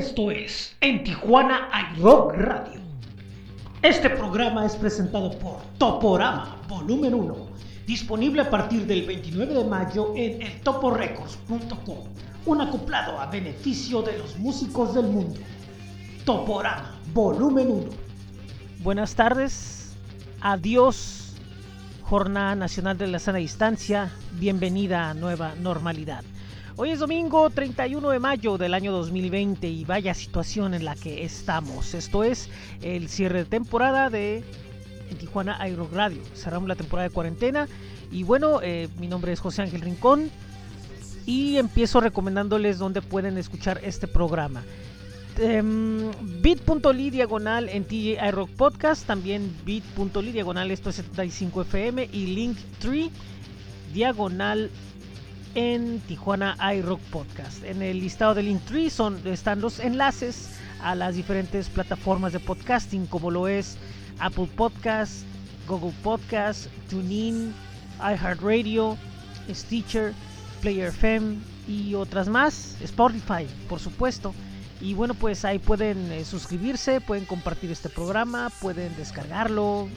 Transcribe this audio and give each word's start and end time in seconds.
Esto 0.00 0.30
es 0.30 0.74
En 0.80 1.04
Tijuana 1.04 1.68
iRock 1.94 2.32
Radio. 2.32 2.80
Este 3.82 4.08
programa 4.08 4.64
es 4.64 4.74
presentado 4.74 5.38
por 5.38 5.58
Toporama 5.76 6.56
Volumen 6.66 7.12
1, 7.12 7.36
disponible 7.86 8.40
a 8.40 8.48
partir 8.48 8.86
del 8.86 9.04
29 9.04 9.52
de 9.52 9.64
mayo 9.64 10.14
en 10.16 10.40
eltoporecords.com, 10.40 11.98
un 12.46 12.60
acoplado 12.62 13.20
a 13.20 13.26
beneficio 13.26 14.00
de 14.00 14.16
los 14.16 14.38
músicos 14.38 14.94
del 14.94 15.04
mundo. 15.04 15.38
Toporama 16.24 16.98
Volumen 17.12 17.70
1. 17.70 17.84
Buenas 18.78 19.14
tardes, 19.14 19.92
adiós, 20.40 21.34
Jornada 22.04 22.54
Nacional 22.54 22.96
de 22.96 23.06
la 23.06 23.18
Sana 23.18 23.36
Distancia, 23.36 24.10
bienvenida 24.32 25.10
a 25.10 25.14
Nueva 25.14 25.54
Normalidad. 25.56 26.24
Hoy 26.82 26.92
es 26.92 27.00
domingo 27.00 27.50
31 27.50 28.08
de 28.08 28.18
mayo 28.18 28.56
del 28.56 28.72
año 28.72 28.90
2020 28.92 29.68
y 29.68 29.84
vaya 29.84 30.14
situación 30.14 30.72
en 30.72 30.86
la 30.86 30.94
que 30.94 31.24
estamos. 31.24 31.92
Esto 31.92 32.24
es 32.24 32.48
el 32.80 33.10
cierre 33.10 33.40
de 33.40 33.44
temporada 33.44 34.08
de 34.08 34.42
Tijuana 35.18 35.58
Aero 35.60 35.90
Radio. 35.92 36.22
Cerramos 36.34 36.70
la 36.70 36.76
temporada 36.76 37.06
de 37.06 37.12
cuarentena 37.12 37.68
y 38.10 38.22
bueno, 38.22 38.60
eh, 38.62 38.88
mi 38.98 39.08
nombre 39.08 39.30
es 39.30 39.40
José 39.40 39.60
Ángel 39.60 39.82
Rincón 39.82 40.30
y 41.26 41.58
empiezo 41.58 42.00
recomendándoles 42.00 42.78
donde 42.78 43.02
pueden 43.02 43.36
escuchar 43.36 43.78
este 43.84 44.08
programa. 44.08 44.62
Um, 45.38 46.10
bit.ly 46.40 47.10
diagonal 47.10 47.68
en 47.68 47.84
TJ 47.84 48.26
iRock 48.26 48.48
Podcast, 48.52 49.06
también 49.06 49.54
bit.ly 49.66 50.32
diagonal 50.32 50.70
esto 50.70 50.88
es 50.88 50.96
75 50.96 51.60
FM 51.60 52.08
y 52.10 52.26
Linktree 52.28 53.10
diagonal 53.92 54.70
en 55.54 56.00
Tijuana 56.00 56.56
iRock 56.74 57.00
Podcast. 57.10 57.64
En 57.64 57.82
el 57.82 58.00
listado 58.00 58.34
del 58.34 58.46
Linktree 58.46 58.90
son, 58.90 59.20
están 59.26 59.60
los 59.60 59.80
enlaces 59.80 60.50
a 60.82 60.94
las 60.94 61.14
diferentes 61.14 61.68
plataformas 61.68 62.32
de 62.32 62.40
podcasting, 62.40 63.06
como 63.06 63.30
lo 63.30 63.48
es 63.48 63.76
Apple 64.18 64.48
Podcast, 64.56 65.24
Google 65.66 65.94
Podcast, 66.02 66.66
TuneIn, 66.88 67.52
iHeartRadio, 67.98 68.96
Stitcher, 69.50 70.12
Player 70.60 70.88
FM 70.88 71.38
y 71.68 71.94
otras 71.94 72.28
más, 72.28 72.76
Spotify, 72.80 73.46
por 73.68 73.80
supuesto. 73.80 74.34
Y 74.80 74.94
bueno, 74.94 75.14
pues 75.14 75.44
ahí 75.44 75.58
pueden 75.58 76.10
eh, 76.10 76.24
suscribirse, 76.24 77.00
pueden 77.00 77.26
compartir 77.26 77.70
este 77.70 77.90
programa, 77.90 78.50
pueden 78.60 78.96
descargarlo. 78.96 79.88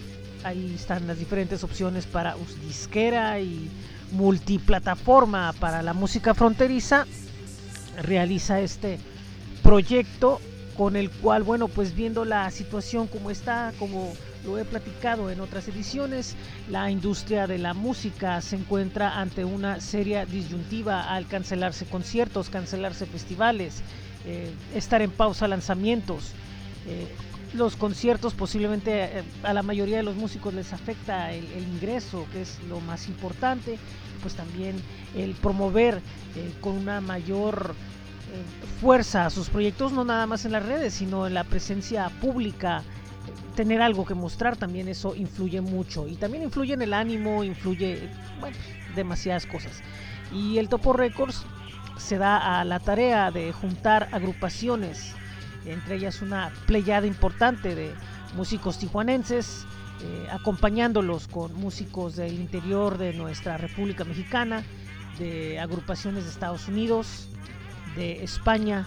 Ahí 0.44 0.74
están 0.76 1.08
las 1.08 1.20
diferentes 1.20 1.64
opciones 1.64 2.06
para 2.06 2.36
disquera 2.66 3.40
y 3.40 3.70
multiplataforma 4.14 5.54
para 5.60 5.82
la 5.82 5.94
música 5.94 6.34
fronteriza 6.34 7.06
realiza 8.02 8.60
este 8.62 9.00
proyecto 9.62 10.40
con 10.78 10.96
el 10.96 11.10
cual, 11.10 11.44
bueno, 11.44 11.68
pues 11.68 11.96
viendo 11.96 12.26
la 12.26 12.50
situación 12.50 13.08
como 13.08 13.30
está, 13.30 13.74
como 13.78 14.14
lo 14.46 14.58
he 14.58 14.66
platicado 14.66 15.30
en 15.30 15.40
otras 15.40 15.68
ediciones, 15.68 16.36
la 16.70 16.90
industria 16.90 17.48
de 17.48 17.60
la 17.60 17.74
música 17.74 18.42
se 18.42 18.56
encuentra 18.56 19.20
ante 19.20 19.46
una 19.46 19.80
seria 19.80 20.26
disyuntiva 20.26 21.14
al 21.14 21.28
cancelarse 21.28 21.86
conciertos, 21.86 22.50
cancelarse 22.50 23.06
festivales, 23.06 23.82
eh, 24.26 24.52
estar 24.74 25.02
en 25.02 25.12
pausa 25.12 25.48
lanzamientos. 25.48 26.32
Eh, 26.88 27.08
los 27.54 27.76
conciertos 27.76 28.34
posiblemente 28.34 29.20
eh, 29.20 29.24
a 29.44 29.54
la 29.54 29.64
mayoría 29.64 29.98
de 29.98 30.04
los 30.04 30.16
músicos 30.16 30.54
les 30.54 30.74
afecta 30.74 31.32
el, 31.32 31.46
ingreso, 31.58 32.26
que 32.32 32.42
es 32.42 32.60
lo 32.68 32.80
más 32.82 33.08
importante, 33.08 33.78
pues 34.22 34.36
también 34.36 34.76
el 35.16 35.34
promover 35.36 36.02
eh, 36.36 36.52
con 36.62 36.74
una 36.74 37.02
mayor 37.02 37.76
eh, 38.34 38.80
fuerza 38.82 39.30
sus 39.30 39.50
proyectos, 39.50 39.92
no 39.92 40.04
nada 40.04 40.26
más 40.26 40.46
en 40.46 40.54
las 40.54 40.66
redes, 40.66 40.94
sino 40.94 41.28
en 41.28 41.34
la 41.34 41.44
presencia 41.44 42.10
pública, 42.22 42.84
tener 43.56 43.82
algo 43.82 44.06
que 44.06 44.16
mostrar, 44.16 44.58
también 44.58 44.88
eso 44.88 45.16
influye 45.16 45.62
mucho 45.62 46.08
y 46.08 46.16
también 46.16 46.44
influye 46.44 46.74
en 46.74 46.82
el 46.82 46.94
ánimo, 46.94 47.44
influye, 47.44 48.10
bueno, 48.40 48.58
demasiadas 48.96 49.46
cosas. 49.46 49.82
Y 50.32 50.58
el 50.58 50.70
Topo 50.70 50.94
Records 50.94 51.46
se 51.98 52.18
da 52.18 52.60
a 52.60 52.66
la 52.66 52.80
tarea 52.80 53.30
de 53.30 53.52
juntar 53.52 54.10
agrupaciones 54.12 55.14
entre 55.66 55.96
ellas 55.96 56.22
una 56.22 56.52
playada 56.66 57.08
importante 57.08 57.76
de 57.76 57.94
músicos 58.36 58.80
tijuanenses, 58.80 59.66
eh, 60.02 60.28
acompañándolos 60.32 61.28
con 61.28 61.54
músicos 61.54 62.16
del 62.16 62.34
interior 62.34 62.98
de 62.98 63.14
nuestra 63.14 63.58
República 63.58 64.04
Mexicana, 64.04 64.64
de 65.20 65.60
agrupaciones 65.60 66.24
de 66.26 66.30
Estados 66.32 66.68
Unidos, 66.68 67.30
de 67.96 68.24
España, 68.24 68.86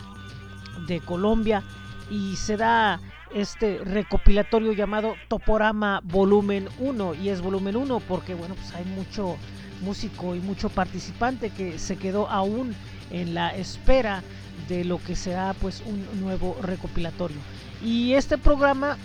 de 0.87 1.01
Colombia, 1.01 1.63
y 2.11 2.37
se 2.37 2.57
da 2.57 3.01
este 3.35 3.79
recopilatorio 3.79 4.73
llamado 4.73 5.15
Toporama 5.29 6.01
Volumen 6.05 6.69
1, 6.79 7.15
y 7.15 7.29
es 7.29 7.41
volumen 7.41 7.77
1 7.77 8.01
porque 8.01 8.35
bueno, 8.35 8.55
pues 8.55 8.75
hay 8.75 8.85
mucho 8.85 9.37
músico 9.83 10.35
y 10.35 10.41
mucho 10.41 10.69
participante 10.69 11.51
que 11.51 11.79
se 11.79 11.97
quedó 11.97 12.29
aún 12.29 12.75
en 13.11 13.35
la 13.35 13.55
espera 13.55 14.23
de 14.69 14.85
lo 14.85 14.99
que 15.03 15.17
será 15.17 15.55
pues 15.55 15.83
un 15.87 16.21
nuevo 16.21 16.57
recopilatorio. 16.63 17.39
Y 17.83 18.15
este 18.15 18.39
programa 18.39 18.97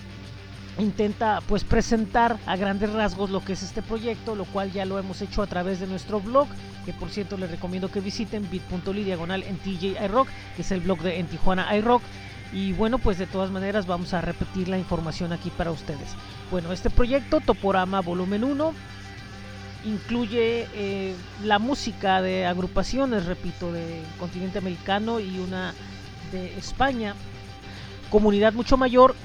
intenta 0.79 1.41
pues 1.47 1.63
presentar 1.63 2.37
a 2.45 2.55
grandes 2.55 2.91
rasgos 2.91 3.29
lo 3.29 3.43
que 3.43 3.53
es 3.53 3.63
este 3.63 3.81
proyecto, 3.81 4.35
lo 4.35 4.45
cual 4.45 4.71
ya 4.71 4.85
lo 4.85 4.97
hemos 4.99 5.21
hecho 5.21 5.41
a 5.41 5.47
través 5.47 5.79
de 5.79 5.87
nuestro 5.87 6.19
blog, 6.19 6.47
que 6.85 6.93
por 6.93 7.09
cierto 7.09 7.37
les 7.37 7.51
recomiendo 7.51 7.91
que 7.91 7.99
visiten 7.99 8.49
bit.ly 8.49 9.03
diagonal 9.03 9.43
en 9.43 9.57
TJ 9.57 10.03
iRock, 10.05 10.27
que 10.55 10.61
es 10.61 10.71
el 10.71 10.81
blog 10.81 10.99
de 11.01 11.19
en 11.19 11.27
Tijuana 11.27 11.75
iRock. 11.75 12.01
Y 12.53 12.73
bueno, 12.73 12.97
pues 12.97 13.17
de 13.17 13.27
todas 13.27 13.49
maneras 13.49 13.87
vamos 13.87 14.13
a 14.13 14.19
repetir 14.19 14.67
la 14.67 14.77
información 14.77 15.31
aquí 15.31 15.49
para 15.51 15.71
ustedes. 15.71 16.09
Bueno, 16.49 16.73
este 16.73 16.89
proyecto, 16.89 17.39
Toporama 17.39 18.01
Volumen 18.01 18.43
1, 18.43 18.73
incluye 19.85 20.67
eh, 20.73 21.15
la 21.43 21.59
música 21.59 22.21
de 22.21 22.45
agrupaciones, 22.45 23.25
repito, 23.25 23.71
del 23.71 24.03
continente 24.19 24.59
americano 24.59 25.19
y 25.19 25.39
una 25.39 25.73
de 26.31 26.57
España, 26.57 27.15
comunidad 28.09 28.53
mucho 28.53 28.77
mayor 28.77 29.15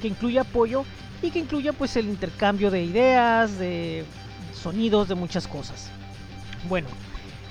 que 0.00 0.08
incluye 0.08 0.38
apoyo 0.38 0.84
y 1.22 1.30
que 1.30 1.38
incluye 1.38 1.72
pues 1.72 1.96
el 1.96 2.06
intercambio 2.06 2.70
de 2.70 2.82
ideas, 2.84 3.58
de 3.58 4.04
sonidos, 4.52 5.08
de 5.08 5.14
muchas 5.14 5.46
cosas. 5.46 5.90
Bueno, 6.68 6.88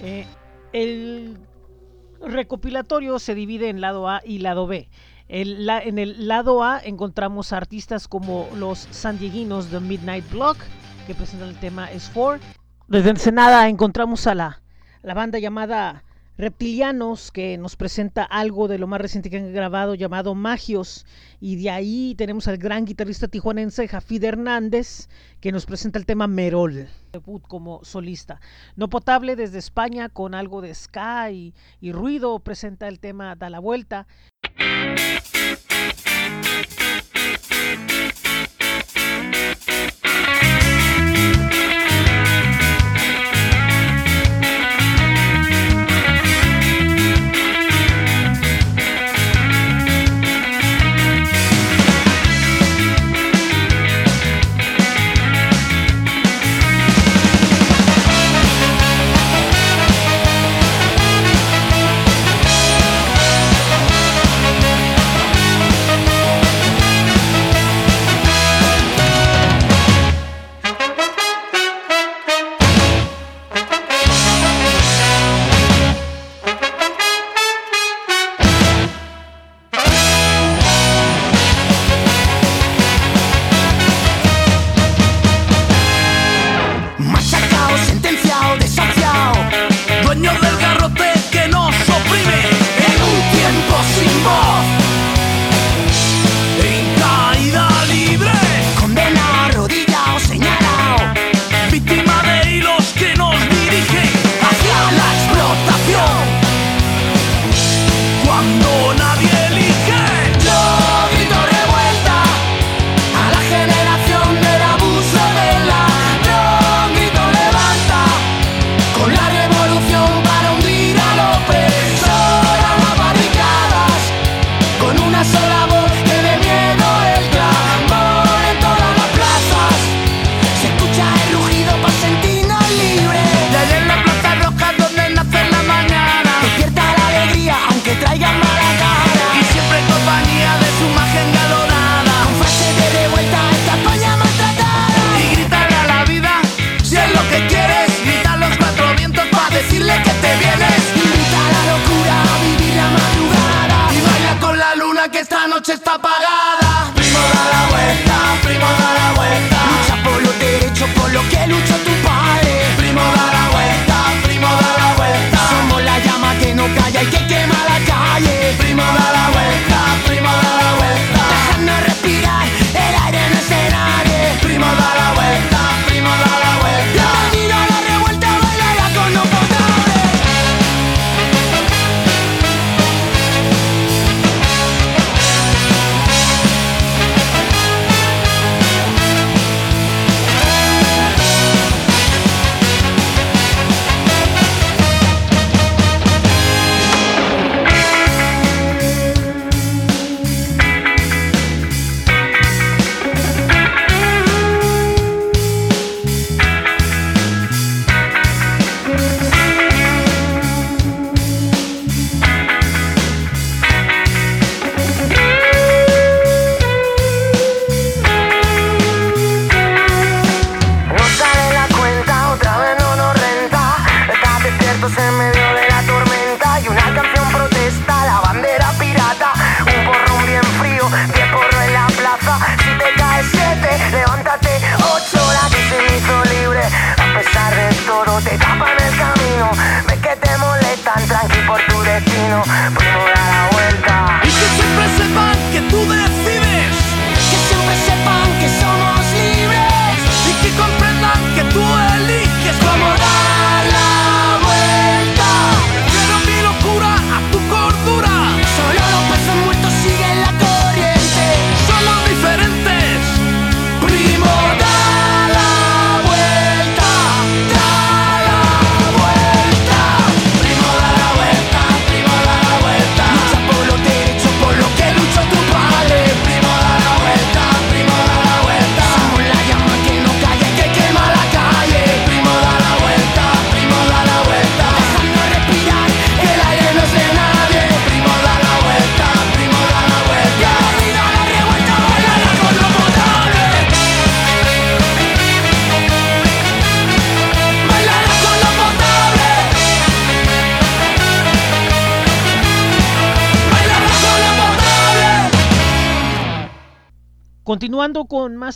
eh, 0.02 0.26
el 0.74 1.38
recopilatorio 2.22 3.20
se 3.20 3.36
divide 3.36 3.70
en 3.70 3.82
lado 3.82 4.10
A 4.10 4.22
y 4.26 4.40
lado 4.40 4.68
B. 4.68 4.90
en 5.28 6.00
el 6.00 6.28
lado 6.28 6.64
A 6.64 6.80
encontramos 6.80 7.54
artistas 7.54 8.08
como 8.08 8.50
los 8.56 8.88
sandieguinos 8.92 9.72
de 9.72 9.80
Midnight 9.80 10.30
Block, 10.32 10.58
que 11.06 11.16
presentan 11.16 11.50
el 11.50 11.60
tema 11.60 11.92
S4. 11.92 12.40
Desde 12.88 13.10
Ensenada 13.10 13.70
encontramos 13.70 14.28
a 14.28 14.36
la, 14.36 14.62
la 15.02 15.14
banda 15.14 15.40
llamada 15.40 16.04
Reptilianos, 16.38 17.32
que 17.32 17.58
nos 17.58 17.78
presenta 17.78 18.24
algo 18.24 18.68
de 18.68 18.78
lo 18.78 18.88
más 18.88 19.00
reciente 19.00 19.30
que 19.30 19.38
han 19.38 19.54
grabado 19.54 19.96
llamado 19.96 20.36
Magios. 20.36 21.06
Y 21.40 21.56
de 21.56 21.70
ahí 21.70 22.16
tenemos 22.18 22.48
al 22.48 22.58
gran 22.58 22.86
guitarrista 22.86 23.28
tijuanense 23.28 23.88
Jafid 23.88 24.24
Hernández, 24.24 25.08
que 25.40 25.52
nos 25.52 25.66
presenta 25.66 25.98
el 25.98 26.06
tema 26.06 26.28
Merol, 26.28 26.88
debut 27.14 27.42
como 27.48 27.84
solista. 27.86 28.42
No 28.76 28.90
Potable 28.90 29.36
desde 29.36 29.60
España, 29.60 30.10
con 30.10 30.36
algo 30.36 30.62
de 30.62 30.74
ska 30.76 31.32
y, 31.32 31.54
y 31.80 31.92
ruido, 31.94 32.40
presenta 32.40 32.88
el 32.88 33.00
tema 33.00 33.36
Da 33.36 33.50
la 33.50 33.60
Vuelta. 33.60 34.08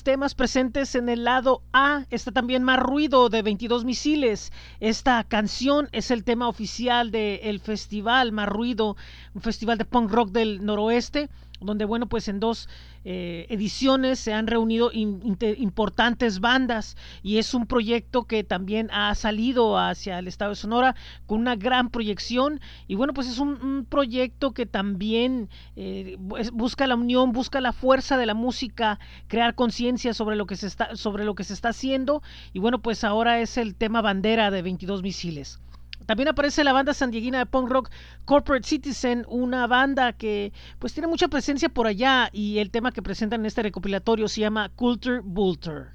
temas 0.10 0.34
presentes 0.34 0.96
en 0.96 1.08
el 1.08 1.24
lado 1.24 1.62
A 1.72 2.08
está 2.10 2.32
también 2.32 2.64
más 2.64 2.80
ruido 2.80 3.30
de 3.30 3.44
22 3.44 3.86
misiles. 3.86 4.52
Esta 4.80 5.24
canción 5.24 5.88
es 5.92 6.10
el 6.10 6.24
tema 6.24 6.48
oficial 6.48 7.12
del 7.12 7.60
festival 7.60 8.32
más 8.32 8.50
ruido, 8.50 8.98
un 9.36 9.44
festival 9.44 9.78
de 9.78 9.86
punk 9.86 10.10
rock 10.10 10.32
del 10.32 10.66
noroeste 10.66 11.30
donde 11.60 11.86
bueno, 11.86 12.08
pues 12.08 12.28
en 12.28 12.40
dos 12.40 12.70
eh, 13.06 13.46
ediciones 13.50 14.20
se 14.20 14.34
han 14.34 14.48
reunido 14.48 14.92
in, 14.92 15.38
importantes 15.58 16.40
bandas 16.40 16.98
y 17.24 17.38
es 17.38 17.54
un 17.54 17.66
proyecto 17.66 18.26
que 18.26 18.44
también 18.44 18.90
ha 18.92 19.14
salido 19.16 19.78
hacia 19.78 20.20
el 20.20 20.28
estado 20.28 20.52
de 20.52 20.56
Sonora 20.56 20.96
con 21.26 21.40
una 21.40 21.56
gran 21.56 21.90
proyección 21.90 22.60
y 22.88 22.96
bueno, 22.96 23.14
pues 23.14 23.28
es 23.28 23.40
un, 23.40 23.62
un 23.62 23.86
proyecto 23.86 24.54
que 24.54 24.66
también 24.66 25.50
eh, 25.76 26.18
busca 26.20 26.88
la 26.88 26.96
unión, 26.96 27.32
busca 27.32 27.62
la 27.62 27.74
fuerza 27.74 28.18
de 28.18 28.26
la 28.26 28.34
música, 28.34 29.00
crear 29.28 29.56
conciencia 29.56 30.14
sobre 30.14 30.36
lo 30.36 30.46
que 30.46 30.56
se 30.56 30.68
está 30.68 30.96
sobre 30.96 31.26
lo 31.26 31.36
que 31.36 31.44
se 31.44 31.54
está 31.54 31.70
haciendo 31.70 32.22
y 32.54 32.60
bueno, 32.60 32.80
pues 32.80 33.04
ahora 33.04 33.40
es 33.40 33.58
el 33.58 33.76
tema 33.76 34.02
bandera 34.02 34.52
de 34.52 34.62
22 34.62 35.04
misiles. 35.04 35.60
También 36.10 36.30
aparece 36.30 36.64
la 36.64 36.74
banda 36.74 36.96
sandiaguina 36.96 37.38
de 37.38 37.46
punk 37.46 37.70
rock 37.70 37.92
Corporate 38.26 38.68
Citizen, 38.68 39.28
una 39.30 39.68
banda 39.68 40.12
que 40.14 40.52
pues 40.80 40.92
tiene 40.92 41.06
mucha 41.06 41.28
presencia 41.28 41.70
por 41.70 41.86
allá 41.86 42.32
y 42.34 42.58
el 42.58 42.72
tema 42.72 42.92
que 42.92 43.04
presentan 43.04 43.42
en 43.42 43.46
este 43.46 43.62
recopilatorio 43.62 44.28
se 44.28 44.42
llama 44.42 44.70
Culture 44.70 45.22
Vulture. 45.24 45.90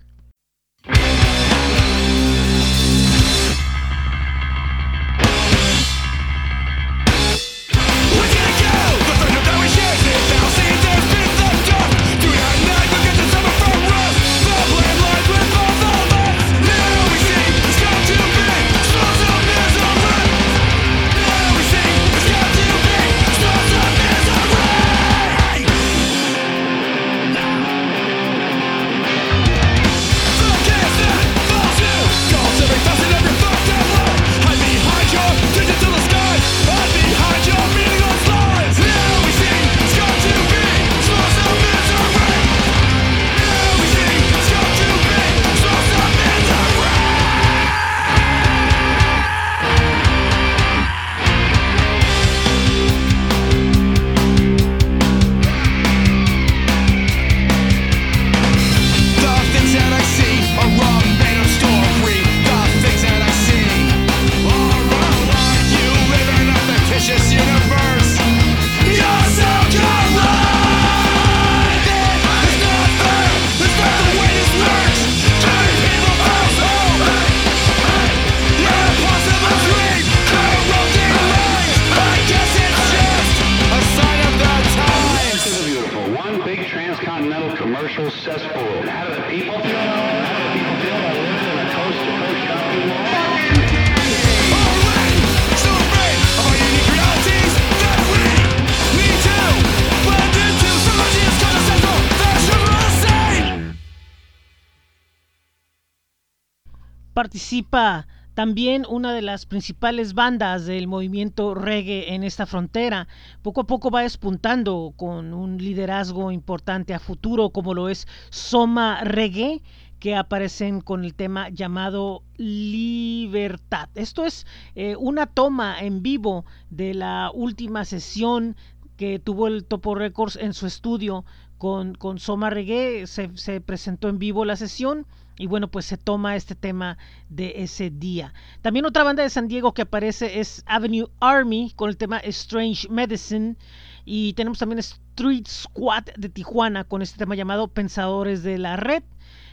Participa 107.35 108.07
también 108.35 108.87
una 108.88 109.12
de 109.12 109.21
las 109.21 109.45
principales 109.45 110.14
bandas 110.14 110.67
del 110.67 110.87
movimiento 110.87 111.57
reggae 111.57 112.14
en 112.14 112.23
esta 112.23 112.47
frontera. 112.47 113.09
Poco 113.43 113.62
a 113.62 113.67
poco 113.67 113.91
va 113.91 114.03
despuntando 114.03 114.95
con 114.97 115.35
un 115.35 115.59
liderazgo 115.59 116.31
importante 116.31 116.95
a 116.95 117.00
futuro 117.00 117.50
como 117.50 117.75
lo 117.75 117.88
es 117.88 118.07
Soma 118.31 119.03
Reggae 119.03 119.62
que 119.99 120.14
aparecen 120.14 120.81
con 120.81 121.05
el 121.05 121.14
tema 121.14 121.49
llamado 121.49 122.23
Libertad. 122.37 123.88
Esto 123.97 124.25
es 124.25 124.47
eh, 124.76 124.95
una 124.95 125.26
toma 125.26 125.81
en 125.81 126.05
vivo 126.05 126.45
de 126.71 126.95
la 126.95 127.33
última 127.35 127.85
sesión 127.85 128.55
que 128.97 129.19
tuvo 129.19 129.49
el 129.49 129.64
Topo 129.64 129.97
Records 129.97 130.37
en 130.37 130.55
su 130.55 130.69
estudio 130.69 131.25
con, 131.59 131.97
con 131.97 132.21
Soma 132.21 132.50
Reggae. 132.50 133.09
Se, 133.09 133.37
se 133.37 133.61
presentó 133.61 134.09
en 134.09 134.21
vivo 134.21 134.45
la 134.45 134.55
sesión 134.55 135.05
y 135.37 135.47
bueno, 135.47 135.69
pues 135.69 135.87
se 135.87 135.97
toma 135.97 136.37
este 136.37 136.55
tema 136.55 136.97
de 137.29 137.55
ese 137.57 137.91
día. 137.91 138.33
También 138.62 138.87
otra 138.87 139.03
banda 139.03 139.23
de 139.23 139.31
San 139.31 139.49
Diego 139.49 139.75
que 139.75 139.83
aparece 139.83 140.38
es 140.38 140.62
Avenue 140.67 141.11
Army 141.21 141.73
con 141.75 141.91
el 141.91 141.97
tema 141.97 142.19
Strange 142.19 142.88
Medicine. 142.88 143.57
Y 144.05 144.35
tenemos 144.35 144.59
también 144.59 144.79
Street 144.79 145.47
Squad 145.49 146.05
de 146.17 146.29
Tijuana 146.29 146.85
con 146.85 147.03
este 147.03 147.19
tema 147.19 147.35
llamado 147.35 147.69
Pensadores 147.69 148.43
de 148.43 148.59
la 148.59 148.76
Red. 148.76 149.03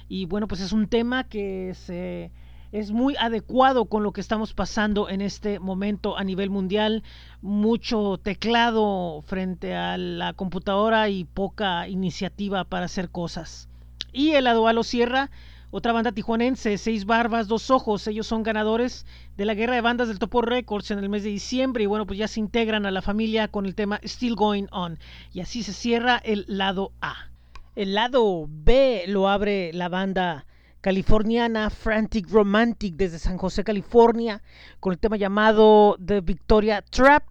Y 0.07 0.25
bueno, 0.25 0.47
pues 0.47 0.61
es 0.61 0.71
un 0.71 0.88
tema 0.88 1.23
que 1.23 1.73
se, 1.73 2.31
es 2.71 2.91
muy 2.91 3.15
adecuado 3.15 3.85
con 3.85 4.03
lo 4.03 4.11
que 4.11 4.21
estamos 4.21 4.53
pasando 4.53 5.09
en 5.09 5.21
este 5.21 5.59
momento 5.59 6.15
a 6.15 6.23
nivel 6.23 6.51
mundial. 6.51 7.01
Mucho 7.41 8.19
teclado 8.21 9.23
frente 9.25 9.73
a 9.73 9.97
la 9.97 10.33
computadora 10.33 11.09
y 11.09 11.23
poca 11.23 11.88
iniciativa 11.88 12.65
para 12.65 12.85
hacer 12.85 13.09
cosas. 13.09 13.67
Y 14.13 14.31
el 14.31 14.45
Adualo 14.45 14.83
Sierra 14.83 15.31
otra 15.71 15.93
banda 15.93 16.11
tijuanense, 16.11 16.77
Seis 16.77 17.05
Barbas, 17.05 17.47
Dos 17.47 17.71
Ojos, 17.71 18.05
ellos 18.07 18.27
son 18.27 18.43
ganadores 18.43 19.05
de 19.37 19.45
la 19.45 19.53
guerra 19.53 19.75
de 19.75 19.81
bandas 19.81 20.09
del 20.09 20.19
Topo 20.19 20.41
Records 20.41 20.91
en 20.91 20.99
el 20.99 21.07
mes 21.07 21.23
de 21.23 21.29
diciembre 21.29 21.83
y 21.83 21.87
bueno, 21.87 22.05
pues 22.05 22.19
ya 22.19 22.27
se 22.27 22.41
integran 22.41 22.85
a 22.85 22.91
la 22.91 23.01
familia 23.01 23.47
con 23.47 23.65
el 23.65 23.73
tema 23.73 24.01
Still 24.03 24.35
Going 24.35 24.65
On. 24.71 24.99
Y 25.31 25.39
así 25.39 25.63
se 25.63 25.71
cierra 25.71 26.17
el 26.17 26.43
lado 26.47 26.91
A. 26.99 27.31
El 27.75 27.93
lado 27.93 28.47
B 28.49 29.05
lo 29.07 29.29
abre 29.29 29.71
la 29.71 29.87
banda 29.87 30.45
californiana 30.81 31.69
Frantic 31.69 32.29
Romantic 32.29 32.95
desde 32.95 33.17
San 33.17 33.37
José, 33.37 33.63
California, 33.63 34.41
con 34.81 34.91
el 34.91 34.99
tema 34.99 35.15
llamado 35.15 35.95
The 36.05 36.19
Victoria 36.19 36.81
Trap 36.81 37.23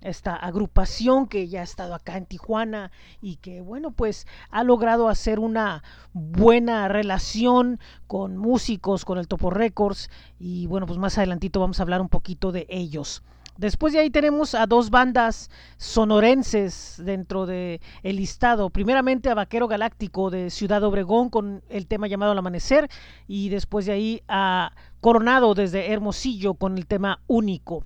esta 0.00 0.34
agrupación 0.34 1.26
que 1.26 1.48
ya 1.48 1.60
ha 1.60 1.64
estado 1.64 1.94
acá 1.94 2.16
en 2.16 2.26
Tijuana 2.26 2.90
y 3.20 3.36
que 3.36 3.60
bueno 3.60 3.90
pues 3.90 4.26
ha 4.50 4.62
logrado 4.62 5.08
hacer 5.08 5.38
una 5.38 5.82
buena 6.12 6.88
relación 6.88 7.80
con 8.06 8.36
músicos 8.36 9.04
con 9.04 9.18
el 9.18 9.28
Topo 9.28 9.50
Records 9.50 10.10
y 10.38 10.66
bueno 10.66 10.86
pues 10.86 10.98
más 10.98 11.18
adelantito 11.18 11.60
vamos 11.60 11.80
a 11.80 11.82
hablar 11.82 12.00
un 12.00 12.08
poquito 12.08 12.52
de 12.52 12.66
ellos 12.68 13.22
Después 13.56 13.94
de 13.94 14.00
ahí 14.00 14.10
tenemos 14.10 14.54
a 14.54 14.66
dos 14.66 14.90
bandas 14.90 15.50
sonorenses 15.78 17.00
dentro 17.04 17.46
de 17.46 17.80
el 18.02 18.16
listado. 18.16 18.68
Primeramente 18.68 19.30
a 19.30 19.34
Vaquero 19.34 19.66
Galáctico 19.66 20.30
de 20.30 20.50
Ciudad 20.50 20.84
Obregón 20.84 21.30
con 21.30 21.62
el 21.70 21.86
tema 21.86 22.06
llamado 22.06 22.32
Al 22.32 22.38
Amanecer 22.38 22.88
y 23.26 23.48
después 23.48 23.86
de 23.86 23.92
ahí 23.92 24.22
a 24.28 24.72
Coronado 25.00 25.54
desde 25.54 25.90
Hermosillo 25.92 26.54
con 26.54 26.76
el 26.76 26.86
tema 26.86 27.20
Único. 27.26 27.84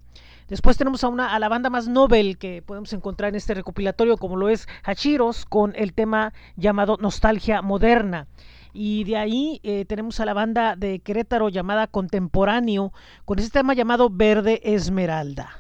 Después 0.49 0.77
tenemos 0.77 1.05
a, 1.05 1.09
una, 1.09 1.33
a 1.33 1.39
la 1.39 1.49
banda 1.49 1.71
más 1.71 1.87
novel 1.87 2.37
que 2.37 2.61
podemos 2.61 2.93
encontrar 2.93 3.29
en 3.29 3.37
este 3.37 3.55
recopilatorio, 3.55 4.17
como 4.17 4.37
lo 4.37 4.49
es 4.49 4.67
Hachiros, 4.83 5.47
con 5.47 5.73
el 5.77 5.93
tema 5.93 6.33
llamado 6.57 6.97
Nostalgia 7.01 7.63
Moderna. 7.63 8.27
Y 8.73 9.05
de 9.05 9.17
ahí 9.17 9.61
eh, 9.63 9.85
tenemos 9.85 10.19
a 10.19 10.25
la 10.25 10.35
banda 10.35 10.75
de 10.75 10.99
Querétaro 10.99 11.49
llamada 11.49 11.87
Contemporáneo, 11.87 12.93
con 13.25 13.39
este 13.39 13.61
tema 13.61 13.75
llamado 13.75 14.11
Verde 14.11 14.61
Esmeralda. 14.65 15.60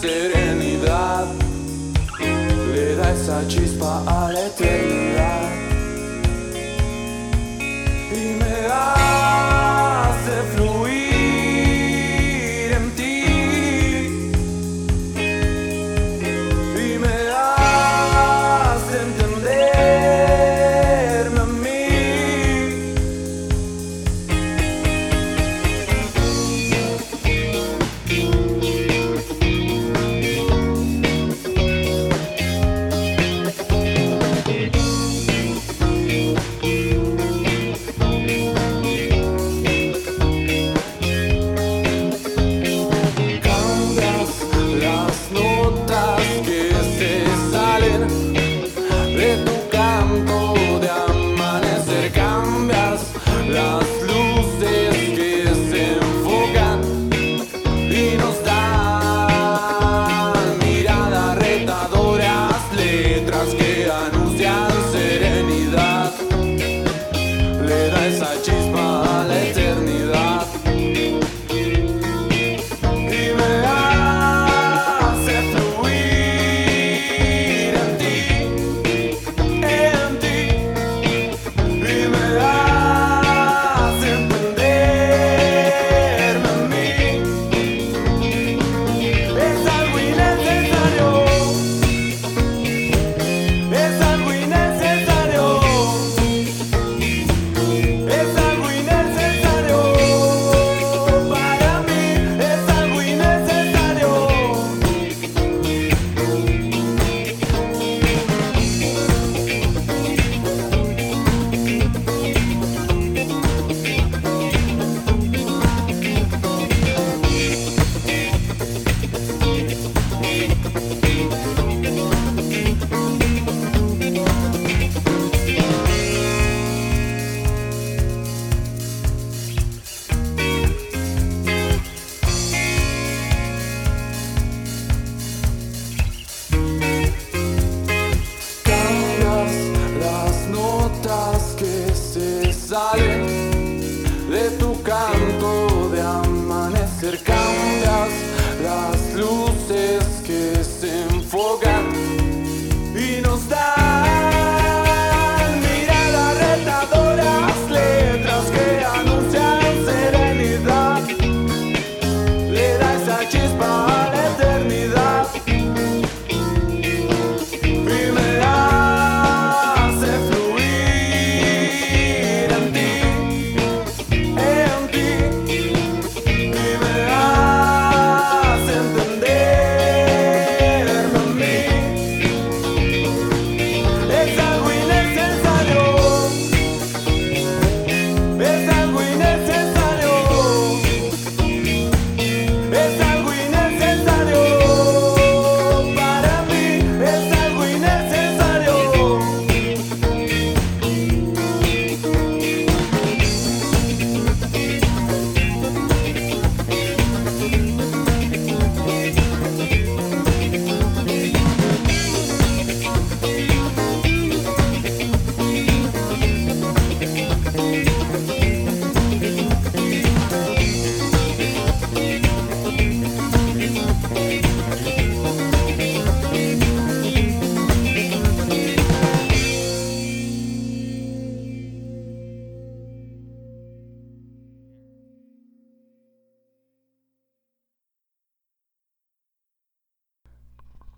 Serenidad. 0.00 1.26
Le 2.72 2.94
da 2.96 3.12
esa 3.12 3.46
chispa 3.48 4.02
a 4.06 4.32
la 4.32 4.48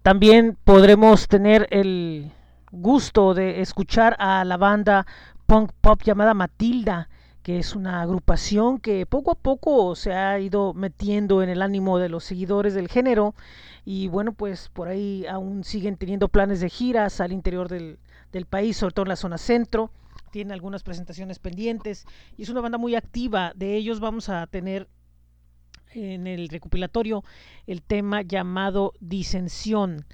También 0.03 0.59
podremos 0.65 1.29
tener 1.29 1.69
el 1.71 2.33
gusto 2.73 3.35
de 3.35 3.61
escuchar 3.61 4.17
a 4.19 4.45
la 4.45 4.57
banda 4.57 5.07
punk 5.47 5.71
pop 5.81 6.03
llamada 6.03 6.35
Matilda, 6.35 7.09
que 7.45 7.61
es 7.61 7.77
una 7.77 8.03
agrupación 8.03 8.79
que 8.79 9.07
poco 9.07 9.31
a 9.31 9.37
poco 9.37 9.95
se 9.95 10.13
ha 10.13 10.41
ido 10.41 10.75
metiendo 10.75 11.41
en 11.41 11.51
el 11.51 11.63
ánimo 11.63 12.01
de 12.01 12.09
los 12.09 12.25
seguidores 12.25 12.75
del 12.75 12.89
género. 12.89 13.37
Y 13.85 14.09
bueno 14.09 14.33
pues 14.33 14.71
por 14.71 14.89
ahí 14.89 15.25
aún 15.27 15.63
siguen 15.63 15.97
teniendo 15.97 16.27
planes 16.27 16.61
de 16.61 16.69
giras 16.69 17.21
al 17.21 17.31
interior 17.31 17.69
del, 17.69 18.01
del 18.33 18.47
país, 18.47 18.79
sobre 18.79 18.95
todo 18.95 19.05
en 19.05 19.11
la 19.11 19.17
zona 19.17 19.39
centro, 19.39 19.93
tiene 20.33 20.53
algunas 20.53 20.83
presentaciones 20.83 21.39
pendientes 21.39 22.07
y 22.37 22.43
es 22.43 22.49
una 22.49 22.61
banda 22.61 22.79
muy 22.79 22.97
activa, 22.97 23.53
de 23.55 23.77
ellos 23.77 24.01
vamos 24.01 24.29
a 24.29 24.49
tener 24.49 24.89
en 25.95 26.27
el 26.27 26.49
recopilatorio 26.49 27.25
el 27.67 27.83
tema 27.83 28.23
llamado 28.23 28.93
Disensión. 29.01 30.07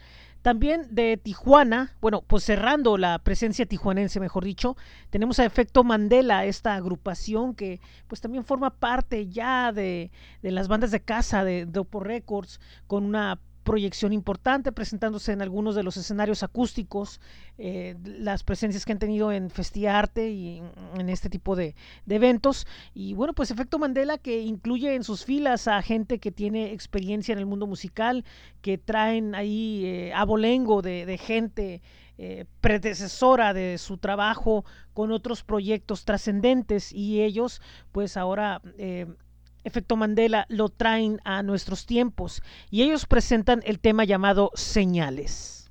También 0.43 0.87
de 0.95 1.17
Tijuana, 1.17 1.97
bueno, 2.01 2.23
pues 2.23 2.45
cerrando 2.45 2.97
la 2.97 3.19
presencia 3.19 3.67
tijuanense, 3.67 4.21
mejor 4.21 4.45
dicho, 4.45 4.77
tenemos 5.11 5.41
a 5.41 5.45
Efecto 5.45 5.83
Mandela, 5.83 6.45
esta 6.45 6.75
agrupación 6.75 7.55
que 7.55 7.81
pues 8.07 8.21
también 8.21 8.45
forma 8.45 8.71
parte 8.71 9.29
ya 9.29 9.73
de, 9.73 10.13
de 10.41 10.51
las 10.53 10.69
bandas 10.69 10.93
de 10.93 11.01
casa 11.01 11.43
de 11.43 11.67
Dopo 11.67 12.01
Records, 12.01 12.61
con 12.87 13.05
una 13.05 13.41
proyección 13.69 14.15
importante, 14.15 14.73
presentándose 14.73 15.31
en 15.31 15.43
algunos 15.43 15.75
de 15.75 15.83
los 15.83 15.99
escenarios 15.99 16.43
acústicos, 16.43 17.21
eh, 17.59 17.97
las 18.03 18.43
presencias 18.43 18.87
que 18.87 18.93
han 18.93 18.99
tenido 18.99 19.31
en 19.31 19.51
Festiarte 19.51 20.31
y 20.31 20.63
en 20.97 21.11
este 21.11 21.29
tipo 21.29 21.55
de, 21.55 21.75
eventos. 22.09 22.67
Y 22.95 23.13
bueno, 23.13 23.35
pues 23.35 23.51
Efecto 23.51 23.79
Mandela 23.79 24.17
que 24.17 24.41
incluye 24.41 24.95
en 24.95 25.05
sus 25.05 25.27
filas 25.27 25.69
a 25.69 25.83
gente 25.83 26.19
que 26.19 26.33
tiene 26.33 26.73
experiencia 26.73 27.35
en 27.35 27.41
el 27.41 27.45
mundo 27.45 27.67
musical, 27.67 28.25
que 28.63 28.79
traen 28.79 29.35
ahí 29.35 29.85
eh, 29.85 30.13
abolengo 30.15 30.81
de, 30.81 31.19
gente. 31.19 31.83
Eh, 32.21 32.47
predecesora 32.61 33.55
de 33.55 33.79
su 33.79 33.97
trabajo 33.97 34.65
con 34.93 35.13
otros 35.13 35.45
proyectos 35.45 36.05
trascendentes 36.05 36.93
y 36.93 37.23
ellos 37.23 37.63
pues 37.93 38.17
ahora 38.17 38.61
efecto 39.65 39.97
Mandela 39.97 40.47
lo 40.49 40.69
traen 40.69 41.21
a 41.25 41.43
nuestros 41.43 41.87
tiempos 41.87 42.43
y 42.71 42.83
ellos 42.83 43.07
presentan 43.07 43.63
el 43.65 43.81
tema 43.81 44.05
llamado 44.05 44.51
señales. 44.55 45.71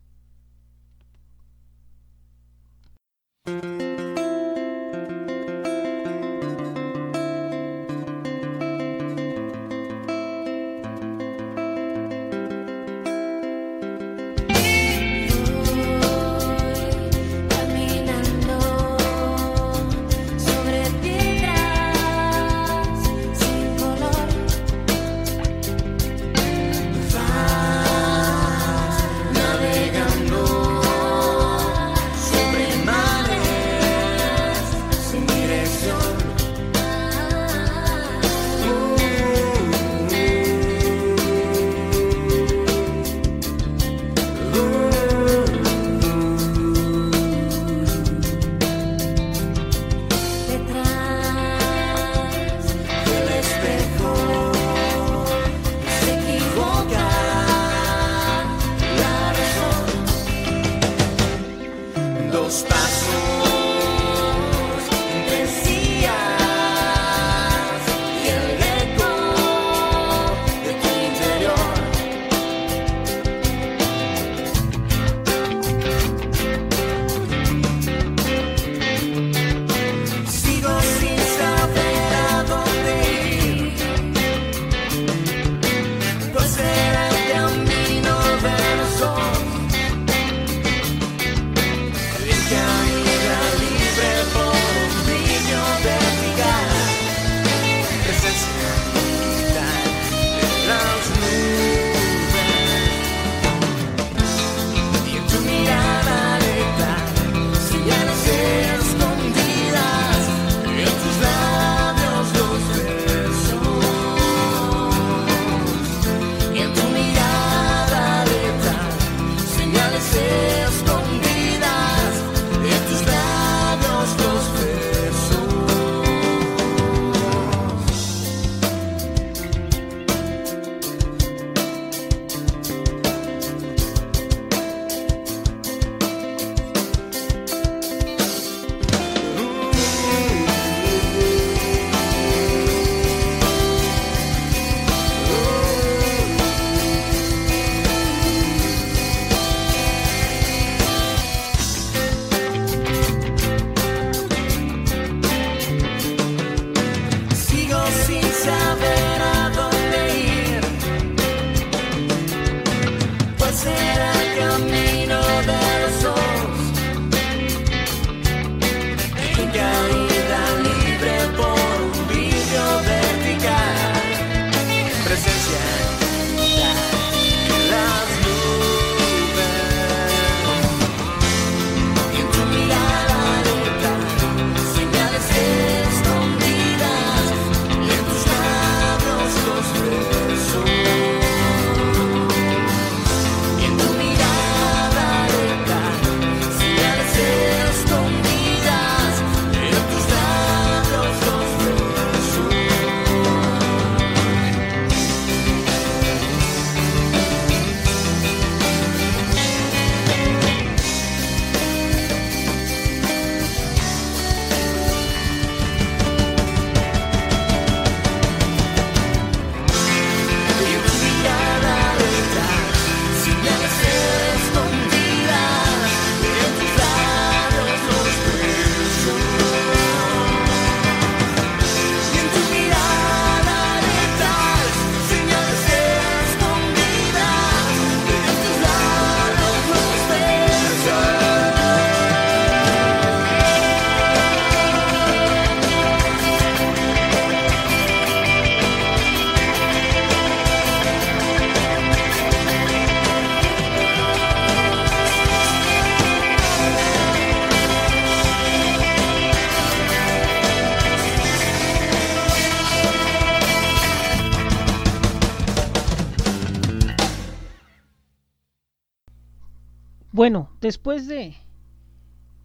Después 270.68 271.08
de, 271.08 271.34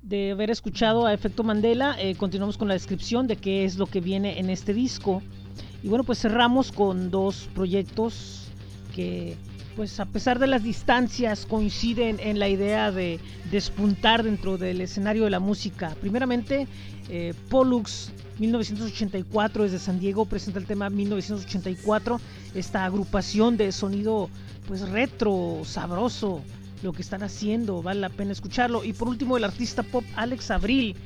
de 0.02 0.30
haber 0.30 0.50
escuchado 0.50 1.06
a 1.06 1.12
Efecto 1.12 1.42
Mandela, 1.42 1.96
eh, 1.98 2.14
continuamos 2.14 2.56
con 2.56 2.68
la 2.68 2.74
descripción 2.74 3.26
de 3.26 3.34
qué 3.34 3.64
es 3.64 3.78
lo 3.78 3.86
que 3.86 4.00
viene 4.00 4.38
en 4.38 4.48
este 4.48 4.72
disco. 4.72 5.22
Y 5.82 5.88
bueno, 5.88 6.04
pues 6.04 6.20
cerramos 6.20 6.70
con 6.70 7.10
dos 7.10 7.48
proyectos 7.52 8.48
que, 8.94 9.36
pues 9.74 9.98
a 9.98 10.06
pesar 10.06 10.38
de 10.38 10.46
las 10.46 10.62
distancias, 10.62 11.46
coinciden 11.46 12.20
en 12.20 12.38
la 12.38 12.48
idea 12.48 12.92
de 12.92 13.18
despuntar 13.50 14.22
dentro 14.22 14.56
del 14.56 14.80
escenario 14.80 15.24
de 15.24 15.30
la 15.30 15.40
música. 15.40 15.96
Primeramente, 16.00 16.68
eh, 17.08 17.34
Pollux 17.48 18.12
1984 18.38 19.64
desde 19.64 19.80
San 19.80 19.98
Diego 19.98 20.26
presenta 20.26 20.60
el 20.60 20.66
tema 20.66 20.88
1984, 20.90 22.20
esta 22.54 22.84
agrupación 22.84 23.56
de 23.56 23.72
sonido 23.72 24.30
pues 24.68 24.88
retro, 24.88 25.62
sabroso, 25.64 26.40
lo 26.82 26.92
que 26.92 27.02
están 27.02 27.22
haciendo, 27.22 27.82
vale 27.82 28.00
la 28.00 28.08
pena 28.08 28.32
escucharlo. 28.32 28.84
Y 28.84 28.92
por 28.92 29.08
último, 29.08 29.36
el 29.36 29.44
artista 29.44 29.82
pop 29.82 30.04
Alex 30.16 30.50
Abril, 30.50 30.96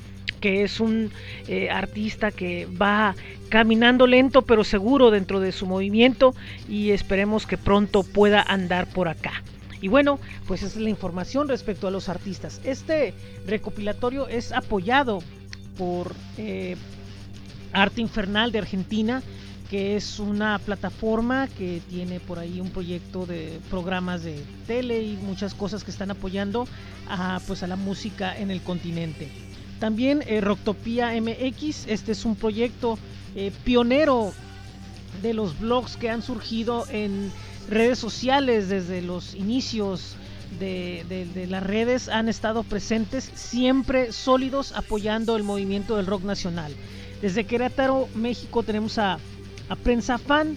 que 0.40 0.62
es 0.62 0.80
un 0.80 1.10
eh, 1.48 1.70
artista 1.70 2.30
que 2.30 2.66
va 2.66 3.14
caminando 3.48 4.06
lento 4.06 4.42
pero 4.42 4.64
seguro 4.64 5.10
dentro 5.10 5.40
de 5.40 5.52
su 5.52 5.66
movimiento 5.66 6.34
y 6.68 6.90
esperemos 6.90 7.46
que 7.46 7.56
pronto 7.56 8.02
pueda 8.02 8.42
andar 8.42 8.88
por 8.88 9.08
acá. 9.08 9.42
Y 9.80 9.88
bueno, 9.88 10.18
pues 10.46 10.62
esa 10.62 10.78
es 10.78 10.82
la 10.82 10.90
información 10.90 11.48
respecto 11.48 11.86
a 11.86 11.90
los 11.90 12.08
artistas. 12.08 12.60
Este 12.64 13.14
recopilatorio 13.46 14.26
es 14.26 14.52
apoyado 14.52 15.22
por 15.76 16.12
eh, 16.38 16.76
Arte 17.72 18.00
Infernal 18.00 18.52
de 18.52 18.58
Argentina, 18.58 19.22
que 19.70 19.96
es 19.96 20.18
una 20.20 20.58
plataforma 20.58 21.48
que 21.48 21.82
tiene 21.88 22.20
por 22.20 22.38
ahí 22.38 22.60
un 22.60 22.70
proyecto 22.70 23.26
de 23.26 23.58
programas 23.70 24.22
de 24.22 24.40
tele 24.66 25.02
y 25.02 25.16
muchas 25.16 25.54
cosas 25.54 25.82
que 25.82 25.90
están 25.90 26.10
apoyando 26.10 26.66
a, 27.08 27.40
pues 27.46 27.62
a 27.62 27.66
la 27.66 27.76
música 27.76 28.36
en 28.38 28.50
el 28.50 28.60
continente. 28.62 29.28
También 29.80 30.22
eh, 30.26 30.40
Rocktopia 30.40 31.10
MX, 31.20 31.86
este 31.88 32.12
es 32.12 32.24
un 32.24 32.36
proyecto 32.36 32.98
eh, 33.34 33.52
pionero 33.64 34.32
de 35.22 35.34
los 35.34 35.58
blogs 35.58 35.96
que 35.96 36.10
han 36.10 36.22
surgido 36.22 36.86
en 36.90 37.30
redes 37.68 37.98
sociales 37.98 38.68
desde 38.68 39.02
los 39.02 39.34
inicios 39.34 40.14
de, 40.60 41.04
de- 41.08 41.26
de 41.26 41.46
las 41.48 41.62
redes 41.62 42.08
han 42.08 42.28
estado 42.28 42.62
presentes 42.62 43.30
siempre 43.34 44.12
sólidos 44.12 44.72
apoyando 44.72 45.36
el 45.36 45.42
movimiento 45.42 45.96
del 45.96 46.06
rock 46.06 46.22
nacional. 46.22 46.72
Desde 47.20 47.44
Querétaro, 47.44 48.08
México 48.14 48.62
tenemos 48.62 48.98
a, 48.98 49.18
a 49.68 49.76
Prensa 49.76 50.18
Fan, 50.18 50.56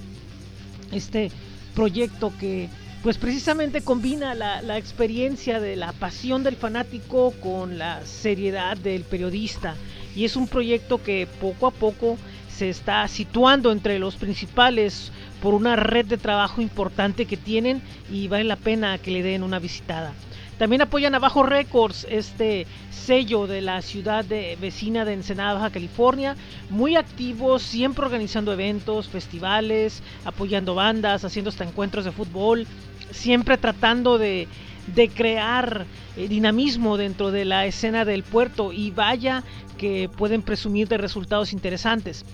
este 0.91 1.32
proyecto 1.76 2.34
que 2.39 2.69
pues 3.04 3.17
precisamente 3.17 3.82
combina 3.82 4.36
la, 4.36 4.62
la 4.62 4.78
experiencia 4.78 5.62
de 5.62 5.78
la 5.78 5.93
pasión 5.93 6.43
del 6.43 6.58
fanático 6.58 7.32
con 7.41 7.78
la 7.78 8.06
seriedad 8.06 8.76
del 8.76 9.04
periodista 9.04 9.76
y 10.15 10.26
es 10.26 10.36
un 10.36 10.48
proyecto 10.48 11.02
que 11.02 11.28
poco 11.39 11.67
a 11.67 11.72
poco 11.72 12.17
se 12.50 12.69
está 12.69 13.08
situando 13.08 13.72
entre 13.72 14.00
los 14.00 14.15
principales 14.15 15.13
por 15.41 15.54
una 15.54 15.78
red 15.78 16.06
de 16.06 16.17
trabajo 16.17 16.62
importante 16.62 17.26
que 17.26 17.38
tienen 17.38 17.82
y 18.12 18.28
vale 18.28 18.43
la 18.43 18.58
pena 18.58 18.98
que 18.98 19.12
le 19.12 19.24
den 19.24 19.43
una 19.43 19.60
visitada. 19.60 20.13
También 20.60 20.82
apoyan 20.82 21.15
a 21.15 21.19
Bajo 21.19 21.41
Records, 21.41 22.06
este 22.10 22.67
sello 22.91 23.48
de 23.48 23.62
la 23.62 23.82
ciudad 23.82 24.26
de, 24.26 24.58
vecina 24.60 25.06
de 25.06 25.13
Ensenada, 25.13 25.54
Baja 25.54 25.69
California, 25.69 26.36
muy 26.69 26.98
activos, 26.98 27.63
siempre 27.63 28.04
organizando 28.04 28.52
eventos, 28.52 29.08
festivales, 29.08 30.04
apoyando 30.26 30.76
bandas, 30.76 31.24
haciendo 31.24 31.50
hasta 31.50 31.63
encuentros 31.63 32.04
de 32.04 32.12
fútbol, 32.12 32.67
siempre 33.10 33.58
tratando 33.58 34.17
de, 34.17 34.50
de 34.93 35.08
crear 35.08 35.86
eh, 36.17 36.28
dinamismo 36.28 36.98
dentro 36.98 37.32
de 37.32 37.45
la 37.45 37.65
escena 37.65 38.04
del 38.04 38.24
puerto 38.24 38.74
y 38.74 38.91
vaya 38.91 39.43
que 39.78 40.10
pueden 40.10 40.41
presumir 40.41 40.89
de 40.89 40.98
resultados 40.98 41.54
interesantes. 41.54 42.26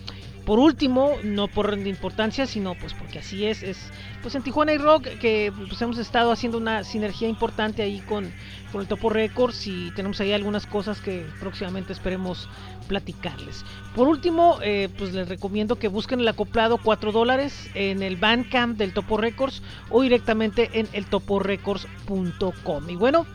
Por 0.46 0.60
último, 0.60 1.18
no 1.24 1.48
por 1.48 1.76
importancia, 1.88 2.46
sino 2.46 2.76
pues 2.76 2.94
porque 2.94 3.18
así 3.18 3.48
es, 3.48 3.64
es 3.64 3.92
pues 4.22 4.36
en 4.36 4.44
Tijuana 4.44 4.74
y 4.74 4.78
Rock 4.78 5.08
que 5.20 5.52
pues 5.68 5.82
hemos 5.82 5.98
estado 5.98 6.32
haciendo 6.32 6.60
una 6.60 6.84
sinergia 6.84 7.28
importante 7.28 7.82
ahí 7.82 8.00
con, 8.02 8.32
con 8.72 8.82
el 8.82 8.88
Topo 8.88 9.10
Records 9.10 9.66
y 9.66 9.90
tenemos 9.96 10.22
ahí 10.22 10.34
algunas 10.34 10.68
cosas 10.68 11.02
que 11.02 11.26
próximamente 11.40 11.94
esperemos 11.94 12.48
platicarles. 12.88 13.66
Por 13.96 14.08
último, 14.08 14.60
eh, 14.62 14.90
pues 15.00 15.14
les 15.14 15.28
recomiendo 15.28 15.78
que 15.78 15.88
busquen 15.88 16.20
el 16.20 16.28
acoplado 16.28 16.78
4 16.78 17.12
dólares 17.12 17.70
en 17.74 18.04
el 18.04 18.16
Bandcamp 18.16 18.78
del 18.78 18.94
Topo 18.94 19.18
Records 19.18 19.64
o 19.90 20.04
directamente 20.04 20.70
en 20.74 20.88
el 20.94 21.08
toporecords.com. 21.08 22.90
Y 22.90 22.96
bueno, 22.96 23.26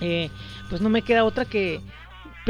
eh, 0.00 0.30
pues 0.70 0.80
no 0.80 0.88
me 0.88 1.02
queda 1.02 1.24
otra 1.24 1.44
que 1.44 1.82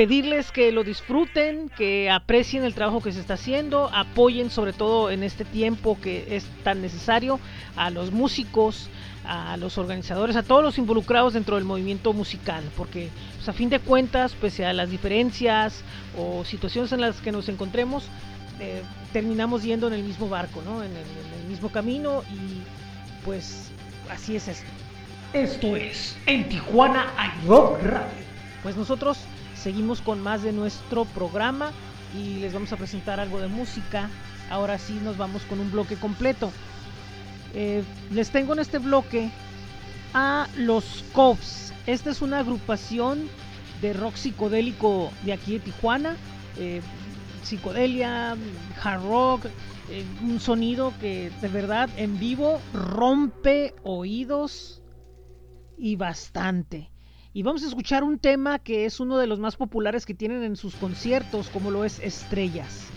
pedirles 0.00 0.50
que 0.50 0.72
lo 0.72 0.82
disfruten, 0.82 1.68
que 1.76 2.08
aprecien 2.08 2.64
el 2.64 2.72
trabajo 2.72 3.02
que 3.02 3.12
se 3.12 3.20
está 3.20 3.34
haciendo, 3.34 3.90
apoyen 3.92 4.48
sobre 4.48 4.72
todo 4.72 5.10
en 5.10 5.22
este 5.22 5.44
tiempo 5.44 5.98
que 6.00 6.36
es 6.36 6.46
tan 6.64 6.80
necesario 6.80 7.38
a 7.76 7.90
los 7.90 8.10
músicos, 8.10 8.88
a 9.26 9.58
los 9.58 9.76
organizadores, 9.76 10.36
a 10.36 10.42
todos 10.42 10.62
los 10.64 10.78
involucrados 10.78 11.34
dentro 11.34 11.56
del 11.56 11.66
movimiento 11.66 12.14
musical, 12.14 12.64
porque 12.78 13.10
pues, 13.36 13.46
a 13.50 13.52
fin 13.52 13.68
de 13.68 13.78
cuentas, 13.78 14.32
pese 14.32 14.64
a 14.64 14.72
las 14.72 14.88
diferencias 14.88 15.82
o 16.16 16.46
situaciones 16.46 16.92
en 16.92 17.02
las 17.02 17.20
que 17.20 17.30
nos 17.30 17.50
encontremos, 17.50 18.04
eh, 18.58 18.80
terminamos 19.12 19.64
yendo 19.64 19.86
en 19.88 19.92
el 19.92 20.02
mismo 20.02 20.30
barco, 20.30 20.62
¿no? 20.64 20.82
en, 20.82 20.92
el, 20.92 20.96
en 20.96 21.42
el 21.42 21.46
mismo 21.46 21.68
camino 21.68 22.22
y 22.32 22.62
pues 23.22 23.70
así 24.08 24.34
es 24.34 24.48
esto. 24.48 24.70
Esto 25.34 25.76
es 25.76 26.16
En 26.24 26.48
Tijuana 26.48 27.12
hay 27.18 27.32
Rock 27.46 27.82
Radio. 27.82 28.30
Pues 28.62 28.76
nosotros 28.76 29.18
seguimos 29.60 30.00
con 30.00 30.20
más 30.20 30.42
de 30.42 30.52
nuestro 30.52 31.04
programa 31.04 31.70
y 32.16 32.40
les 32.40 32.52
vamos 32.52 32.72
a 32.72 32.76
presentar 32.76 33.20
algo 33.20 33.40
de 33.40 33.48
música. 33.48 34.08
Ahora 34.50 34.78
sí 34.78 34.98
nos 35.04 35.16
vamos 35.16 35.42
con 35.42 35.60
un 35.60 35.70
bloque 35.70 35.96
completo. 35.96 36.50
Eh, 37.54 37.84
les 38.10 38.30
tengo 38.30 38.52
en 38.54 38.60
este 38.60 38.78
bloque 38.78 39.30
a 40.14 40.48
los 40.56 41.04
Covs. 41.12 41.72
Esta 41.86 42.10
es 42.10 42.22
una 42.22 42.38
agrupación 42.40 43.28
de 43.80 43.92
rock 43.92 44.16
psicodélico 44.16 45.10
de 45.24 45.32
aquí 45.32 45.52
de 45.52 45.60
Tijuana. 45.60 46.16
Eh, 46.58 46.80
psicodelia, 47.42 48.36
hard 48.82 49.02
rock, 49.02 49.46
eh, 49.90 50.04
un 50.22 50.40
sonido 50.40 50.92
que 51.00 51.30
de 51.40 51.48
verdad 51.48 51.88
en 51.96 52.18
vivo 52.18 52.60
rompe 52.74 53.74
oídos 53.82 54.82
y 55.78 55.96
bastante. 55.96 56.90
Y 57.32 57.44
vamos 57.44 57.62
a 57.62 57.68
escuchar 57.68 58.02
un 58.02 58.18
tema 58.18 58.58
que 58.58 58.86
es 58.86 58.98
uno 58.98 59.16
de 59.16 59.28
los 59.28 59.38
más 59.38 59.54
populares 59.54 60.04
que 60.04 60.14
tienen 60.14 60.42
en 60.42 60.56
sus 60.56 60.74
conciertos, 60.74 61.48
como 61.48 61.70
lo 61.70 61.84
es 61.84 62.00
Estrellas. 62.00 62.88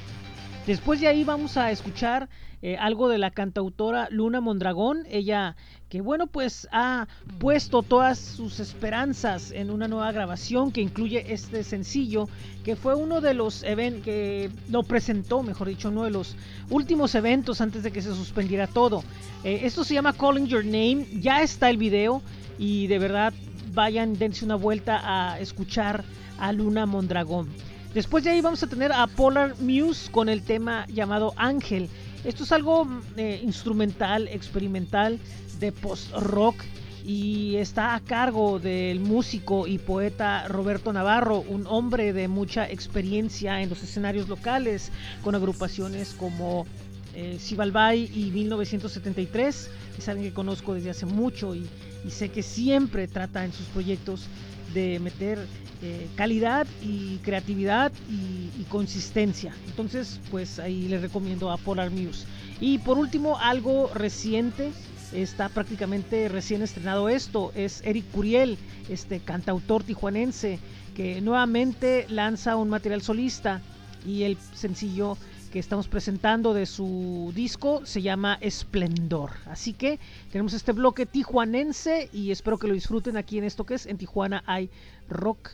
Después 0.65 0.99
de 1.01 1.07
ahí 1.07 1.23
vamos 1.23 1.55
a 1.55 1.69
escuchar 1.69 2.29
eh, 2.63 2.77
algo 2.77 3.09
de 3.09 3.19
la 3.19 3.29
cantautora 3.29 4.07
Luna 4.09 4.41
Mondragón, 4.41 5.03
ella 5.09 5.55
que 5.89 6.01
bueno 6.01 6.25
pues 6.25 6.67
ha 6.71 7.07
puesto 7.37 7.83
todas 7.83 8.17
sus 8.17 8.59
esperanzas 8.59 9.51
en 9.51 9.69
una 9.69 9.87
nueva 9.87 10.11
grabación 10.13 10.71
que 10.71 10.81
incluye 10.81 11.31
este 11.31 11.63
sencillo, 11.63 12.27
que 12.63 12.75
fue 12.75 12.95
uno 12.95 13.21
de 13.21 13.33
los 13.35 13.61
eventos 13.63 14.05
que 14.05 14.49
lo 14.69 14.81
presentó, 14.81 15.43
mejor 15.43 15.67
dicho, 15.67 15.89
uno 15.89 16.05
de 16.05 16.11
los 16.11 16.37
últimos 16.69 17.13
eventos 17.13 17.61
antes 17.61 17.83
de 17.83 17.91
que 17.91 18.01
se 18.01 18.15
suspendiera 18.15 18.65
todo. 18.65 19.03
Eh, 19.43 19.59
esto 19.63 19.83
se 19.83 19.93
llama 19.93 20.13
Calling 20.13 20.47
Your 20.47 20.65
Name, 20.65 21.05
ya 21.19 21.43
está 21.43 21.69
el 21.69 21.77
video 21.77 22.23
y 22.57 22.87
de 22.87 22.99
verdad 22.99 23.33
vayan, 23.73 24.17
dense 24.17 24.45
una 24.45 24.55
vuelta 24.55 25.01
a 25.03 25.39
escuchar 25.39 26.03
a 26.37 26.51
Luna 26.51 26.85
Mondragón. 26.85 27.49
Después 27.93 28.23
de 28.23 28.31
ahí 28.31 28.41
vamos 28.41 28.63
a 28.63 28.67
tener 28.67 28.91
a 28.91 29.05
Polar 29.07 29.55
Muse 29.59 30.11
con 30.11 30.29
el 30.29 30.41
tema 30.43 30.85
llamado 30.87 31.33
Ángel. 31.35 31.89
Esto 32.23 32.43
es 32.43 32.51
algo 32.51 32.87
eh, 33.17 33.39
instrumental, 33.43 34.27
experimental, 34.29 35.19
de 35.59 35.71
post-rock 35.71 36.55
y 37.05 37.55
está 37.57 37.95
a 37.95 37.99
cargo 37.99 38.59
del 38.59 38.99
músico 38.99 39.67
y 39.67 39.77
poeta 39.77 40.47
Roberto 40.47 40.93
Navarro, 40.93 41.41
un 41.41 41.67
hombre 41.67 42.13
de 42.13 42.27
mucha 42.27 42.69
experiencia 42.69 43.61
en 43.61 43.69
los 43.69 43.83
escenarios 43.83 44.29
locales, 44.29 44.91
con 45.21 45.35
agrupaciones 45.35 46.13
como 46.13 46.65
eh, 47.13 47.37
Sibalbay 47.39 48.09
y 48.13 48.31
1973, 48.31 49.69
es 49.97 50.07
alguien 50.07 50.29
que 50.29 50.33
conozco 50.33 50.73
desde 50.73 50.89
hace 50.89 51.05
mucho 51.05 51.53
y, 51.53 51.67
y 52.05 52.11
sé 52.11 52.29
que 52.29 52.43
siempre 52.43 53.07
trata 53.07 53.45
en 53.45 53.53
sus 53.53 53.65
proyectos 53.67 54.27
de 54.73 54.99
meter 54.99 55.39
eh, 55.81 56.07
calidad 56.15 56.65
y 56.81 57.17
creatividad 57.17 57.91
y, 58.09 58.49
y, 58.59 58.65
consistencia. 58.69 59.53
Entonces, 59.67 60.19
pues 60.31 60.59
ahí 60.59 60.87
les 60.87 61.01
recomiendo 61.01 61.51
a 61.51 61.57
Polar 61.57 61.91
Muse. 61.91 62.25
Y 62.59 62.77
por 62.77 62.97
último, 62.97 63.37
algo 63.37 63.91
reciente, 63.93 64.71
está 65.13 65.49
prácticamente 65.49 66.29
recién 66.29 66.61
estrenado 66.61 67.09
esto, 67.09 67.51
es 67.55 67.81
Eric 67.85 68.09
Curiel, 68.11 68.57
este 68.89 69.19
cantautor 69.19 69.83
tijuanense, 69.83 70.59
que 70.95 71.21
nuevamente 71.21 72.05
lanza 72.09 72.55
un 72.55 72.69
material 72.69 73.01
solista 73.01 73.61
y 74.05 74.23
el 74.23 74.37
sencillo 74.53 75.17
que 75.53 75.59
estamos 75.59 75.87
presentando 75.87 76.55
de 76.55 76.65
su 76.65 77.31
disco 77.35 77.85
se 77.85 78.01
llama 78.01 78.39
Esplendor. 78.41 79.29
Así 79.45 79.73
que 79.73 79.99
tenemos 80.31 80.53
este 80.53 80.71
bloque 80.71 81.05
tijuanense 81.05 82.09
y 82.11 82.31
espero 82.31 82.57
que 82.57 82.67
lo 82.67 82.73
disfruten 82.73 83.17
aquí 83.17 83.37
en 83.37 83.43
esto 83.43 83.63
que 83.63 83.75
es 83.75 83.85
en 83.85 83.99
Tijuana 83.99 84.43
hay 84.47 84.71
rock 85.07 85.51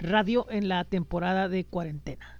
radio 0.00 0.48
en 0.50 0.68
la 0.68 0.82
temporada 0.82 1.48
de 1.48 1.62
cuarentena. 1.62 2.35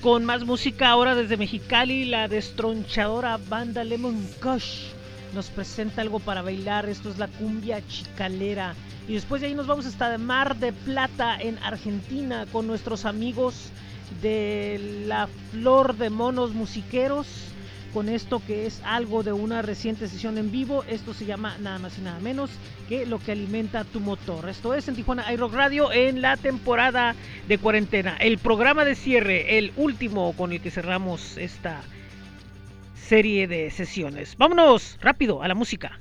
Con 0.00 0.24
más 0.24 0.44
música 0.44 0.88
ahora 0.88 1.16
desde 1.16 1.36
Mexicali. 1.36 2.04
La 2.04 2.28
destronchadora 2.28 3.38
banda 3.38 3.82
Lemon 3.82 4.24
Kush 4.40 4.92
nos 5.34 5.48
presenta 5.48 6.00
algo 6.00 6.20
para 6.20 6.42
bailar. 6.42 6.88
Esto 6.88 7.10
es 7.10 7.18
la 7.18 7.26
cumbia 7.26 7.84
chicalera. 7.88 8.76
Y 9.08 9.14
después 9.14 9.40
de 9.40 9.48
ahí 9.48 9.54
nos 9.54 9.66
vamos 9.66 9.84
hasta 9.84 10.16
Mar 10.16 10.54
de 10.58 10.72
Plata 10.72 11.36
en 11.40 11.58
Argentina 11.58 12.46
con 12.52 12.68
nuestros 12.68 13.04
amigos 13.04 13.70
de 14.22 15.04
la 15.08 15.28
Flor 15.50 15.96
de 15.96 16.10
Monos 16.10 16.52
Musiqueros. 16.52 17.26
Con 17.92 18.08
esto 18.10 18.40
que 18.46 18.66
es 18.66 18.80
algo 18.84 19.22
de 19.22 19.32
una 19.32 19.62
reciente 19.62 20.06
sesión 20.06 20.38
en 20.38 20.52
vivo. 20.52 20.84
Esto 20.84 21.14
se 21.14 21.24
llama 21.26 21.56
nada 21.58 21.80
más 21.80 21.98
y 21.98 22.02
nada 22.02 22.20
menos 22.20 22.50
que 22.88 23.06
lo 23.06 23.18
que 23.18 23.32
alimenta 23.32 23.82
tu 23.84 23.98
motor. 23.98 24.48
Esto 24.48 24.72
es 24.74 24.86
en 24.86 24.94
Tijuana 24.94 25.32
iRock 25.32 25.52
Radio 25.52 25.90
en 25.90 26.22
la 26.22 26.36
temporada 26.36 27.16
de 27.48 27.58
cuarentena. 27.58 28.16
El 28.20 28.38
programa 28.38 28.84
de 28.84 28.94
cierre, 28.94 29.58
el 29.58 29.72
último 29.76 30.34
con 30.34 30.52
el 30.52 30.60
que 30.60 30.70
cerramos 30.70 31.38
esta 31.38 31.80
serie 32.94 33.48
de 33.48 33.70
sesiones. 33.70 34.36
Vámonos 34.36 34.98
rápido 35.00 35.42
a 35.42 35.48
la 35.48 35.54
música. 35.54 35.98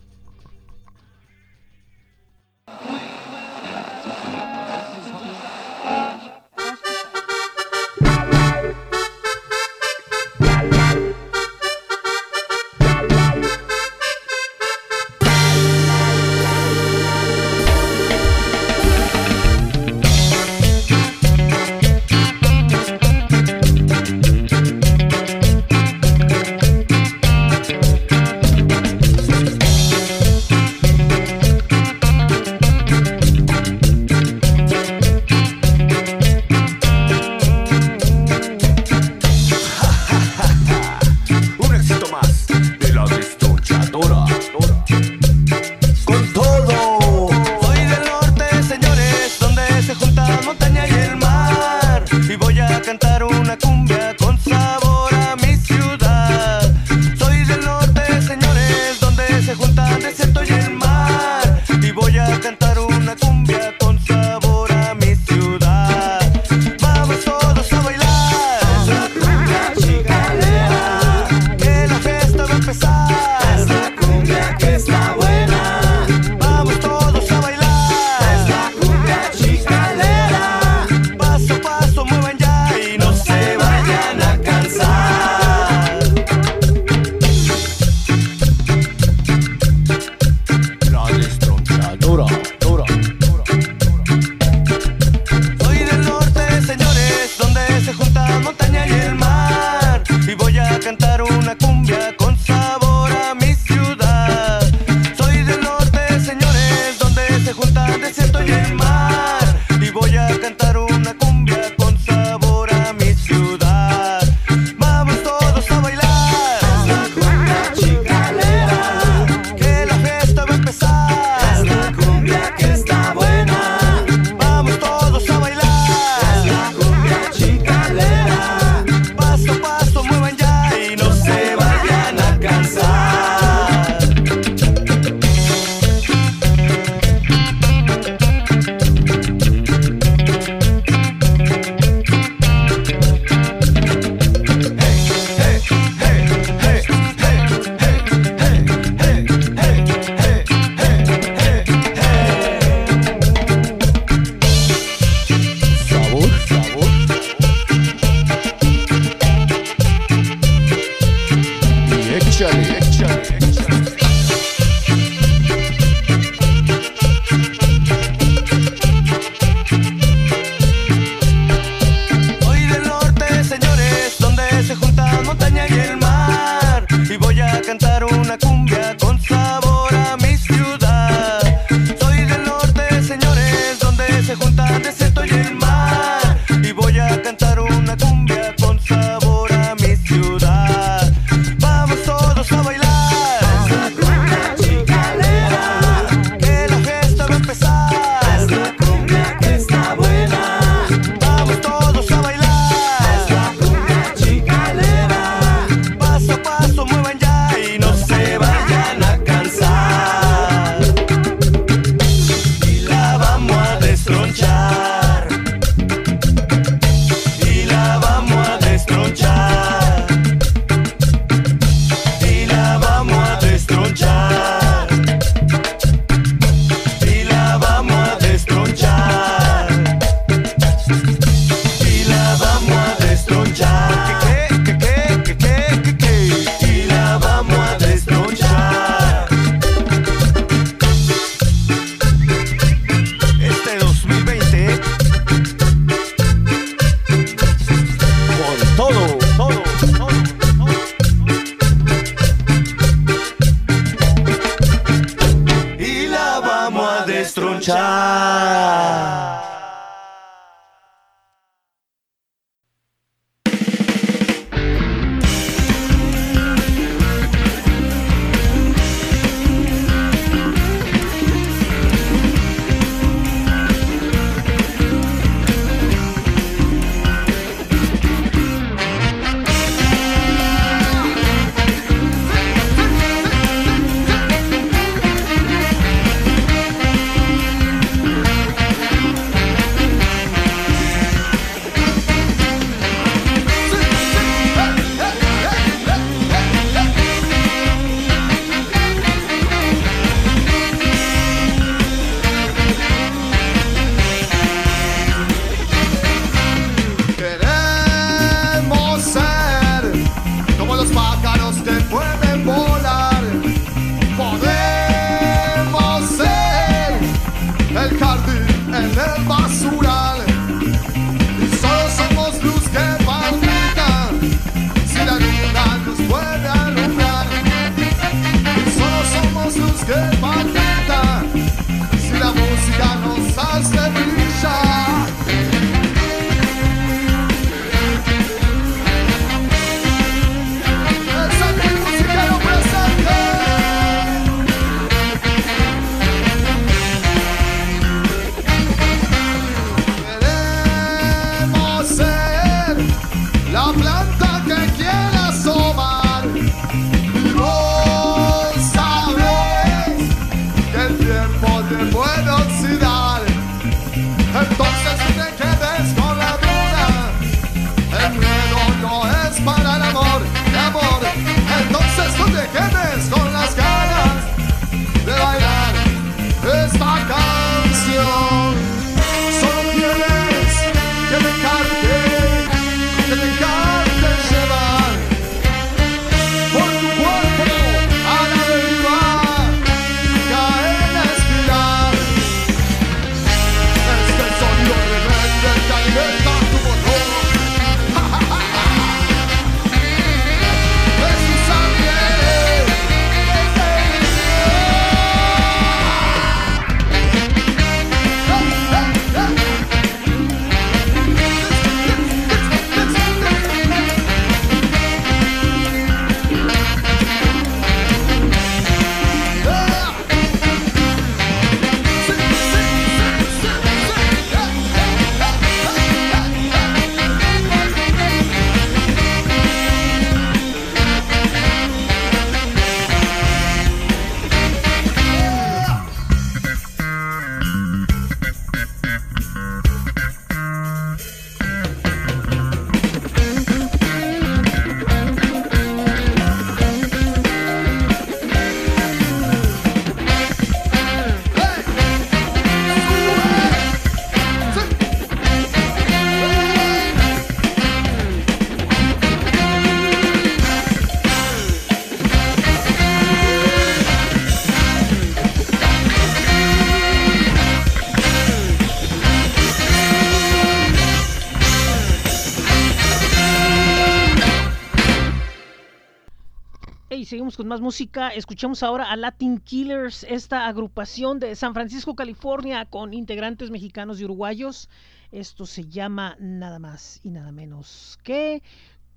Más 477.47 477.61
música. 477.61 478.09
Escuchamos 478.09 478.61
ahora 478.63 478.91
a 478.91 478.95
Latin 478.95 479.39
Killers, 479.39 480.03
esta 480.03 480.47
agrupación 480.47 481.19
de 481.19 481.35
San 481.35 481.53
Francisco, 481.53 481.95
California, 481.95 482.65
con 482.65 482.93
integrantes 482.93 483.49
mexicanos 483.49 483.99
y 483.99 484.05
uruguayos. 484.05 484.69
Esto 485.11 485.45
se 485.45 485.65
llama 485.65 486.17
nada 486.19 486.59
más 486.59 486.99
y 487.03 487.09
nada 487.09 487.31
menos 487.31 487.97
que 488.03 488.43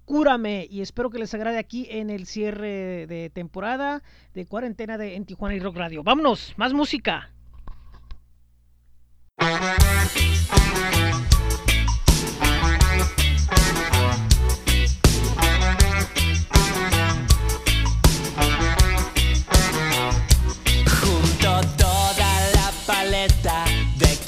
Cúrame. 0.05 0.67
Y 0.69 0.81
espero 0.81 1.09
que 1.09 1.21
les 1.21 1.33
agrade 1.35 1.59
aquí 1.59 1.87
en 1.89 2.11
el 2.11 2.27
cierre 2.27 3.07
de 3.07 3.31
temporada 3.33 4.03
de 4.35 4.45
cuarentena 4.45 4.99
de 4.99 5.15
En 5.15 5.25
Tijuana 5.25 5.55
y 5.55 5.61
Rock 5.61 5.77
Radio. 5.77 6.03
Vámonos, 6.03 6.53
más 6.57 6.73
música. 6.73 7.31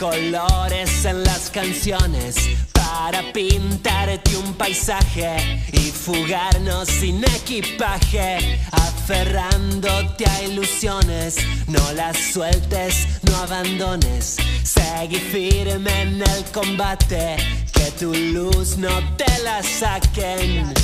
Colores 0.03 1.05
en 1.05 1.22
las 1.22 1.48
canciones 1.48 2.34
para 2.72 3.22
pintarte 3.32 4.36
un 4.36 4.53
paisaje 4.55 5.62
y 5.72 5.78
fugarnos 5.78 6.88
sin 6.88 7.22
equipaje, 7.22 8.59
aferrándote 8.72 10.26
a 10.26 10.42
ilusiones. 10.42 11.36
No 11.68 11.92
las 11.92 12.16
sueltes, 12.18 13.07
no 13.22 13.36
abandones, 13.36 14.38
seguí 14.64 15.18
firme 15.18 16.03
en 16.03 16.20
el 16.20 16.44
combate, 16.53 17.36
que 17.72 17.92
tu 17.92 18.12
luz 18.12 18.76
no 18.78 19.16
te 19.16 19.38
la 19.44 19.62
saquen. 19.62 20.74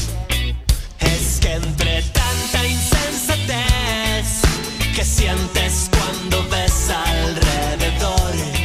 Es 1.00 1.40
que 1.40 1.54
entre 1.54 2.02
tanta 2.02 2.64
insensatez 2.64 4.42
que 4.94 5.04
sientes 5.04 5.90
cuando 5.90 6.48
ves 6.48 6.88
alrededor, 6.90 8.57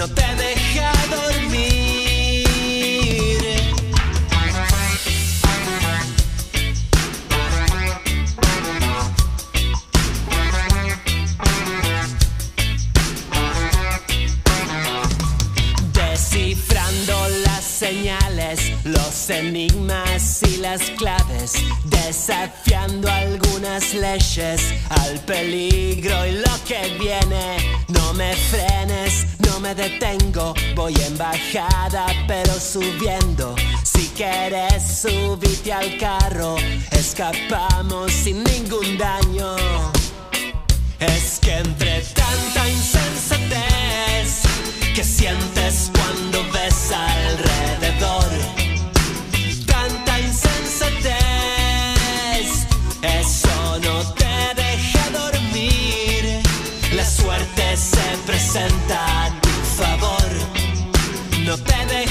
no 0.00 0.08
te 0.08 0.34
deja 0.36 0.59
desafiando 22.10 23.08
algunas 23.08 23.94
leyes 23.94 24.60
al 24.88 25.20
peligro 25.20 26.26
y 26.26 26.32
lo 26.32 26.64
que 26.66 26.96
viene. 26.98 27.56
No 27.86 28.12
me 28.14 28.34
frenes, 28.34 29.26
no 29.46 29.60
me 29.60 29.76
detengo, 29.76 30.52
voy 30.74 30.92
en 31.06 31.16
bajada 31.16 32.06
pero 32.26 32.52
subiendo. 32.54 33.54
Si 33.84 34.08
quieres 34.16 34.82
subirte 34.82 35.72
al 35.72 35.98
carro, 35.98 36.56
escapamos 36.90 38.10
sin 38.10 38.42
ningún 38.42 38.98
daño. 38.98 39.54
Es 40.98 41.38
que 41.38 41.58
entre 41.58 42.00
tanta 42.00 42.68
insensatez 42.68 44.42
que 44.96 45.04
sientes 45.04 45.92
cuando 45.94 46.42
ves 46.50 46.90
alrededor, 46.90 47.49
suerte 58.20 58.38
se 58.38 58.50
presenta 58.50 59.24
a 59.24 59.40
tu 59.40 59.48
favor, 59.76 60.30
no 61.44 61.56
te 61.56 61.86
deja 61.86 62.09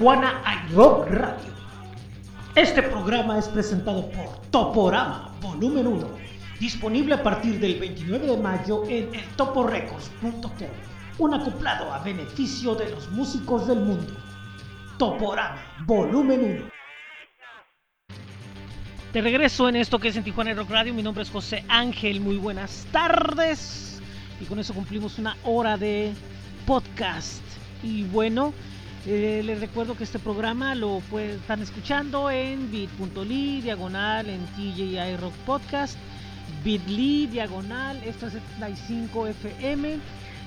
Tijuana 0.00 0.42
iRock 0.70 1.10
Radio. 1.10 1.52
Este 2.54 2.82
programa 2.82 3.38
es 3.38 3.46
presentado 3.48 4.10
por 4.10 4.40
Toporama 4.50 5.30
Volumen 5.42 5.86
1, 5.88 6.08
disponible 6.58 7.16
a 7.16 7.22
partir 7.22 7.60
del 7.60 7.78
29 7.78 8.28
de 8.28 8.36
mayo 8.38 8.82
en 8.88 9.14
eltoporecords.com, 9.14 10.68
un 11.18 11.34
acoplado 11.34 11.92
a 11.92 11.98
beneficio 11.98 12.74
de 12.76 12.88
los 12.88 13.10
músicos 13.10 13.68
del 13.68 13.80
mundo. 13.80 14.14
Toporama 14.96 15.60
Volumen 15.84 16.62
1. 16.62 18.16
De 19.12 19.20
regreso 19.20 19.68
en 19.68 19.76
esto 19.76 19.98
que 19.98 20.08
es 20.08 20.16
en 20.16 20.24
Tijuana 20.24 20.54
Rock 20.54 20.70
Radio, 20.70 20.94
mi 20.94 21.02
nombre 21.02 21.24
es 21.24 21.30
José 21.30 21.62
Ángel, 21.68 22.22
muy 22.22 22.38
buenas 22.38 22.86
tardes. 22.90 24.00
Y 24.40 24.46
con 24.46 24.58
eso 24.58 24.72
cumplimos 24.72 25.18
una 25.18 25.36
hora 25.44 25.76
de 25.76 26.14
podcast. 26.64 27.42
Y 27.82 28.04
bueno, 28.04 28.54
eh, 29.06 29.42
les 29.44 29.60
recuerdo 29.60 29.96
que 29.96 30.04
este 30.04 30.18
programa 30.18 30.74
lo 30.74 31.02
están 31.18 31.62
escuchando 31.62 32.30
en 32.30 32.70
bit.ly, 32.70 33.62
diagonal, 33.62 34.28
en 34.28 34.44
TJI 34.46 35.16
Rock 35.16 35.34
Podcast, 35.46 35.96
bit.ly, 36.64 37.26
diagonal, 37.26 38.02
esto 38.04 38.26
es 38.26 38.34
75 38.34 39.28
FM 39.28 39.98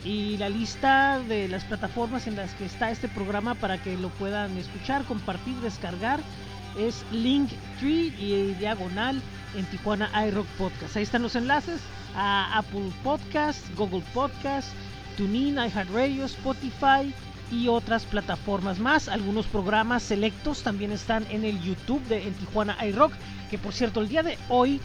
y 0.06 0.38
la 0.38 0.50
lista 0.50 1.20
de 1.28 1.48
las 1.48 1.64
plataformas 1.64 2.28
en 2.28 2.36
las 2.36 2.54
que 2.56 2.66
está 2.66 2.92
este 2.92 3.08
programa 3.08 3.56
para 3.56 3.82
que 3.82 3.98
lo 3.98 4.10
puedan 4.10 4.58
escuchar, 4.58 5.04
compartir, 5.06 5.56
descargar 5.58 6.20
es 6.78 7.06
Linktree 7.12 8.14
y 8.18 8.56
diagonal 8.60 9.22
en 9.56 9.66
Tijuana 9.66 10.10
iRock 10.28 10.48
Podcast. 10.58 10.96
Ahí 10.98 11.04
están 11.04 11.22
los 11.22 11.36
enlaces 11.36 11.82
a 12.16 12.58
Apple 12.58 12.92
Podcast, 13.04 13.66
Google 13.76 14.04
Podcast, 14.14 14.70
TuneIn, 15.18 15.56
iHeartRadio, 15.56 16.26
Spotify 16.26 17.14
y 17.52 17.68
otras 17.68 18.06
plataformas 18.06 18.80
más. 18.80 19.08
Algunos 19.08 19.46
programas 19.46 20.04
selectos 20.04 20.64
también 20.64 20.92
están 20.92 21.26
en 21.30 21.46
el 21.46 21.62
YouTube 21.62 22.04
de 22.08 22.28
En 22.28 22.34
Tijuana 22.34 22.78
iRock, 22.86 23.14
que 23.50 23.58
por 23.58 23.74
cierto 23.74 24.02
el 24.02 24.10
día 24.10 24.24
de 24.24 24.38
hoy 24.50 24.80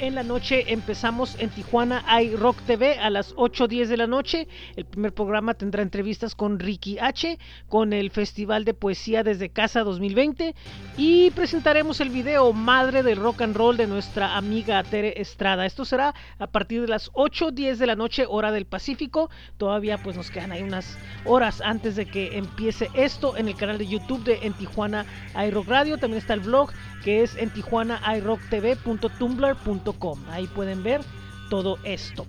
en 0.00 0.14
la 0.16 0.22
noche 0.22 0.72
empezamos 0.72 1.36
en 1.38 1.48
Tijuana 1.48 2.04
iRock 2.22 2.60
TV 2.62 2.98
a 2.98 3.08
las 3.08 3.34
8.10 3.36 3.86
de 3.86 3.96
la 3.96 4.06
noche. 4.06 4.48
El 4.76 4.84
primer 4.84 5.14
programa 5.14 5.54
tendrá 5.54 5.82
entrevistas 5.82 6.34
con 6.34 6.58
Ricky 6.58 6.98
H, 6.98 7.38
con 7.68 7.92
el 7.92 8.10
Festival 8.10 8.64
de 8.64 8.74
Poesía 8.74 9.22
desde 9.22 9.48
Casa 9.48 9.84
2020 9.84 10.54
y 10.96 11.30
presentaremos 11.30 12.00
el 12.00 12.10
video 12.10 12.52
Madre 12.52 13.02
del 13.02 13.18
Rock 13.18 13.42
and 13.42 13.56
Roll 13.56 13.76
de 13.76 13.86
nuestra 13.86 14.36
amiga 14.36 14.82
Tere 14.82 15.20
Estrada. 15.20 15.64
Esto 15.64 15.84
será 15.84 16.14
a 16.38 16.46
partir 16.48 16.82
de 16.82 16.88
las 16.88 17.12
8.10 17.12 17.76
de 17.76 17.86
la 17.86 17.96
noche 17.96 18.26
hora 18.28 18.52
del 18.52 18.66
Pacífico. 18.66 19.30
Todavía 19.56 19.98
pues 19.98 20.16
nos 20.16 20.30
quedan 20.30 20.52
ahí 20.52 20.62
unas 20.62 20.98
horas 21.24 21.60
antes 21.60 21.96
de 21.96 22.06
que 22.06 22.36
empiece 22.36 22.90
esto 22.94 23.36
en 23.36 23.48
el 23.48 23.54
canal 23.54 23.78
de 23.78 23.86
YouTube 23.86 24.24
de 24.24 24.40
En 24.42 24.52
Tijuana 24.52 25.06
iRock 25.46 25.68
Radio. 25.68 25.98
También 25.98 26.18
está 26.18 26.34
el 26.34 26.40
blog 26.40 26.72
que 27.04 27.22
es 27.22 27.36
en. 27.36 27.52
Ahí 30.30 30.46
pueden 30.46 30.82
ver 30.82 31.00
todo 31.50 31.78
esto. 31.84 32.26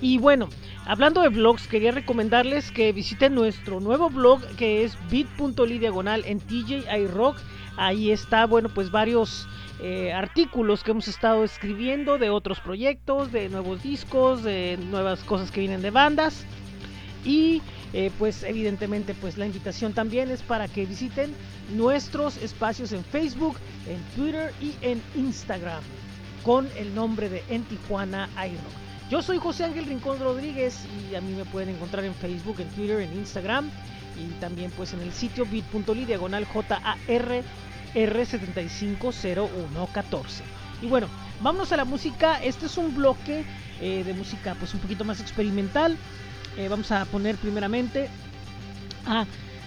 Y 0.00 0.18
bueno, 0.18 0.48
hablando 0.86 1.22
de 1.22 1.28
blogs, 1.28 1.68
quería 1.68 1.92
recomendarles 1.92 2.70
que 2.70 2.92
visiten 2.92 3.34
nuestro 3.34 3.80
nuevo 3.80 4.10
blog 4.10 4.40
que 4.56 4.84
es 4.84 4.96
bit.ly 5.10 5.78
diagonal 5.78 6.24
en 6.26 6.40
TJ 6.40 6.84
iRock. 7.02 7.36
Ahí 7.76 8.10
está, 8.10 8.46
bueno, 8.46 8.68
pues 8.68 8.90
varios 8.90 9.46
eh, 9.80 10.12
artículos 10.12 10.82
que 10.82 10.90
hemos 10.90 11.08
estado 11.08 11.44
escribiendo 11.44 12.18
de 12.18 12.30
otros 12.30 12.60
proyectos, 12.60 13.32
de 13.32 13.48
nuevos 13.48 13.82
discos, 13.82 14.42
de 14.42 14.78
nuevas 14.90 15.22
cosas 15.24 15.50
que 15.50 15.60
vienen 15.60 15.82
de 15.82 15.90
bandas. 15.90 16.44
Y 17.24 17.62
eh, 17.92 18.10
pues 18.18 18.42
evidentemente 18.42 19.14
pues 19.14 19.38
la 19.38 19.46
invitación 19.46 19.92
también 19.92 20.30
es 20.30 20.42
para 20.42 20.66
que 20.66 20.86
visiten 20.86 21.32
nuestros 21.76 22.36
espacios 22.38 22.92
en 22.92 23.04
Facebook, 23.04 23.56
en 23.86 24.00
Twitter 24.16 24.52
y 24.60 24.74
en 24.82 25.00
Instagram 25.14 25.82
con 26.42 26.68
el 26.76 26.94
nombre 26.94 27.28
de 27.28 27.44
En 27.48 27.64
Tijuana 27.64 28.28
iRock. 28.36 29.10
Yo 29.10 29.22
soy 29.22 29.38
José 29.38 29.64
Ángel 29.64 29.86
Rincón 29.86 30.20
Rodríguez 30.20 30.86
y 31.10 31.14
a 31.14 31.20
mí 31.20 31.34
me 31.34 31.44
pueden 31.44 31.68
encontrar 31.70 32.04
en 32.04 32.14
Facebook, 32.14 32.60
en 32.60 32.68
Twitter, 32.70 33.00
en 33.00 33.12
Instagram 33.12 33.70
y 34.16 34.26
también 34.40 34.70
pues 34.70 34.94
en 34.94 35.00
el 35.00 35.12
sitio 35.12 35.44
bit.ly 35.44 36.04
diagonal 36.04 36.46
JAR 36.46 37.42
R750114. 37.94 40.42
Y 40.80 40.86
bueno, 40.86 41.08
vámonos 41.40 41.72
a 41.72 41.76
la 41.76 41.84
música. 41.84 42.42
Este 42.42 42.66
es 42.66 42.78
un 42.78 42.96
bloque 42.96 43.44
eh, 43.80 44.04
de 44.04 44.14
música 44.14 44.54
pues 44.58 44.74
un 44.74 44.80
poquito 44.80 45.04
más 45.04 45.20
experimental. 45.20 45.96
Eh, 46.56 46.68
vamos 46.68 46.90
a 46.90 47.04
poner 47.06 47.36
primeramente 47.36 48.10
a 49.06 49.24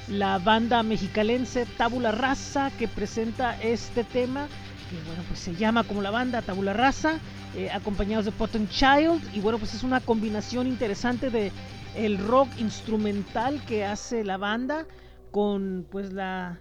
la 0.07 0.37
banda 0.39 0.83
mexicalense 0.83 1.65
Tabula 1.77 2.11
Rasa 2.11 2.69
que 2.77 2.87
presenta 2.87 3.59
este 3.61 4.03
tema 4.03 4.47
que 4.89 4.95
bueno 5.07 5.23
pues 5.27 5.39
se 5.39 5.55
llama 5.55 5.83
como 5.83 6.01
la 6.01 6.11
banda 6.11 6.41
Tabula 6.41 6.73
Rasa 6.73 7.19
eh, 7.55 7.69
acompañados 7.71 8.25
de 8.25 8.31
Potent 8.31 8.69
Child 8.69 9.35
y 9.35 9.39
bueno 9.39 9.57
pues 9.57 9.73
es 9.73 9.83
una 9.83 10.01
combinación 10.01 10.67
interesante 10.67 11.29
de 11.29 11.51
el 11.95 12.17
rock 12.17 12.49
instrumental 12.57 13.63
que 13.65 13.85
hace 13.85 14.23
la 14.23 14.37
banda 14.37 14.85
con 15.31 15.87
pues 15.89 16.13
la 16.13 16.59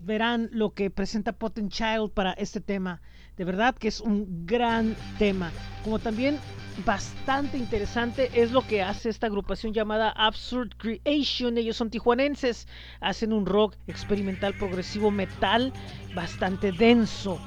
verán 0.00 0.48
lo 0.52 0.74
que 0.74 0.90
presenta 0.90 1.32
Potent 1.32 1.72
Child 1.72 2.10
para 2.12 2.32
este 2.32 2.60
tema. 2.60 3.00
De 3.36 3.44
verdad 3.44 3.74
que 3.74 3.88
es 3.88 4.00
un 4.00 4.46
gran 4.46 4.96
tema. 5.18 5.50
Como 5.84 5.98
también 5.98 6.38
bastante 6.84 7.58
interesante 7.58 8.30
es 8.34 8.52
lo 8.52 8.62
que 8.62 8.82
hace 8.82 9.08
esta 9.08 9.26
agrupación 9.26 9.72
llamada 9.72 10.10
Absurd 10.10 10.70
Creation. 10.76 11.58
Ellos 11.58 11.76
son 11.76 11.90
tijuanenses, 11.90 12.68
hacen 13.00 13.32
un 13.32 13.46
rock 13.46 13.74
experimental 13.86 14.54
progresivo 14.54 15.10
metal 15.10 15.72
bastante 16.14 16.72
denso. 16.72 17.38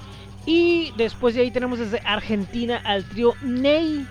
Y 0.45 0.91
después 0.97 1.36
de 1.36 1.41
ahí 1.41 1.51
tenemos 1.51 1.79
desde 1.79 2.01
Argentina 2.03 2.82
al 2.84 3.03
trío 3.05 3.36
Ney, 3.41 4.05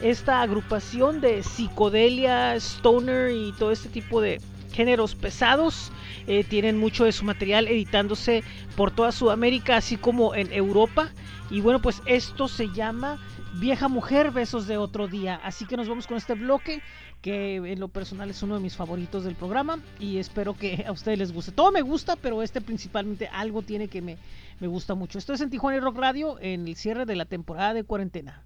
esta 0.00 0.42
agrupación 0.42 1.20
de 1.20 1.42
psicodelia, 1.42 2.54
stoner 2.56 3.32
y 3.32 3.52
todo 3.52 3.72
este 3.72 3.88
tipo 3.88 4.20
de 4.20 4.40
géneros 4.72 5.14
pesados. 5.14 5.90
Eh, 6.26 6.44
tienen 6.44 6.78
mucho 6.78 7.04
de 7.04 7.12
su 7.12 7.24
material 7.24 7.66
editándose 7.66 8.44
por 8.76 8.90
toda 8.90 9.12
Sudamérica, 9.12 9.76
así 9.76 9.96
como 9.96 10.34
en 10.34 10.52
Europa. 10.52 11.10
Y 11.50 11.60
bueno, 11.60 11.82
pues 11.82 12.00
esto 12.06 12.48
se 12.48 12.68
llama 12.68 13.18
Vieja 13.54 13.88
Mujer, 13.88 14.30
Besos 14.30 14.66
de 14.66 14.76
Otro 14.76 15.08
Día. 15.08 15.40
Así 15.44 15.66
que 15.66 15.76
nos 15.76 15.88
vamos 15.88 16.06
con 16.06 16.16
este 16.16 16.34
bloque, 16.34 16.82
que 17.20 17.56
en 17.56 17.80
lo 17.80 17.88
personal 17.88 18.30
es 18.30 18.42
uno 18.42 18.54
de 18.54 18.60
mis 18.60 18.76
favoritos 18.76 19.24
del 19.24 19.34
programa. 19.34 19.78
Y 19.98 20.18
espero 20.18 20.54
que 20.54 20.84
a 20.86 20.92
ustedes 20.92 21.18
les 21.18 21.32
guste. 21.32 21.52
Todo 21.52 21.70
me 21.70 21.82
gusta, 21.82 22.16
pero 22.16 22.42
este 22.42 22.60
principalmente 22.60 23.28
algo 23.28 23.62
tiene 23.62 23.88
que 23.88 24.00
me, 24.00 24.16
me 24.60 24.66
gusta 24.66 24.94
mucho. 24.94 25.18
Esto 25.18 25.34
es 25.34 25.40
en 25.40 25.50
Tijuana 25.50 25.80
Rock 25.80 25.98
Radio, 25.98 26.38
en 26.40 26.66
el 26.66 26.76
cierre 26.76 27.04
de 27.04 27.16
la 27.16 27.26
temporada 27.26 27.74
de 27.74 27.84
cuarentena. 27.84 28.42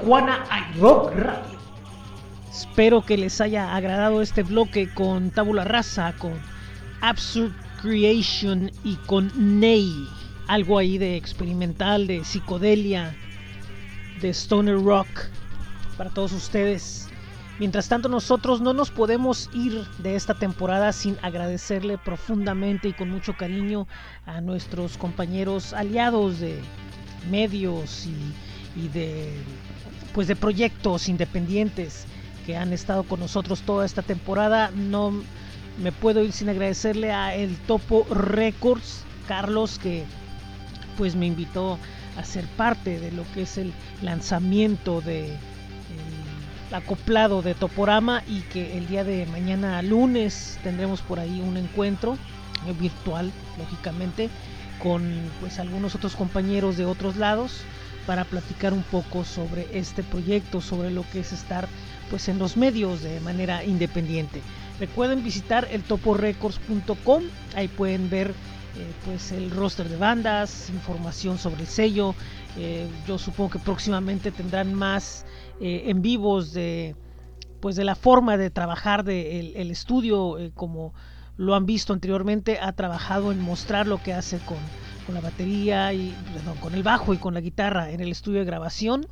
Tijuana 0.00 0.46
iRock 0.76 1.14
Radio. 1.14 1.58
Espero 2.50 3.04
que 3.04 3.18
les 3.18 3.38
haya 3.40 3.76
agradado 3.76 4.22
este 4.22 4.42
bloque 4.42 4.88
con 4.94 5.30
Tabula 5.30 5.64
Rasa, 5.64 6.14
con 6.16 6.32
Absurd 7.02 7.52
Creation 7.82 8.70
y 8.82 8.96
con 9.06 9.30
Ney. 9.60 10.08
Algo 10.46 10.78
ahí 10.78 10.96
de 10.96 11.16
experimental, 11.16 12.06
de 12.06 12.24
psicodelia, 12.24 13.14
de 14.22 14.30
stoner 14.30 14.82
rock 14.82 15.06
para 15.98 16.08
todos 16.08 16.32
ustedes. 16.32 17.08
Mientras 17.58 17.88
tanto 17.88 18.08
nosotros 18.08 18.62
no 18.62 18.72
nos 18.72 18.90
podemos 18.90 19.50
ir 19.52 19.84
de 19.98 20.16
esta 20.16 20.32
temporada 20.32 20.92
sin 20.94 21.18
agradecerle 21.20 21.98
profundamente 21.98 22.88
y 22.88 22.94
con 22.94 23.10
mucho 23.10 23.34
cariño 23.36 23.86
a 24.24 24.40
nuestros 24.40 24.96
compañeros 24.96 25.74
aliados 25.74 26.40
de 26.40 26.58
medios 27.30 28.06
y, 28.06 28.80
y 28.80 28.88
de 28.88 29.30
pues 30.14 30.28
de 30.28 30.36
proyectos 30.36 31.08
independientes 31.08 32.04
que 32.46 32.56
han 32.56 32.72
estado 32.72 33.04
con 33.04 33.20
nosotros 33.20 33.60
toda 33.62 33.86
esta 33.86 34.02
temporada. 34.02 34.70
No 34.74 35.12
me 35.82 35.92
puedo 35.92 36.22
ir 36.22 36.32
sin 36.32 36.48
agradecerle 36.48 37.12
a 37.12 37.34
El 37.34 37.56
Topo 37.56 38.06
Records, 38.10 39.04
Carlos, 39.28 39.78
que 39.78 40.04
pues 40.96 41.14
me 41.14 41.26
invitó 41.26 41.78
a 42.16 42.24
ser 42.24 42.44
parte 42.46 42.98
de 42.98 43.12
lo 43.12 43.24
que 43.32 43.42
es 43.42 43.56
el 43.56 43.72
lanzamiento 44.02 45.00
de 45.00 45.36
acoplado 46.72 47.42
de 47.42 47.54
Toporama 47.54 48.22
y 48.28 48.40
que 48.42 48.78
el 48.78 48.86
día 48.86 49.04
de 49.04 49.26
mañana 49.26 49.82
lunes 49.82 50.58
tendremos 50.62 51.00
por 51.02 51.18
ahí 51.18 51.40
un 51.40 51.56
encuentro 51.56 52.14
eh, 52.66 52.72
virtual, 52.78 53.32
lógicamente, 53.58 54.28
con 54.82 55.12
pues 55.40 55.58
algunos 55.58 55.94
otros 55.94 56.14
compañeros 56.14 56.76
de 56.76 56.84
otros 56.86 57.16
lados 57.16 57.62
para 58.06 58.24
platicar 58.24 58.72
un 58.72 58.82
poco 58.82 59.24
sobre 59.24 59.66
este 59.72 60.02
proyecto, 60.02 60.60
sobre 60.60 60.90
lo 60.90 61.04
que 61.12 61.20
es 61.20 61.32
estar 61.32 61.68
pues 62.10 62.28
en 62.28 62.38
los 62.38 62.56
medios 62.56 63.02
de 63.02 63.20
manera 63.20 63.64
independiente. 63.64 64.42
Recuerden 64.80 65.22
visitar 65.22 65.68
el 65.70 65.82
toporecords.com, 65.82 67.22
ahí 67.54 67.68
pueden 67.68 68.10
ver 68.10 68.34
eh, 68.76 68.92
pues 69.04 69.32
el 69.32 69.50
roster 69.50 69.88
de 69.88 69.96
bandas, 69.96 70.70
información 70.70 71.38
sobre 71.38 71.62
el 71.62 71.66
sello. 71.66 72.14
Eh, 72.56 72.88
yo 73.06 73.18
supongo 73.18 73.50
que 73.50 73.58
próximamente 73.58 74.30
tendrán 74.30 74.74
más 74.74 75.26
eh, 75.60 75.84
en 75.86 76.02
vivos 76.02 76.52
de 76.52 76.96
pues 77.60 77.76
de 77.76 77.84
la 77.84 77.94
forma 77.94 78.38
de 78.38 78.48
trabajar 78.48 79.04
del 79.04 79.52
el 79.54 79.70
estudio 79.70 80.38
como 80.54 80.94
lo 81.36 81.54
han 81.54 81.66
visto 81.66 81.92
anteriormente 81.92 82.58
ha 82.58 82.72
trabajado 82.72 83.32
en 83.32 83.40
mostrar 83.40 83.86
lo 83.86 84.02
que 84.02 84.14
hace 84.14 84.38
con, 84.38 84.56
con 85.00 85.14
la 85.14 85.20
batería 85.20 85.92
y 85.92 86.14
perdón, 86.32 86.58
con 86.58 86.74
el 86.74 86.82
bajo 86.82 87.14
y 87.14 87.18
con 87.18 87.34
la 87.34 87.40
guitarra 87.40 87.90
en 87.90 88.00
el 88.00 88.10
estudio 88.10 88.40
de 88.40 88.44
grabación 88.44 89.06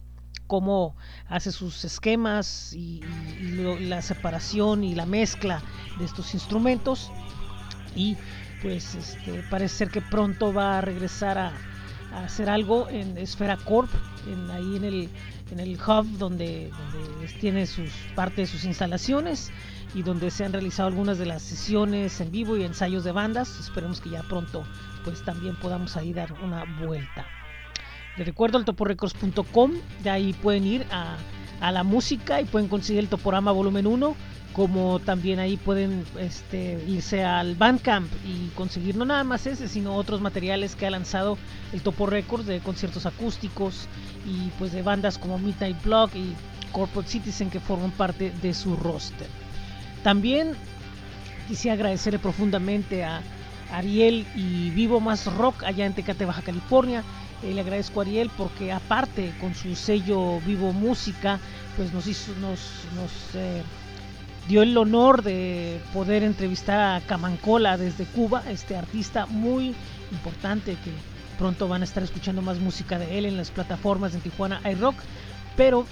cómo 0.46 0.96
hace 1.28 1.52
sus 1.52 1.84
esquemas 1.84 2.72
y, 2.72 3.00
y- 3.38 3.48
lo- 3.52 3.78
la 3.78 4.00
separación 4.02 4.82
y 4.82 4.94
la 4.94 5.04
mezcla 5.06 5.62
de 5.98 6.04
estos 6.04 6.32
instrumentos 6.34 7.10
y 7.94 8.16
pues 8.62 8.94
este, 8.94 9.42
parece 9.50 9.76
ser 9.76 9.90
que 9.90 10.00
pronto 10.00 10.52
va 10.52 10.78
a 10.78 10.80
regresar 10.80 11.36
a, 11.38 11.52
a 12.12 12.24
hacer 12.24 12.48
algo 12.48 12.88
en 12.88 13.16
Esfera 13.18 13.56
Corp, 13.56 13.90
en, 14.26 14.50
ahí 14.50 14.76
en 14.76 14.84
el, 14.84 15.10
en 15.50 15.60
el 15.60 15.76
hub 15.80 16.06
donde, 16.18 16.70
donde 16.70 17.28
tiene 17.40 17.66
sus 17.66 17.90
parte 18.14 18.40
de 18.42 18.46
sus 18.46 18.64
instalaciones 18.64 19.52
y 19.94 20.02
donde 20.02 20.30
se 20.30 20.44
han 20.44 20.52
realizado 20.52 20.88
algunas 20.88 21.18
de 21.18 21.26
las 21.26 21.42
sesiones 21.42 22.20
en 22.20 22.30
vivo 22.32 22.56
y 22.56 22.64
ensayos 22.64 23.04
de 23.04 23.12
bandas. 23.12 23.58
Esperemos 23.60 24.00
que 24.00 24.10
ya 24.10 24.22
pronto 24.22 24.64
pues 25.04 25.22
también 25.24 25.56
podamos 25.56 25.96
ahí 25.96 26.12
dar 26.12 26.32
una 26.42 26.64
vuelta. 26.80 27.26
Les 28.16 28.26
recuerdo 28.26 28.58
el 28.58 28.64
toporecords.com, 28.64 29.72
de 30.02 30.10
ahí 30.10 30.32
pueden 30.32 30.66
ir 30.66 30.86
a, 30.90 31.16
a 31.60 31.72
la 31.72 31.84
música 31.84 32.40
y 32.40 32.44
pueden 32.44 32.68
conseguir 32.68 33.00
el 33.00 33.08
Toporama 33.08 33.52
volumen 33.52 33.86
1, 33.86 34.16
como 34.52 34.98
también 34.98 35.38
ahí 35.38 35.56
pueden 35.56 36.04
este, 36.18 36.82
irse 36.88 37.24
al 37.24 37.54
Bandcamp 37.54 38.10
y 38.26 38.48
conseguir 38.56 38.96
no 38.96 39.04
nada 39.04 39.22
más 39.24 39.46
ese, 39.46 39.68
sino 39.68 39.94
otros 39.94 40.20
materiales 40.20 40.74
que 40.74 40.86
ha 40.86 40.90
lanzado 40.90 41.38
el 41.72 41.80
Topo 41.80 42.06
Records 42.06 42.46
de 42.46 42.60
conciertos 42.60 43.06
acústicos 43.06 43.86
y 44.26 44.48
pues 44.58 44.72
de 44.72 44.82
bandas 44.82 45.18
como 45.18 45.38
Midnight 45.38 45.80
Block 45.84 46.14
y 46.14 46.34
Corporate 46.72 47.08
Citizen 47.08 47.50
que 47.50 47.60
forman 47.60 47.92
parte 47.92 48.32
de 48.42 48.54
su 48.54 48.76
roster. 48.76 49.28
También 50.02 50.54
quisiera 51.46 51.74
agradecerle 51.74 52.18
profundamente 52.18 53.04
a 53.04 53.22
Ariel 53.72 54.26
y 54.34 54.70
Vivo 54.70 55.00
Más 55.00 55.26
Rock 55.34 55.64
allá 55.64 55.86
en 55.86 55.94
Tecate, 55.94 56.24
Baja 56.24 56.42
California. 56.42 57.02
Eh, 57.42 57.54
le 57.54 57.60
agradezco 57.60 58.00
a 58.00 58.02
Ariel 58.02 58.30
porque 58.36 58.72
aparte 58.72 59.32
con 59.40 59.54
su 59.54 59.74
sello 59.74 60.40
Vivo 60.40 60.72
Música, 60.72 61.38
pues 61.76 61.92
nos 61.92 62.06
hizo, 62.06 62.32
nos, 62.40 62.60
nos 62.96 63.34
eh, 63.34 63.62
dio 64.48 64.62
el 64.62 64.76
honor 64.76 65.22
de 65.22 65.80
poder 65.92 66.22
entrevistar 66.22 66.96
a 66.96 67.00
Camancola 67.00 67.76
desde 67.76 68.04
Cuba, 68.06 68.42
este 68.48 68.76
artista 68.76 69.26
muy 69.26 69.74
importante 70.10 70.72
que 70.72 70.90
pronto 71.38 71.68
van 71.68 71.82
a 71.82 71.84
estar 71.84 72.02
escuchando 72.02 72.42
más 72.42 72.58
música 72.58 72.98
de 72.98 73.18
él 73.18 73.26
en 73.26 73.36
las 73.36 73.50
plataformas 73.50 74.12
de 74.12 74.18
Tijuana 74.18 74.60
iRock, 74.68 74.96
pero 75.56 75.86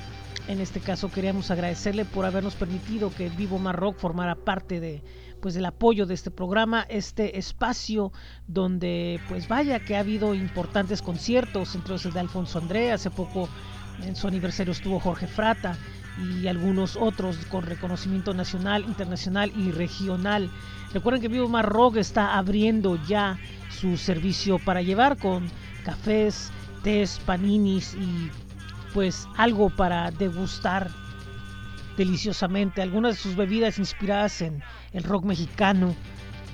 en 0.48 0.60
este 0.60 0.80
caso 0.80 1.10
queríamos 1.10 1.50
agradecerle 1.50 2.04
por 2.04 2.24
habernos 2.24 2.54
permitido 2.54 3.12
que 3.14 3.28
Vivo 3.30 3.58
Más 3.58 3.74
Rock 3.74 3.98
formara 3.98 4.34
parte 4.36 4.80
de 4.80 5.02
pues 5.40 5.54
del 5.54 5.66
apoyo 5.66 6.06
de 6.06 6.14
este 6.14 6.30
programa, 6.30 6.86
este 6.88 7.38
espacio 7.38 8.12
donde 8.46 9.20
pues 9.28 9.48
vaya 9.48 9.80
que 9.80 9.96
ha 9.96 10.00
habido 10.00 10.34
importantes 10.34 11.02
conciertos, 11.02 11.74
el 11.74 12.12
de 12.12 12.20
Alfonso 12.20 12.58
André, 12.58 12.92
hace 12.92 13.10
poco 13.10 13.48
en 14.02 14.16
su 14.16 14.28
aniversario 14.28 14.72
estuvo 14.72 15.00
Jorge 15.00 15.26
Frata 15.26 15.76
y 16.18 16.46
algunos 16.46 16.96
otros 16.96 17.36
con 17.46 17.64
reconocimiento 17.64 18.32
nacional, 18.32 18.84
internacional 18.84 19.52
y 19.56 19.70
regional. 19.70 20.50
Recuerden 20.92 21.20
que 21.20 21.28
Vivo 21.28 21.48
Más 21.48 21.64
Rock 21.64 21.96
está 21.96 22.36
abriendo 22.38 22.98
ya 23.06 23.38
su 23.70 23.96
servicio 23.96 24.58
para 24.58 24.80
llevar 24.80 25.18
con 25.18 25.50
cafés, 25.84 26.50
tés, 26.82 27.20
paninis 27.26 27.94
y 27.94 28.30
pues 28.96 29.28
algo 29.36 29.68
para 29.68 30.10
degustar 30.10 30.90
deliciosamente. 31.98 32.80
Algunas 32.80 33.16
de 33.16 33.20
sus 33.22 33.36
bebidas 33.36 33.78
inspiradas 33.78 34.40
en 34.40 34.62
el 34.94 35.02
rock 35.02 35.24
mexicano. 35.26 35.94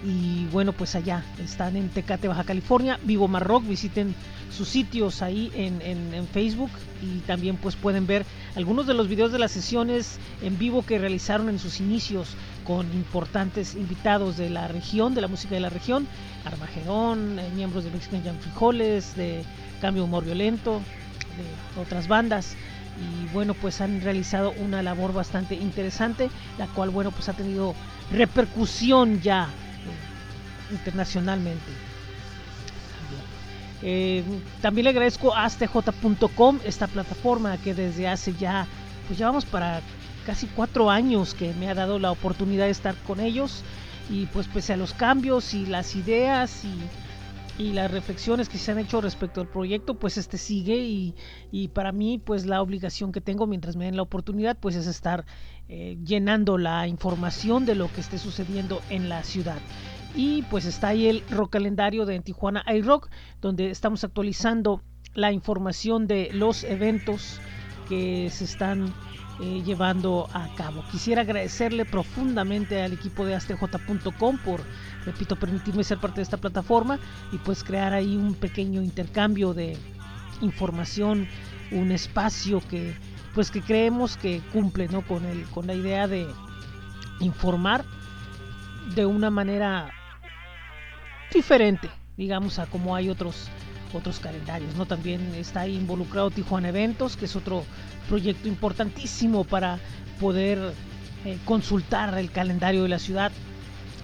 Y 0.04 0.46
bueno, 0.46 0.72
pues 0.72 0.96
allá 0.96 1.22
están 1.38 1.76
en 1.76 1.88
Tecate, 1.88 2.26
Baja 2.26 2.42
California. 2.42 2.98
Vivo 3.04 3.28
Más 3.28 3.44
Rock, 3.44 3.64
visiten 3.68 4.12
sus 4.50 4.66
sitios 4.68 5.22
ahí 5.22 5.52
en, 5.54 5.80
en- 5.82 6.12
en 6.14 6.26
Facebook 6.26 6.70
y 7.00 7.20
también 7.20 7.56
pues 7.58 7.76
pueden 7.76 8.08
ver 8.08 8.26
algunos 8.56 8.88
de 8.88 8.94
los 8.94 9.06
videos 9.06 9.30
de 9.30 9.38
las 9.38 9.52
sesiones 9.52 10.18
en 10.42 10.58
vivo 10.58 10.84
que 10.84 10.98
realizaron 10.98 11.48
en 11.48 11.60
sus 11.60 11.78
inicios 11.78 12.34
con 12.66 12.92
importantes 12.92 13.76
invitados 13.76 14.36
de 14.36 14.50
la 14.50 14.66
región, 14.66 15.14
de 15.14 15.20
la 15.20 15.28
música 15.28 15.54
de 15.54 15.60
la 15.60 15.70
región, 15.70 16.08
Armagedón, 16.44 17.38
eh, 17.38 17.48
miembros 17.54 17.84
de 17.84 17.92
Mexican 17.92 18.24
Jam 18.24 18.36
Frijoles, 18.40 19.14
de 19.14 19.44
Cambio 19.80 20.02
Humor 20.04 20.24
Violento, 20.24 20.82
de 21.36 21.80
otras 21.80 22.08
bandas. 22.08 22.56
Y 22.98 23.32
bueno 23.32 23.54
pues 23.54 23.80
han 23.80 24.00
realizado 24.02 24.52
una 24.58 24.82
labor 24.82 25.14
bastante 25.14 25.54
interesante 25.54 26.30
la 26.58 26.66
cual 26.66 26.90
bueno 26.90 27.10
pues 27.10 27.28
ha 27.28 27.32
tenido 27.32 27.74
repercusión 28.10 29.20
ya 29.22 29.44
eh, 29.44 30.74
internacionalmente. 30.74 31.72
Eh, 33.84 34.22
también 34.60 34.84
le 34.84 34.90
agradezco 34.90 35.34
a 35.34 35.44
astj.com 35.44 36.60
esta 36.64 36.86
plataforma 36.86 37.58
que 37.58 37.74
desde 37.74 38.06
hace 38.06 38.32
ya 38.34 38.66
pues 39.06 39.18
llevamos 39.18 39.44
para 39.44 39.80
casi 40.24 40.46
cuatro 40.46 40.90
años 40.90 41.34
que 41.34 41.52
me 41.54 41.68
ha 41.68 41.74
dado 41.74 41.98
la 41.98 42.10
oportunidad 42.10 42.66
de 42.66 42.70
estar 42.70 42.94
con 43.06 43.20
ellos. 43.20 43.62
Y 44.10 44.26
pues 44.26 44.46
pese 44.48 44.72
a 44.74 44.76
los 44.76 44.92
cambios 44.94 45.54
y 45.54 45.66
las 45.66 45.94
ideas 45.94 46.64
y 46.64 46.72
y 47.58 47.72
las 47.72 47.90
reflexiones 47.90 48.48
que 48.48 48.58
se 48.58 48.72
han 48.72 48.78
hecho 48.78 49.00
respecto 49.00 49.40
al 49.40 49.48
proyecto 49.48 49.94
pues 49.94 50.16
este 50.16 50.38
sigue 50.38 50.76
y, 50.76 51.14
y 51.50 51.68
para 51.68 51.92
mí 51.92 52.18
pues 52.18 52.46
la 52.46 52.62
obligación 52.62 53.12
que 53.12 53.20
tengo 53.20 53.46
mientras 53.46 53.76
me 53.76 53.84
den 53.84 53.96
la 53.96 54.02
oportunidad 54.02 54.56
pues 54.58 54.74
es 54.74 54.86
estar 54.86 55.26
eh, 55.68 55.98
llenando 56.04 56.58
la 56.58 56.86
información 56.88 57.66
de 57.66 57.74
lo 57.74 57.92
que 57.92 58.00
esté 58.00 58.18
sucediendo 58.18 58.80
en 58.88 59.08
la 59.08 59.22
ciudad 59.22 59.58
y 60.14 60.42
pues 60.42 60.64
está 60.64 60.88
ahí 60.88 61.06
el 61.08 61.22
rock 61.30 61.52
calendario 61.52 62.06
de 62.06 62.20
Tijuana 62.20 62.64
iRock 62.66 63.10
donde 63.40 63.70
estamos 63.70 64.02
actualizando 64.04 64.82
la 65.14 65.32
información 65.32 66.06
de 66.06 66.30
los 66.32 66.64
eventos 66.64 67.40
que 67.88 68.30
se 68.30 68.44
están 68.44 68.92
eh, 69.40 69.62
llevando 69.64 70.28
a 70.34 70.54
cabo. 70.54 70.84
Quisiera 70.90 71.22
agradecerle 71.22 71.84
profundamente 71.84 72.82
al 72.82 72.92
equipo 72.92 73.24
de 73.24 73.34
astj.com 73.34 74.38
por, 74.38 74.60
repito, 75.04 75.36
permitirme 75.36 75.84
ser 75.84 75.98
parte 75.98 76.16
de 76.16 76.22
esta 76.22 76.36
plataforma 76.36 76.98
y 77.32 77.38
pues 77.38 77.64
crear 77.64 77.92
ahí 77.92 78.16
un 78.16 78.34
pequeño 78.34 78.82
intercambio 78.82 79.54
de 79.54 79.76
información, 80.40 81.28
un 81.70 81.92
espacio 81.92 82.60
que 82.68 82.96
pues 83.34 83.50
que 83.50 83.62
creemos 83.62 84.16
que 84.16 84.40
cumple 84.52 84.88
¿no? 84.88 85.02
con, 85.02 85.24
el, 85.24 85.44
con 85.46 85.66
la 85.66 85.74
idea 85.74 86.06
de 86.06 86.26
informar 87.20 87.84
de 88.94 89.06
una 89.06 89.30
manera 89.30 89.90
diferente, 91.32 91.88
digamos, 92.16 92.58
a 92.58 92.66
como 92.66 92.94
hay 92.94 93.08
otros 93.08 93.48
otros 93.94 94.20
calendarios, 94.20 94.74
¿no? 94.76 94.86
También 94.86 95.34
está 95.34 95.60
ahí 95.60 95.76
involucrado 95.76 96.30
Tijuana 96.30 96.70
Eventos, 96.70 97.14
que 97.14 97.26
es 97.26 97.36
otro 97.36 97.62
proyecto 98.08 98.48
importantísimo 98.48 99.44
para 99.44 99.78
poder 100.18 100.72
eh, 101.26 101.38
consultar 101.44 102.18
el 102.18 102.30
calendario 102.30 102.84
de 102.84 102.88
la 102.88 102.98
ciudad 102.98 103.32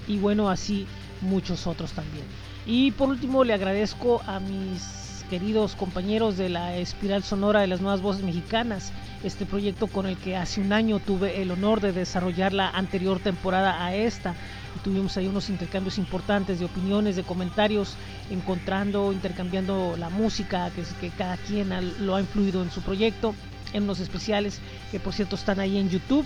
y 0.08 0.18
bueno, 0.18 0.50
así 0.50 0.86
muchos 1.20 1.66
otros 1.66 1.92
también. 1.92 2.24
Y 2.66 2.90
por 2.92 3.10
último 3.10 3.44
le 3.44 3.54
agradezco 3.54 4.22
a 4.26 4.40
mis 4.40 5.24
queridos 5.30 5.74
compañeros 5.74 6.38
de 6.38 6.48
la 6.48 6.76
Espiral 6.76 7.22
Sonora 7.22 7.60
de 7.60 7.66
las 7.66 7.82
Nuevas 7.82 8.00
Voces 8.00 8.24
Mexicanas, 8.24 8.92
este 9.22 9.44
proyecto 9.44 9.86
con 9.86 10.06
el 10.06 10.16
que 10.16 10.36
hace 10.36 10.60
un 10.60 10.72
año 10.72 11.00
tuve 11.00 11.42
el 11.42 11.50
honor 11.50 11.80
de 11.80 11.92
desarrollar 11.92 12.54
la 12.54 12.70
anterior 12.70 13.20
temporada 13.20 13.84
a 13.84 13.94
esta. 13.94 14.34
Tuvimos 14.82 15.16
ahí 15.16 15.26
unos 15.26 15.50
intercambios 15.50 15.98
importantes 15.98 16.60
de 16.60 16.64
opiniones, 16.64 17.16
de 17.16 17.24
comentarios, 17.24 17.96
encontrando, 18.30 19.12
intercambiando 19.12 19.96
la 19.98 20.08
música 20.08 20.70
que, 20.70 21.10
cada 21.10 21.36
quien 21.36 21.70
lo 22.00 22.14
ha 22.14 22.20
influido 22.20 22.62
en 22.62 22.70
su 22.70 22.80
proyecto, 22.80 23.34
en 23.72 23.82
unos 23.82 24.00
especiales 24.00 24.60
que 24.90 25.00
por 25.00 25.12
cierto 25.12 25.36
están 25.36 25.60
ahí 25.60 25.76
en 25.76 25.90
YouTube 25.90 26.24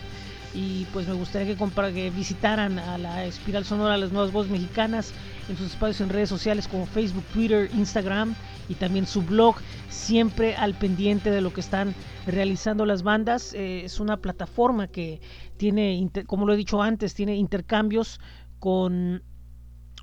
y 0.55 0.85
pues 0.87 1.07
me 1.07 1.15
gustaría 1.15 1.47
que, 1.47 1.57
compra- 1.57 1.93
que 1.93 2.11
visitaran 2.11 2.79
a 2.79 2.99
la 2.99 3.25
Espiral 3.25 3.65
Sonora, 3.65 3.97
las 3.97 4.13
nuevas 4.13 4.33
voces 4.33 4.51
mexicanas, 4.51 5.15
en 5.49 5.57
sus 5.57 5.71
espacios 5.73 6.01
en 6.03 6.11
redes 6.11 6.29
sociales 6.29 6.69
como 6.69 6.87
Facebook, 6.87 7.25
Twitter, 7.33 7.71
Instagram 7.73 8.35
y 8.69 8.75
también 8.75 9.07
su 9.07 9.23
blog, 9.23 9.57
siempre 9.89 10.55
al 10.55 10.75
pendiente 10.75 11.31
de 11.31 11.41
lo 11.41 11.53
que 11.53 11.61
están 11.61 11.95
realizando 12.27 12.85
las 12.85 13.03
bandas. 13.03 13.55
Eh, 13.55 13.85
es 13.85 13.99
una 14.01 14.19
plataforma 14.19 14.89
que 14.89 15.21
tiene, 15.57 16.09
como 16.27 16.47
lo 16.47 16.53
he 16.53 16.57
dicho 16.57 16.83
antes, 16.83 17.15
tiene 17.15 17.37
intercambios 17.37 18.21
con 18.59 19.23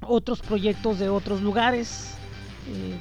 otros 0.01 0.41
proyectos 0.41 0.97
de 0.99 1.09
otros 1.09 1.41
lugares, 1.41 2.17
eh, 2.67 2.97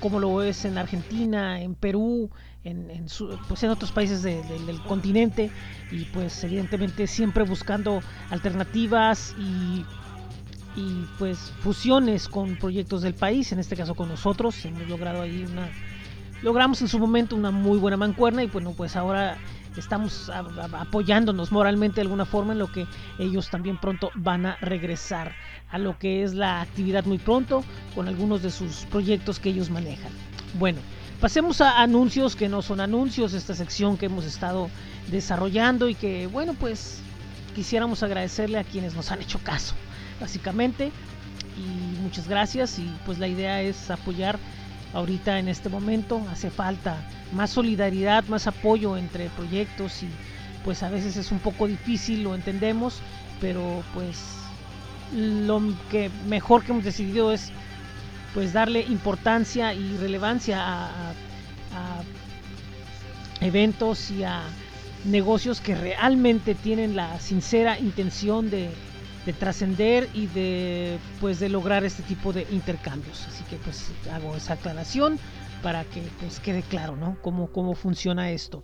como 0.00 0.18
lo 0.20 0.42
es 0.42 0.64
en 0.64 0.78
Argentina, 0.78 1.60
en 1.60 1.74
Perú, 1.74 2.30
en, 2.64 2.90
en 2.90 3.08
su- 3.08 3.38
pues 3.48 3.62
en 3.62 3.70
otros 3.70 3.90
países 3.92 4.22
de- 4.22 4.42
de- 4.42 4.58
del 4.60 4.80
continente 4.82 5.50
y 5.90 6.04
pues 6.06 6.42
evidentemente 6.44 7.06
siempre 7.06 7.42
buscando 7.44 8.02
alternativas 8.30 9.34
y, 9.38 9.84
y 10.76 11.04
pues 11.18 11.52
fusiones 11.62 12.28
con 12.28 12.56
proyectos 12.56 13.02
del 13.02 13.14
país, 13.14 13.52
en 13.52 13.58
este 13.58 13.76
caso 13.76 13.94
con 13.94 14.08
nosotros, 14.08 14.64
hemos 14.64 14.88
logrado 14.88 15.22
ahí 15.22 15.44
una 15.44 15.68
logramos 16.42 16.80
en 16.82 16.88
su 16.88 16.98
momento 16.98 17.36
una 17.36 17.52
muy 17.52 17.78
buena 17.78 17.96
mancuerna 17.96 18.42
y 18.42 18.46
bueno 18.48 18.72
pues 18.76 18.96
ahora 18.96 19.38
estamos 19.76 20.28
apoyándonos 20.72 21.52
moralmente 21.52 21.96
de 21.96 22.00
alguna 22.02 22.24
forma 22.24 22.52
en 22.52 22.58
lo 22.58 22.70
que 22.70 22.84
ellos 23.18 23.48
también 23.48 23.78
pronto 23.78 24.10
van 24.16 24.46
a 24.46 24.56
regresar 24.60 25.32
a 25.70 25.78
lo 25.78 25.98
que 25.98 26.24
es 26.24 26.34
la 26.34 26.60
actividad 26.60 27.04
muy 27.04 27.18
pronto 27.18 27.62
con 27.94 28.08
algunos 28.08 28.42
de 28.42 28.50
sus 28.50 28.84
proyectos 28.90 29.38
que 29.38 29.50
ellos 29.50 29.70
manejan. 29.70 30.10
Bueno, 30.58 30.80
pasemos 31.22 31.60
a 31.60 31.80
anuncios 31.80 32.34
que 32.34 32.48
no 32.48 32.62
son 32.62 32.80
anuncios, 32.80 33.32
esta 33.32 33.54
sección 33.54 33.96
que 33.96 34.06
hemos 34.06 34.24
estado 34.24 34.68
desarrollando 35.08 35.88
y 35.88 35.94
que 35.94 36.26
bueno 36.26 36.52
pues 36.54 36.98
quisiéramos 37.54 38.02
agradecerle 38.02 38.58
a 38.58 38.64
quienes 38.64 38.94
nos 38.94 39.12
han 39.12 39.22
hecho 39.22 39.38
caso 39.38 39.76
básicamente. 40.20 40.90
Y 41.56 42.00
muchas 42.00 42.26
gracias 42.26 42.80
y 42.80 42.90
pues 43.06 43.20
la 43.20 43.28
idea 43.28 43.62
es 43.62 43.88
apoyar 43.88 44.36
ahorita 44.94 45.38
en 45.38 45.46
este 45.46 45.68
momento. 45.68 46.20
Hace 46.32 46.50
falta 46.50 46.96
más 47.32 47.50
solidaridad 47.50 48.24
más 48.24 48.48
apoyo 48.48 48.96
entre 48.96 49.28
proyectos 49.30 50.02
y 50.02 50.08
pues 50.64 50.82
a 50.82 50.90
veces 50.90 51.16
es 51.16 51.30
un 51.30 51.38
poco 51.38 51.68
difícil 51.68 52.24
lo 52.24 52.34
entendemos 52.34 53.00
pero 53.40 53.84
pues 53.94 54.18
lo 55.14 55.62
que 55.88 56.10
mejor 56.26 56.64
que 56.64 56.72
hemos 56.72 56.84
decidido 56.84 57.32
es 57.32 57.52
pues 58.34 58.52
darle 58.52 58.82
importancia 58.82 59.74
y 59.74 59.96
relevancia 59.96 60.58
a, 60.60 61.14
eventos 63.40 64.12
y 64.12 64.22
a 64.22 64.40
negocios 65.04 65.60
que 65.60 65.74
realmente 65.74 66.54
tienen 66.54 66.94
la 66.94 67.18
sincera 67.18 67.76
intención 67.76 68.50
de, 68.50 68.70
de 69.26 69.32
trascender 69.32 70.08
y 70.14 70.28
de 70.28 70.98
pues 71.20 71.40
de 71.40 71.48
lograr 71.48 71.84
este 71.84 72.04
tipo 72.04 72.32
de 72.32 72.46
intercambios. 72.52 73.26
Así 73.26 73.42
que 73.44 73.56
pues 73.56 73.90
hago 74.12 74.36
esa 74.36 74.54
aclaración 74.54 75.18
para 75.60 75.84
que 75.84 76.02
pues 76.20 76.38
quede 76.38 76.62
claro 76.62 76.94
no 76.96 77.16
cómo, 77.20 77.50
cómo 77.50 77.74
funciona 77.74 78.30
esto. 78.30 78.62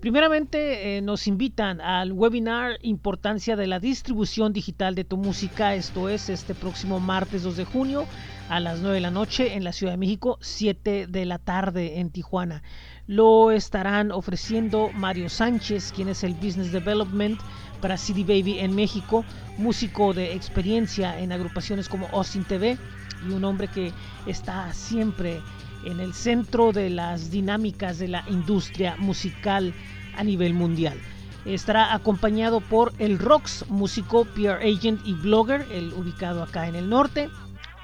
Primeramente 0.00 0.96
eh, 0.96 1.02
nos 1.02 1.26
invitan 1.26 1.80
al 1.80 2.12
webinar 2.12 2.78
Importancia 2.82 3.56
de 3.56 3.66
la 3.66 3.80
distribución 3.80 4.52
digital 4.52 4.94
de 4.94 5.04
tu 5.04 5.16
música. 5.16 5.74
Esto 5.74 6.08
es 6.08 6.28
este 6.28 6.54
próximo 6.54 7.00
martes 7.00 7.42
2 7.42 7.56
de 7.56 7.64
junio 7.64 8.06
a 8.48 8.60
las 8.60 8.80
9 8.80 8.94
de 8.94 9.00
la 9.00 9.10
noche 9.10 9.54
en 9.54 9.64
la 9.64 9.72
Ciudad 9.72 9.92
de 9.92 9.98
México, 9.98 10.38
7 10.40 11.06
de 11.06 11.24
la 11.24 11.38
tarde 11.38 12.00
en 12.00 12.10
Tijuana. 12.10 12.62
Lo 13.06 13.50
estarán 13.50 14.10
ofreciendo 14.10 14.90
Mario 14.94 15.28
Sánchez, 15.28 15.92
quien 15.94 16.08
es 16.08 16.24
el 16.24 16.34
Business 16.34 16.72
Development 16.72 17.40
para 17.80 17.96
CD 17.96 18.22
Baby 18.22 18.58
en 18.60 18.74
México, 18.74 19.24
músico 19.58 20.14
de 20.14 20.34
experiencia 20.34 21.18
en 21.18 21.32
agrupaciones 21.32 21.88
como 21.88 22.08
Austin 22.08 22.44
TV 22.44 22.78
y 23.26 23.32
un 23.32 23.44
hombre 23.44 23.68
que 23.68 23.92
está 24.26 24.72
siempre 24.72 25.40
en 25.84 26.00
el 26.00 26.14
centro 26.14 26.72
de 26.72 26.90
las 26.90 27.30
dinámicas 27.30 27.98
de 27.98 28.08
la 28.08 28.24
industria 28.28 28.96
musical 28.98 29.74
a 30.16 30.24
nivel 30.24 30.54
mundial. 30.54 30.98
Estará 31.44 31.94
acompañado 31.94 32.60
por 32.60 32.92
el 32.98 33.18
Rox, 33.18 33.64
músico, 33.68 34.24
PR 34.24 34.60
agent 34.62 35.00
y 35.06 35.14
blogger, 35.14 35.66
el 35.70 35.92
ubicado 35.94 36.42
acá 36.42 36.68
en 36.68 36.74
el 36.74 36.88
norte. 36.90 37.30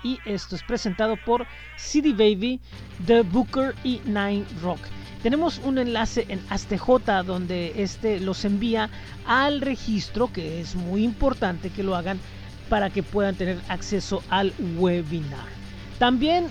Y 0.05 0.20
esto 0.26 0.55
es 0.55 0.62
presentado 0.62 1.16
por 1.16 1.47
CD 1.76 2.12
Baby, 2.12 2.60
The 3.06 3.22
Booker 3.22 3.74
y 3.82 4.01
Nine 4.05 4.44
Rock. 4.62 4.78
Tenemos 5.22 5.59
un 5.64 5.78
enlace 5.78 6.26
en 6.28 6.40
ASTJ 6.51 7.24
donde 7.24 7.72
este 7.82 8.20
los 8.20 8.44
envía 8.44 8.90
al 9.26 9.62
registro, 9.62 10.31
que 10.31 10.60
es 10.60 10.76
muy 10.76 11.02
importante 11.02 11.70
que 11.70 11.82
lo 11.82 11.97
hagan 11.97 12.20
para 12.68 12.90
que 12.90 13.02
puedan 13.02 13.35
tener 13.35 13.59
acceso 13.68 14.22
al 14.28 14.52
webinar. 14.76 15.47
También 15.98 16.48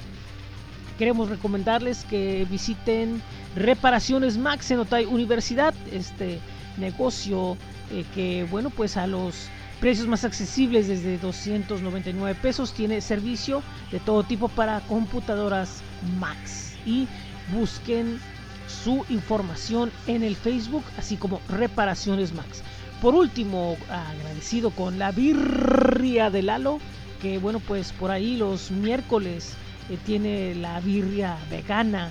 queremos 0.98 1.30
recomendarles 1.30 2.04
que 2.06 2.48
visiten 2.50 3.22
Reparaciones 3.56 4.38
Max 4.38 4.72
en 4.72 4.80
Universidad, 5.10 5.76
este 5.92 6.40
negocio 6.78 7.56
eh, 7.92 8.04
que, 8.16 8.48
bueno, 8.50 8.72
pues 8.72 8.98
a 8.98 9.06
los 9.06 9.48
precios 9.84 10.08
más 10.08 10.24
accesibles 10.24 10.88
desde 10.88 11.18
299 11.18 12.40
pesos. 12.42 12.72
Tiene 12.72 13.02
servicio 13.02 13.62
de 13.92 14.00
todo 14.00 14.24
tipo 14.24 14.48
para 14.48 14.80
computadoras 14.88 15.82
Max 16.22 16.78
y 16.86 17.06
busquen 17.54 18.18
su 18.66 19.06
información 19.10 19.92
en 20.08 20.24
el 20.24 20.38
Facebook 20.38 20.86
así 20.98 21.18
como 21.18 21.42
Reparaciones 21.50 22.34
Max. 22.34 22.64
Por 23.02 23.14
último, 23.14 23.76
agradecido 23.90 24.72
con 24.72 25.00
la 25.00 25.12
birria 25.12 26.30
de 26.30 26.44
Lalo, 26.44 26.80
que 27.22 27.38
bueno, 27.38 27.60
pues 27.60 27.92
por 27.92 28.10
ahí 28.10 28.38
los 28.38 28.72
miércoles 28.72 29.56
eh, 29.90 29.98
tiene 30.06 30.56
la 30.56 30.80
birria 30.80 31.38
vegana 31.52 32.10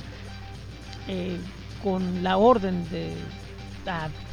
eh, 1.08 1.38
con 1.82 2.22
la 2.22 2.36
orden 2.36 2.86
de 2.90 3.14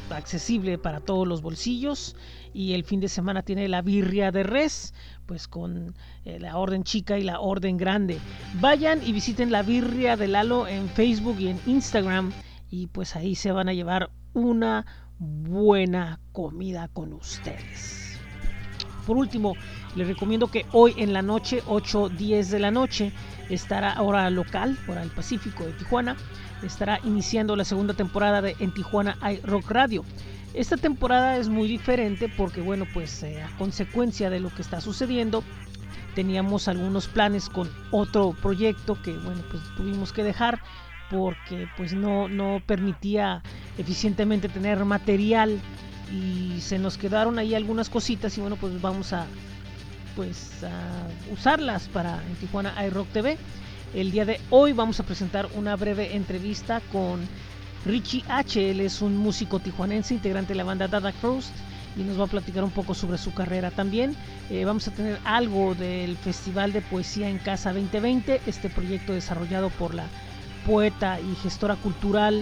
accesible 0.10 0.78
para 0.78 1.00
todos 1.00 1.26
los 1.26 1.42
bolsillos 1.42 2.16
y 2.54 2.74
el 2.74 2.84
fin 2.84 3.00
de 3.00 3.08
semana 3.08 3.44
tiene 3.44 3.68
la 3.68 3.82
birria 3.82 4.32
de 4.32 4.44
res 4.44 4.94
pues 5.26 5.48
con 5.48 5.96
eh, 6.26 6.40
la 6.40 6.58
orden 6.58 6.84
chica 6.84 7.18
y 7.18 7.24
la 7.24 7.40
orden 7.40 7.78
grande 7.78 8.20
vayan 8.60 9.02
y 9.06 9.12
visiten 9.12 9.52
la 9.52 9.64
birria 9.64 10.18
de 10.18 10.28
Lalo 10.28 10.68
en 10.68 10.90
Facebook 10.90 11.38
y 11.40 11.48
en 11.48 11.60
Instagram 11.66 12.32
y 12.70 12.88
pues 12.88 13.16
ahí 13.16 13.36
se 13.36 13.52
van 13.52 13.70
a 13.70 13.74
llevar 13.74 14.10
una 14.34 14.86
buena 15.20 16.20
comida 16.32 16.88
con 16.94 17.14
ustedes 17.14 18.10
por 19.10 19.18
último, 19.18 19.56
les 19.96 20.08
recomiendo 20.08 20.50
que 20.50 20.68
hoy 20.72 20.94
en 20.98 21.14
la 21.14 21.24
noche, 21.24 21.64
8.10 21.64 22.50
de 22.50 22.60
la 22.60 22.70
noche, 22.70 23.12
estará 23.50 24.00
hora 24.04 24.30
local, 24.30 24.78
hora 24.88 25.02
del 25.02 25.10
Pacífico 25.10 25.66
de 25.66 25.72
Tijuana, 25.72 26.16
estará 26.62 27.00
iniciando 27.04 27.56
la 27.56 27.66
segunda 27.66 27.96
temporada 27.96 28.40
de 28.44 28.56
En 28.60 28.72
Tijuana 28.72 29.18
hay 29.20 29.38
Rock 29.38 29.72
Radio. 29.72 30.06
Esta 30.54 30.78
temporada 30.78 31.38
es 31.38 31.48
muy 31.48 31.68
diferente 31.68 32.28
porque, 32.28 32.62
bueno, 32.62 32.86
pues 32.94 33.24
eh, 33.24 33.42
a 33.42 33.56
consecuencia 33.58 34.30
de 34.30 34.40
lo 34.40 34.50
que 34.50 34.62
está 34.62 34.82
sucediendo, 34.82 35.44
teníamos 36.16 36.68
algunos 36.68 37.08
planes 37.08 37.50
con 37.50 37.70
otro 37.92 38.36
proyecto 38.42 39.00
que, 39.02 39.14
bueno, 39.14 39.42
pues 39.52 39.62
tuvimos 39.78 40.12
que 40.12 40.24
dejar 40.24 40.60
porque 41.10 41.68
pues 41.76 41.94
no, 41.94 42.28
no 42.28 42.62
permitía 42.66 43.42
eficientemente 43.78 44.50
tener 44.50 44.84
material 44.86 45.60
y 46.12 46.60
se 46.62 46.80
nos 46.80 46.98
quedaron 46.98 47.40
ahí 47.40 47.56
algunas 47.56 47.90
cositas 47.90 48.38
y 48.38 48.42
bueno 48.42 48.56
pues 48.56 48.80
vamos 48.82 49.14
a 49.14 49.26
pues 50.16 50.64
a 50.64 51.34
usarlas 51.34 51.88
para 51.90 52.24
en 52.28 52.36
Tijuana 52.36 52.74
iRock 52.86 53.08
TV 53.10 53.38
el 53.94 54.12
día 54.12 54.26
de 54.26 54.40
hoy 54.50 54.74
vamos 54.74 55.00
a 55.00 55.04
presentar 55.04 55.48
una 55.56 55.76
breve 55.76 56.16
entrevista 56.16 56.82
con 56.92 57.28
Richie 57.86 58.24
H. 58.28 58.72
Él 58.72 58.82
es 58.82 59.02
un 59.02 59.18
músico 59.18 59.60
tijuanense 59.60 60.14
integrante 60.14 60.54
de 60.54 60.58
la 60.58 60.64
banda 60.64 60.88
Dada 60.88 61.12
Crust 61.14 61.52
y 61.96 62.04
nos 62.04 62.20
va 62.20 62.26
a 62.26 62.28
platicar 62.28 62.64
un 62.64 62.72
poco 62.72 62.94
sobre 62.94 63.18
su 63.18 63.34
carrera 63.34 63.72
también. 63.72 64.16
Eh, 64.50 64.66
vamos 64.66 64.88
a 64.88 64.92
tener 64.92 65.20
algo 65.24 65.76
del 65.76 66.18
Festival 66.18 66.74
de 66.74 66.82
Poesía 66.82 67.30
en 67.30 67.40
Casa 67.40 67.74
2020, 67.74 68.42
este 68.46 68.70
proyecto 68.70 69.14
desarrollado 69.14 69.70
por 69.70 69.94
la 69.94 70.06
poeta 70.66 71.20
y 71.20 71.36
gestora 71.42 71.76
cultural 71.78 72.42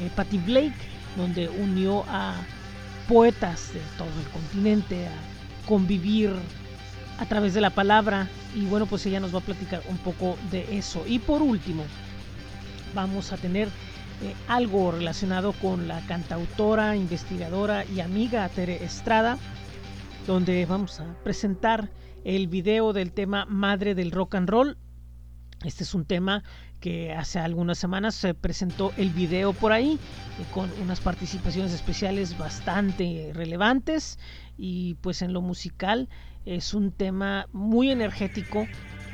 eh, 0.00 0.10
Patty 0.14 0.38
Blake, 0.38 0.74
donde 1.16 1.48
unió 1.48 2.04
a 2.08 2.34
poetas 3.08 3.72
de 3.74 3.80
todo 3.98 4.08
el 4.24 4.30
continente 4.30 5.08
a 5.08 5.66
convivir 5.66 6.32
a 7.18 7.26
través 7.26 7.54
de 7.54 7.60
la 7.60 7.70
palabra. 7.70 8.28
Y 8.54 8.64
bueno 8.66 8.86
pues 8.86 9.04
ella 9.06 9.20
nos 9.20 9.34
va 9.34 9.38
a 9.38 9.42
platicar 9.42 9.82
un 9.88 9.98
poco 9.98 10.38
de 10.50 10.78
eso. 10.78 11.04
Y 11.06 11.18
por 11.18 11.42
último 11.42 11.84
vamos 12.94 13.32
a 13.32 13.36
tener 13.36 13.68
eh, 14.22 14.34
algo 14.48 14.92
relacionado 14.92 15.52
con 15.52 15.88
la 15.88 16.00
cantautora, 16.06 16.94
investigadora 16.94 17.84
y 17.86 18.00
amiga 18.00 18.48
Tere 18.50 18.84
Estrada, 18.84 19.38
donde 20.26 20.66
vamos 20.66 21.00
a 21.00 21.14
presentar 21.24 21.90
el 22.24 22.46
video 22.46 22.92
del 22.92 23.12
tema 23.12 23.46
Madre 23.46 23.94
del 23.94 24.10
Rock 24.10 24.34
and 24.34 24.50
Roll. 24.50 24.76
Este 25.64 25.84
es 25.84 25.94
un 25.94 26.04
tema 26.04 26.42
que 26.80 27.12
hace 27.12 27.38
algunas 27.38 27.78
semanas 27.78 28.14
se 28.14 28.34
presentó 28.34 28.92
el 28.96 29.10
video 29.10 29.52
por 29.52 29.72
ahí 29.72 29.98
eh, 30.38 30.44
con 30.52 30.70
unas 30.82 31.00
participaciones 31.00 31.72
especiales 31.72 32.36
bastante 32.36 33.32
relevantes 33.34 34.18
y 34.56 34.94
pues 35.02 35.22
en 35.22 35.32
lo 35.32 35.40
musical 35.40 36.08
es 36.44 36.74
un 36.74 36.92
tema 36.92 37.46
muy 37.52 37.90
energético 37.90 38.66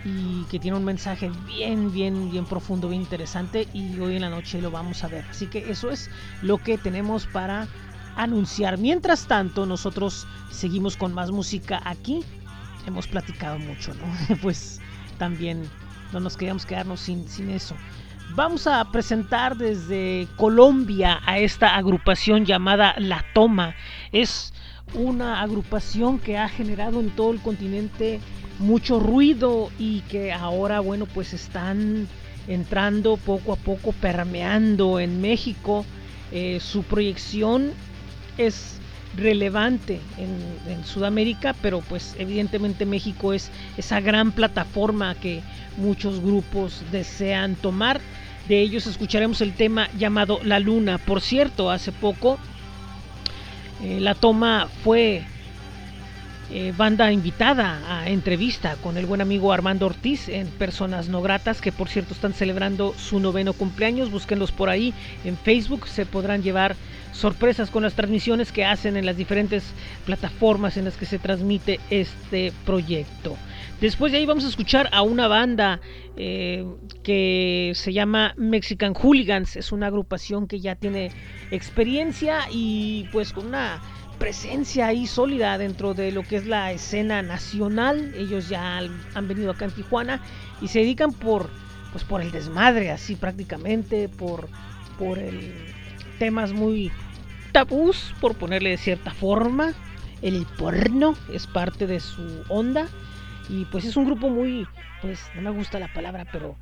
y 0.04 0.44
que 0.44 0.58
tiene 0.58 0.76
un 0.76 0.84
mensaje 0.84 1.30
bien, 1.46 1.92
bien, 1.92 2.30
bien 2.30 2.44
profundo, 2.44 2.88
bien 2.88 3.02
interesante 3.02 3.66
y 3.72 3.98
hoy 3.98 4.16
en 4.16 4.22
la 4.22 4.30
noche 4.30 4.60
lo 4.60 4.70
vamos 4.70 5.02
a 5.02 5.08
ver. 5.08 5.24
Así 5.30 5.46
que 5.46 5.70
eso 5.70 5.90
es 5.90 6.10
lo 6.42 6.58
que 6.58 6.78
tenemos 6.78 7.26
para 7.26 7.66
anunciar. 8.16 8.78
Mientras 8.78 9.26
tanto, 9.26 9.66
nosotros 9.66 10.26
seguimos 10.50 10.96
con 10.96 11.12
más 11.12 11.30
música 11.30 11.80
aquí. 11.84 12.24
Hemos 12.86 13.06
platicado 13.06 13.58
mucho, 13.58 13.94
¿no? 13.94 14.36
pues 14.42 14.80
también 15.18 15.68
no 16.12 16.20
nos 16.20 16.36
queríamos 16.36 16.66
quedarnos 16.66 17.00
sin, 17.00 17.28
sin 17.28 17.50
eso. 17.50 17.74
Vamos 18.34 18.66
a 18.66 18.84
presentar 18.90 19.56
desde 19.56 20.26
Colombia 20.36 21.20
a 21.24 21.38
esta 21.38 21.76
agrupación 21.76 22.44
llamada 22.44 22.94
La 22.98 23.24
Toma. 23.34 23.74
Es 24.12 24.52
una 24.94 25.40
agrupación 25.40 26.18
que 26.18 26.36
ha 26.36 26.48
generado 26.48 27.00
en 27.00 27.10
todo 27.10 27.32
el 27.32 27.40
continente 27.40 28.20
mucho 28.58 29.00
ruido 29.00 29.70
y 29.78 30.00
que 30.02 30.32
ahora, 30.32 30.80
bueno, 30.80 31.06
pues 31.06 31.32
están 31.32 32.08
entrando 32.48 33.16
poco 33.16 33.52
a 33.52 33.56
poco, 33.56 33.92
permeando 33.92 35.00
en 35.00 35.20
México. 35.20 35.84
Eh, 36.32 36.58
su 36.60 36.82
proyección 36.82 37.72
es 38.38 38.78
relevante 39.16 40.00
en, 40.18 40.84
Sudamérica, 40.84 41.54
pero 41.62 41.80
pues 41.80 42.14
evidentemente 42.18 42.86
México 42.86 43.32
es 43.32 43.50
esa 43.76 44.00
gran 44.00 44.30
plataforma 44.30 45.14
que 45.16 45.42
muchos 45.76 46.20
grupos 46.20 46.82
desean 46.92 47.56
tomar. 47.56 48.00
De 48.46 48.60
ellos 48.60 48.86
escucharemos 48.86 49.40
el 49.40 49.54
tema 49.54 49.88
llamado 49.98 50.38
La 50.44 50.60
Luna. 50.60 50.98
Por 50.98 51.20
cierto, 51.20 51.70
hace 51.70 51.90
poco 51.90 52.38
eh, 53.82 53.98
la 54.00 54.14
toma 54.14 54.68
fue 54.84 55.24
eh, 56.50 56.72
banda 56.76 57.10
invitada 57.10 57.80
a 57.88 58.08
entrevista 58.08 58.76
con 58.76 58.96
el 58.96 59.06
buen 59.06 59.20
amigo 59.20 59.52
Armando 59.52 59.86
Ortiz 59.86 60.28
en 60.28 60.46
Personas 60.46 61.08
No 61.08 61.20
Gratas, 61.20 61.60
que 61.60 61.72
por 61.72 61.88
cierto 61.88 62.14
están 62.14 62.34
celebrando 62.34 62.94
su 62.96 63.18
noveno 63.18 63.52
cumpleaños. 63.52 64.12
Búsquenlos 64.12 64.52
por 64.52 64.68
ahí 64.68 64.94
en 65.24 65.36
Facebook, 65.36 65.88
se 65.88 66.06
podrán 66.06 66.42
llevar 66.42 66.76
sorpresas 67.12 67.70
con 67.70 67.82
las 67.82 67.94
transmisiones 67.94 68.52
que 68.52 68.64
hacen 68.64 68.96
en 68.96 69.06
las 69.06 69.16
diferentes 69.16 69.64
plataformas 70.04 70.76
en 70.76 70.84
las 70.84 70.96
que 70.96 71.06
se 71.06 71.18
transmite 71.18 71.80
este 71.90 72.52
proyecto. 72.64 73.36
Después 73.80 74.12
de 74.12 74.18
ahí 74.18 74.26
vamos 74.26 74.44
a 74.44 74.48
escuchar 74.48 74.88
a 74.92 75.02
una 75.02 75.28
banda 75.28 75.80
eh, 76.16 76.64
que 77.02 77.72
se 77.74 77.92
llama 77.92 78.34
Mexican 78.36 78.94
Hooligans. 78.94 79.56
Es 79.56 79.72
una 79.72 79.88
agrupación 79.88 80.46
que 80.46 80.60
ya 80.60 80.76
tiene 80.76 81.10
experiencia 81.50 82.40
y 82.50 83.08
pues 83.12 83.32
con 83.32 83.46
una 83.46 83.82
presencia 84.18 84.86
ahí 84.86 85.06
sólida 85.06 85.58
dentro 85.58 85.94
de 85.94 86.12
lo 86.12 86.22
que 86.22 86.36
es 86.36 86.46
la 86.46 86.72
escena 86.72 87.22
nacional. 87.22 88.12
Ellos 88.16 88.48
ya 88.48 88.78
han 88.78 89.28
venido 89.28 89.50
acá 89.50 89.66
en 89.66 89.72
Tijuana 89.72 90.20
y 90.60 90.68
se 90.68 90.80
dedican 90.80 91.12
por 91.12 91.48
pues 91.92 92.04
por 92.04 92.20
el 92.20 92.30
desmadre 92.30 92.90
así 92.90 93.16
prácticamente, 93.16 94.08
por 94.08 94.48
por 94.98 95.18
el 95.18 95.54
temas 96.18 96.52
muy 96.52 96.90
tabús, 97.52 98.14
por 98.20 98.36
ponerle 98.36 98.70
de 98.70 98.76
cierta 98.76 99.12
forma. 99.12 99.74
El 100.22 100.46
porno 100.58 101.14
es 101.32 101.46
parte 101.46 101.86
de 101.86 102.00
su 102.00 102.42
onda 102.48 102.88
y 103.48 103.66
pues 103.66 103.84
es 103.84 103.96
un 103.96 104.06
grupo 104.06 104.28
muy 104.30 104.66
pues 105.02 105.20
no 105.34 105.42
me 105.42 105.50
gusta 105.50 105.78
la 105.78 105.92
palabra, 105.92 106.26
pero 106.32 106.56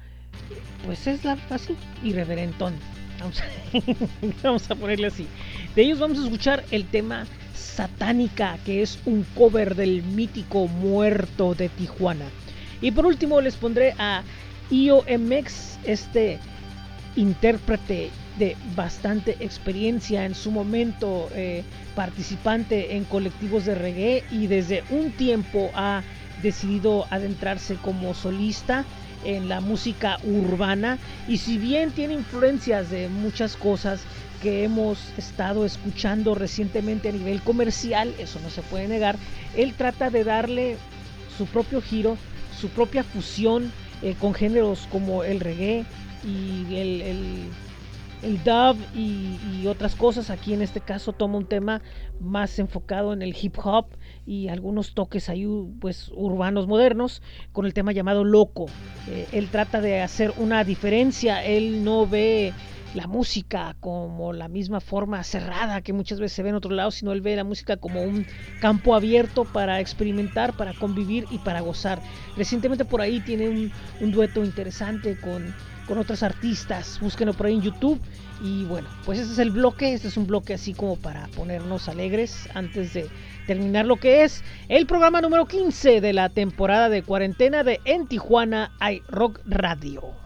pues 0.85 1.07
es 1.07 1.25
la 1.25 1.39
así 1.51 1.77
irreverentón. 2.03 2.75
Vamos 3.21 3.43
vamos 4.43 4.71
a 4.71 4.75
ponerle 4.75 5.07
así. 5.07 5.27
De 5.75 5.83
ellos 5.83 6.01
vamos 6.01 6.19
a 6.19 6.25
escuchar 6.25 6.65
el 6.73 6.85
tema 6.87 7.27
Satánica, 7.75 8.59
que 8.65 8.83
es 8.83 8.99
un 9.05 9.25
cover 9.35 9.75
del 9.75 10.03
mítico 10.03 10.69
Muerto 10.69 11.55
de 11.55 11.69
Tijuana. 11.69 12.27
Y 12.81 12.91
por 12.93 13.07
último 13.07 13.41
les 13.41 13.57
pondré 13.57 13.95
a 13.99 14.23
IOMX, 14.71 15.79
este 15.85 16.39
intérprete 17.17 18.11
de 18.39 18.57
bastante 18.75 19.37
experiencia 19.41 20.25
en 20.25 20.35
su 20.35 20.51
momento, 20.51 21.29
eh, 21.35 21.63
participante 21.95 22.97
en 22.97 23.05
colectivos 23.05 23.65
de 23.65 23.75
reggae 23.75 24.25
y 24.31 24.47
desde 24.47 24.83
un 24.91 25.13
tiempo 25.13 25.71
ha 25.75 26.03
decidido 26.43 27.07
adentrarse 27.11 27.77
como 27.77 28.15
solista 28.15 28.85
en 29.25 29.49
la 29.49 29.61
música 29.61 30.19
urbana 30.25 30.99
y 31.29 31.39
si 31.39 31.59
bien 31.59 31.93
tiene 31.93 32.15
influencias 32.15 32.91
de 32.91 33.09
muchas 33.09 33.57
cosas 33.57 34.01
que 34.45 34.63
hemos 34.63 34.99
estado 35.17 35.65
escuchando 35.65 36.35
recientemente 36.35 37.09
a 37.09 37.13
nivel 37.13 37.41
comercial, 37.41 38.13
eso 38.19 38.39
no 38.41 38.51
se 38.51 38.61
puede 38.61 38.87
negar, 38.87 39.17
él 39.57 39.73
trata 39.73 40.11
de 40.11 40.23
darle 40.23 40.77
su 41.39 41.47
propio 41.47 41.81
giro, 41.81 42.19
su 42.61 42.69
propia 42.69 43.05
fusión 43.05 43.73
eh, 44.03 44.15
con 44.21 44.35
géneros 44.35 44.87
como 44.93 45.25
el 45.25 45.41
reggae 45.41 45.87
y 46.23 46.77
el, 46.77 47.01
el, 48.23 48.45
dub 48.45 48.77
y, 48.95 49.39
y, 49.55 49.67
otras 49.67 49.95
cosas. 49.95 50.29
Aquí 50.29 50.53
en 50.53 50.61
este 50.61 50.81
caso 50.81 51.15
toma 51.15 51.39
un 51.39 51.47
tema 51.47 51.81
más 52.21 52.59
enfocado 52.59 53.15
en 53.15 53.23
el 53.23 53.35
hip 53.41 53.57
hop 53.65 53.87
y 54.27 54.49
algunos 54.49 54.93
toques 54.93 55.31
ahí 55.31 55.47
pues 55.81 56.11
urbanos 56.15 56.67
modernos 56.67 57.23
con 57.53 57.65
el 57.65 57.73
tema 57.73 57.93
llamado 57.93 58.25
loco. 58.25 58.67
Eh, 59.09 59.27
él 59.33 59.49
trata 59.49 59.81
de 59.81 60.03
hacer 60.03 60.35
una 60.37 60.65
diferencia, 60.65 61.43
él 61.43 61.83
no 61.83 62.07
ve 62.07 62.53
la 62.95 63.07
música 63.09 63.75
como 63.81 64.33
la 64.33 64.49
misma 64.49 64.81
forma 64.81 65.23
cerrada 65.25 65.83
que 65.83 65.93
muchas 65.93 66.21
veces 66.21 66.37
se 66.37 66.43
ve 66.43 66.51
en 66.51 66.55
otro 66.55 66.71
lado, 66.71 66.91
sino 66.91 67.13
él 67.13 67.21
ve 67.21 67.37
la 67.37 67.45
música 67.45 67.77
como 67.77 68.03
un 68.03 68.27
campo 68.61 68.95
abierto 68.95 69.45
para 69.45 69.81
experimentar, 69.81 70.57
para 70.57 70.73
convivir 70.75 71.27
y 71.31 71.39
para 71.39 71.61
gozar. 71.61 72.01
Recientemente 72.37 72.85
por 72.85 73.01
ahí 73.01 73.21
tiene 73.21 73.73
un, 74.01 74.13
dueto 74.13 74.45
interesante 74.45 75.19
con, 75.21 75.53
con 75.89 75.99
otros 75.99 76.23
artistas, 76.23 76.99
búsquenlo 77.01 77.35
por 77.35 77.47
ahí 77.47 77.55
en 77.55 77.63
YouTube. 77.63 78.01
Y 78.43 78.65
bueno, 78.65 78.89
pues 79.05 79.19
este 79.19 79.33
es 79.33 79.39
el 79.39 79.51
bloque, 79.51 79.95
este 79.95 80.09
es 80.09 80.17
un 80.17 80.27
bloque 80.27 80.55
así 80.55 80.75
como 80.75 80.97
para 80.97 81.29
ponernos 81.29 81.89
alegres 81.89 82.49
antes 82.55 82.93
de 82.95 83.09
terminar 83.47 83.87
lo 83.87 83.97
que 83.97 84.25
es 84.25 84.43
el 84.69 84.87
programa 84.87 85.21
número 85.21 85.47
15 85.47 86.01
de 86.01 86.13
la 86.13 86.29
temporada 86.29 86.89
de 86.89 87.03
cuarentena 87.03 87.63
de 87.63 87.81
En 87.85 88.07
Tijuana 88.07 88.73
hay 88.81 89.03
Rock 89.09 89.41
Radio. 89.47 90.24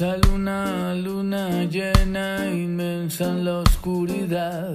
Esa 0.00 0.16
luna, 0.16 0.94
luna 0.94 1.64
llena, 1.64 2.48
inmensa 2.50 3.24
en 3.24 3.44
la 3.44 3.58
oscuridad, 3.58 4.72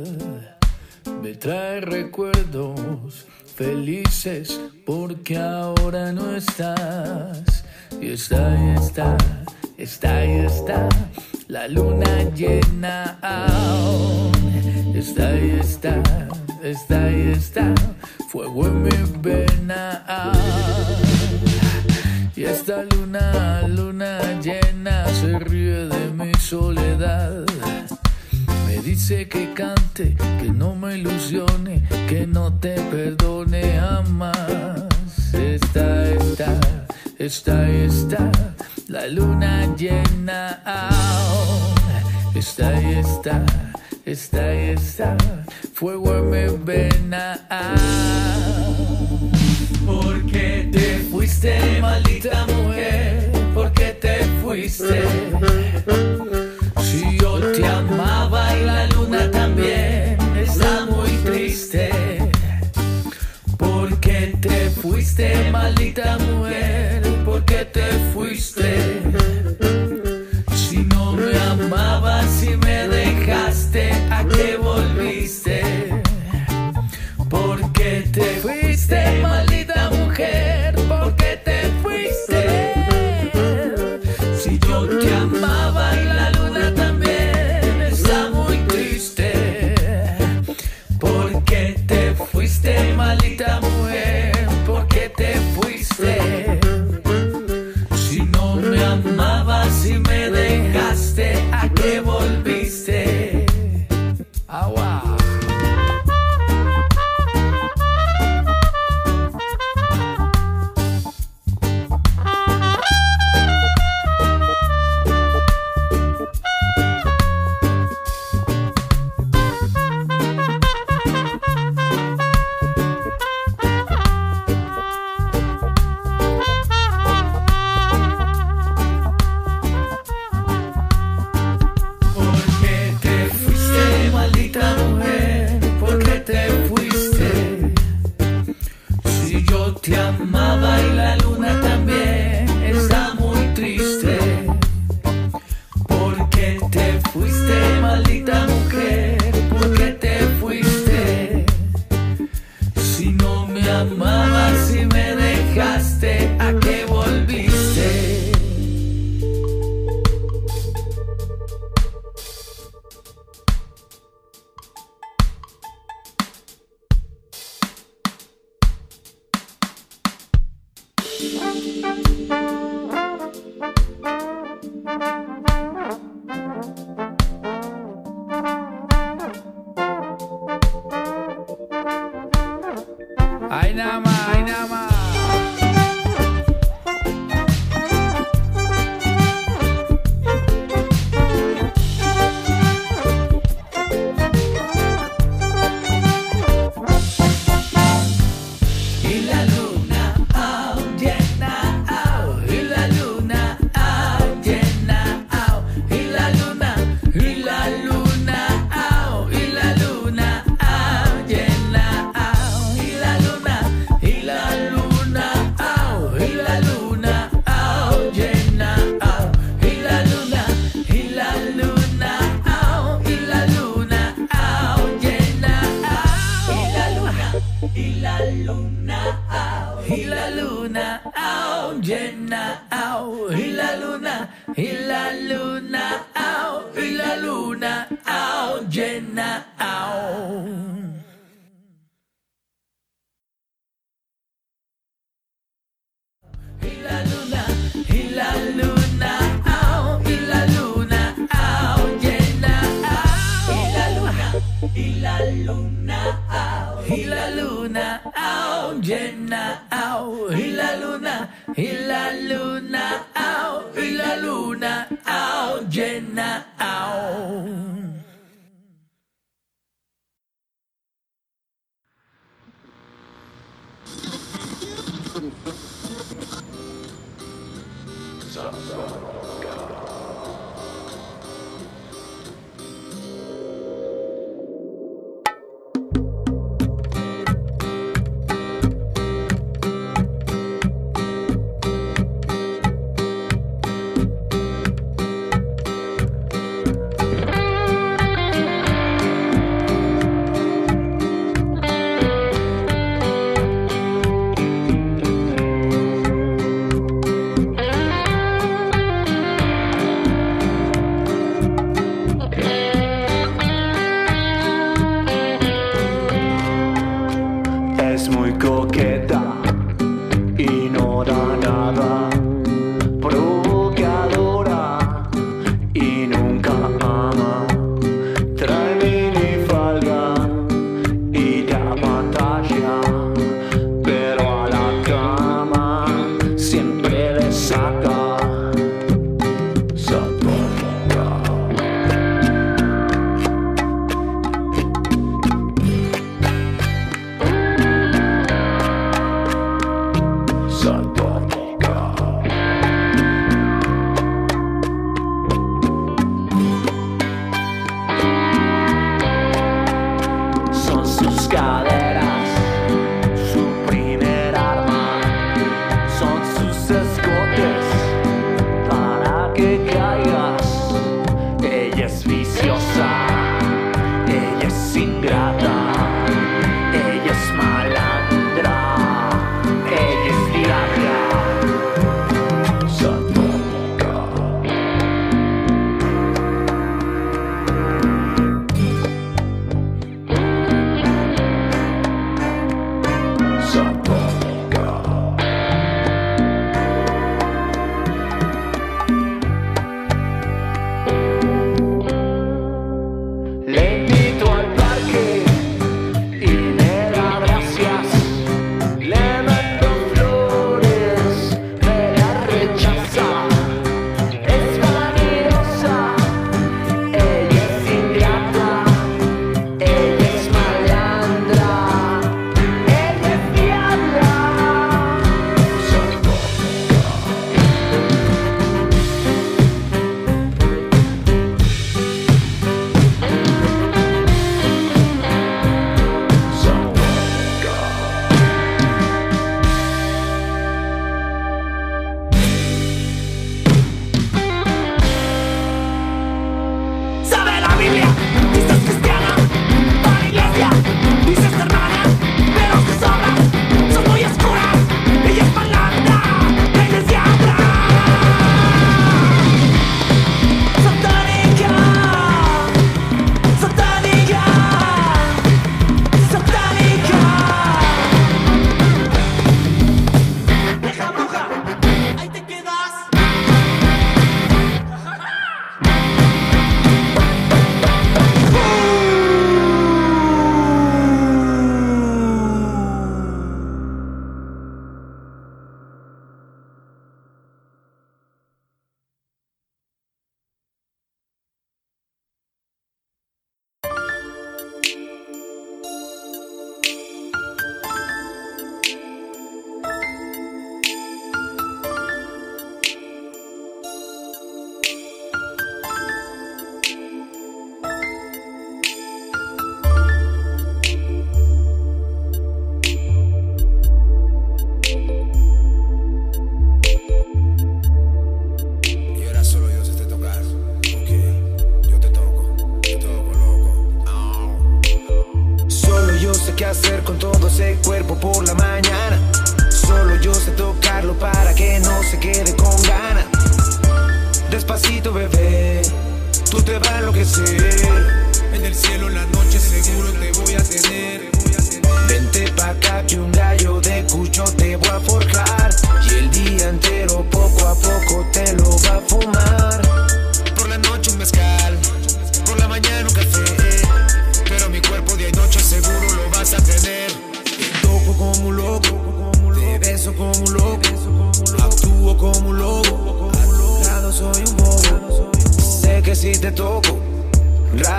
me 1.19 1.33
trae 1.33 1.81
recuerdos 1.81 3.25
felices 3.55 4.61
porque 4.85 5.35
ahora 5.35 6.11
no 6.11 6.35
estás. 6.35 7.65
Y 7.99 8.11
está, 8.11 8.55
y 8.55 8.75
está, 8.79 9.17
está, 9.79 10.25
y 10.27 10.45
está, 10.45 10.89
la 11.47 11.67
luna 11.69 12.29
llena 12.35 13.17
aún. 13.23 14.31
Está, 14.93 15.35
y 15.39 15.59
está, 15.59 16.03
está, 16.61 17.11
y 17.11 17.31
está, 17.31 17.73
fuego 18.29 18.67
en 18.67 18.83
mi 18.83 18.89
vena. 19.23 20.33
Y 22.35 22.43
esta 22.43 22.83
luna, 22.83 23.67
luna 23.67 24.39
llena 24.39 24.64
se 25.25 25.39
ríe 25.39 25.87
de 25.87 26.11
mi 26.11 26.31
soledad. 26.39 27.45
Me 28.67 28.77
dice 28.81 29.27
que 29.27 29.53
cante, 29.53 30.15
que 30.39 30.49
no 30.49 30.75
me 30.75 30.97
ilusione, 30.97 31.83
que 32.07 32.27
no 32.27 32.53
te 32.53 32.75
perdone 32.93 33.79
jamás. 33.79 35.33
Está, 35.33 36.09
está, 36.11 36.59
está, 37.17 37.69
está, 37.69 38.31
la 38.87 39.07
luna 39.07 39.75
llena. 39.75 40.61
Está, 42.35 42.79
está, 42.79 43.43
está, 44.05 44.53
está, 44.53 45.17
fuego 45.73 46.15
en 46.17 46.29
mi 46.29 46.65
vena. 46.65 47.39
Porque 49.85 50.69
te 50.71 50.99
fuiste, 51.09 51.79
maldita 51.81 52.45
mujer, 52.47 53.31
porque 53.53 53.97
te 54.01 54.23
fuiste. 54.41 55.04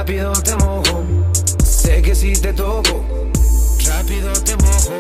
Rápido 0.07 0.33
te 0.35 0.55
mojo 0.57 1.05
Sé 1.65 2.01
que 2.01 2.15
si 2.15 2.33
te 2.35 2.53
toco 2.53 3.05
rápido 3.87 4.33
te 4.45 4.57
mojo. 4.57 4.93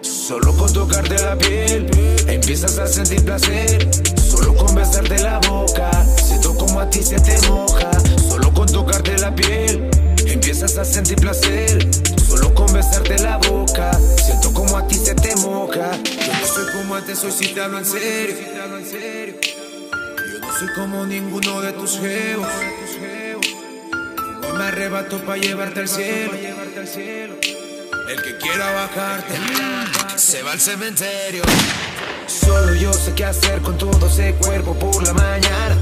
Solo 0.00 0.56
con 0.56 0.72
tocarte 0.72 1.16
la 1.22 1.36
piel 1.36 1.90
empiezas 2.28 2.78
a 2.78 2.86
sentir 2.86 3.22
placer. 3.24 3.90
Solo 4.18 4.54
con 4.54 4.74
besarte 4.74 5.18
la 5.22 5.38
boca 5.40 5.90
siento 6.16 6.54
como 6.56 6.80
a 6.80 6.88
ti 6.88 7.02
se 7.02 7.16
te 7.20 7.38
moja. 7.48 7.90
Solo 8.26 8.52
con 8.54 8.66
tocarte 8.66 9.18
la 9.18 9.34
piel 9.34 9.90
empiezas 10.26 10.78
a 10.78 10.84
sentir 10.84 11.16
placer. 11.16 11.86
Solo 12.26 12.54
con 12.54 12.72
besarte 12.72 13.18
la 13.18 13.36
boca 13.36 13.90
siento 14.24 14.52
como 14.54 14.78
a 14.78 14.86
ti 14.86 14.94
se 14.94 15.14
te 15.14 15.36
moja. 15.36 15.90
Yo 16.02 16.32
no 16.40 16.46
soy 16.46 16.72
como 16.72 16.94
antes, 16.94 17.18
soy 17.18 17.32
si 17.32 17.48
te 17.52 17.60
hablo 17.60 17.78
en 17.78 17.84
serio. 17.84 18.36
Yo 18.56 20.40
no 20.40 20.58
soy 20.58 20.68
como 20.74 21.04
ninguno 21.04 21.60
de 21.60 21.72
tus 21.72 21.98
geos. 21.98 22.46
Arrebato 24.64 25.18
para 25.18 25.36
llevarte 25.36 25.80
al 25.80 25.88
cielo. 25.88 26.32
El 28.08 28.22
que 28.22 28.36
quiera 28.38 28.72
bajarte 28.72 29.34
se 30.16 30.42
va 30.42 30.52
al 30.52 30.60
cementerio. 30.60 31.42
Solo 32.26 32.74
yo 32.74 32.90
sé 32.94 33.12
qué 33.14 33.26
hacer 33.26 33.60
con 33.60 33.76
todo 33.76 34.06
ese 34.06 34.34
cuerpo 34.36 34.74
por 34.74 35.02
la 35.02 35.12
mañana. 35.12 35.76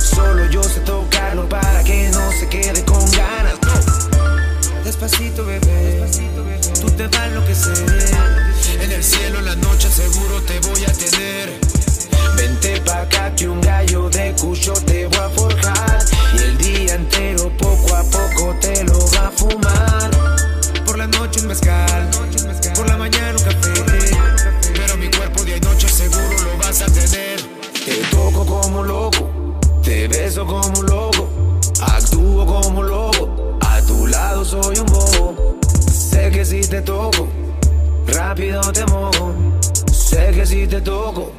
Solo 0.00 0.50
yo 0.50 0.64
sé 0.64 0.80
tocarlo 0.80 1.48
para 1.48 1.84
que 1.84 2.08
no 2.08 2.32
se 2.32 2.48
quede 2.48 2.84
con 2.84 3.08
ganas. 3.12 3.58
Despacito, 4.82 5.46
bebé, 5.46 6.04
tú 6.80 6.90
te 6.90 7.06
vas 7.06 7.20
a 7.20 7.26
enloquecer. 7.26 8.14
En 8.80 8.90
el 8.90 9.04
cielo, 9.04 9.38
en 9.38 9.44
la 9.44 9.56
noche, 9.56 9.88
seguro 9.88 10.42
te 10.42 10.58
voy 10.58 10.84
a 10.84 10.92
tener. 10.92 11.52
Vente 12.36 12.80
pa' 12.80 13.02
acá 13.02 13.32
que 13.36 13.48
un 13.48 13.60
gallo 13.60 14.10
de 14.10 14.34
cucho 14.40 14.72
te 14.72 15.06
voy 15.06 15.18
a 15.18 15.28
forjar. 15.30 16.13
Y 16.34 16.42
el 16.42 16.58
día 16.58 16.94
entero, 16.94 17.50
poco 17.56 17.94
a 17.94 18.02
poco, 18.04 18.54
te 18.60 18.84
lo 18.84 18.98
va 19.12 19.28
a 19.28 19.30
fumar. 19.30 20.10
Por 20.84 20.98
la 20.98 21.06
noche 21.06 21.40
un 21.40 21.48
mezcal, 21.48 22.10
por 22.74 22.88
la 22.88 22.96
mañana 22.96 23.38
un 23.38 23.44
café. 23.44 24.16
Pero 24.74 24.96
mi 24.96 25.08
cuerpo 25.10 25.44
día 25.44 25.56
y 25.56 25.60
noche 25.60 25.88
seguro 25.88 26.36
lo 26.44 26.58
vas 26.58 26.82
a 26.82 26.86
tener. 26.86 27.40
Te 27.84 27.96
toco 28.10 28.44
como 28.44 28.80
un 28.80 28.88
loco, 28.88 29.30
te 29.82 30.08
beso 30.08 30.46
como 30.46 30.78
un 30.78 30.86
loco, 30.86 31.28
actúo 31.80 32.46
como 32.46 32.80
un 32.80 32.88
lobo. 32.88 33.58
A 33.60 33.80
tu 33.82 34.06
lado 34.06 34.44
soy 34.44 34.78
un 34.78 34.86
bobo. 34.86 35.58
Sé 35.90 36.30
que 36.30 36.44
si 36.44 36.60
te 36.62 36.80
toco, 36.82 37.28
rápido 38.06 38.60
te 38.72 38.84
mojo. 38.86 39.34
Sé 39.92 40.32
que 40.32 40.46
si 40.46 40.66
te 40.66 40.80
toco, 40.80 41.32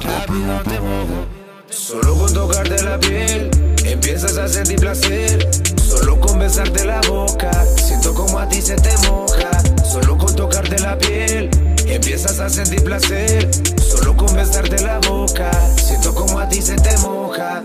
rápido 0.00 0.60
te 0.64 0.80
mojo. 0.80 1.43
Solo 1.74 2.16
con 2.16 2.32
tocarte 2.32 2.82
la 2.84 2.98
piel 2.98 3.50
empiezas 3.84 4.38
a 4.38 4.46
sentir 4.46 4.78
placer. 4.78 5.48
Solo 5.82 6.20
con 6.20 6.38
besarte 6.38 6.84
la 6.84 7.00
boca 7.08 7.50
siento 7.76 8.14
como 8.14 8.38
a 8.38 8.48
ti 8.48 8.62
se 8.62 8.76
te 8.76 8.96
moja. 9.08 9.50
Solo 9.84 10.16
con 10.16 10.34
tocarte 10.36 10.78
la 10.78 10.96
piel 10.96 11.50
empiezas 11.86 12.38
a 12.38 12.48
sentir 12.48 12.84
placer. 12.84 13.50
Solo 13.82 14.16
con 14.16 14.32
besarte 14.34 14.80
la 14.82 15.00
boca 15.00 15.50
siento 15.76 16.14
como 16.14 16.38
a 16.38 16.48
ti 16.48 16.62
se 16.62 16.76
te 16.76 16.96
moja. 16.98 17.62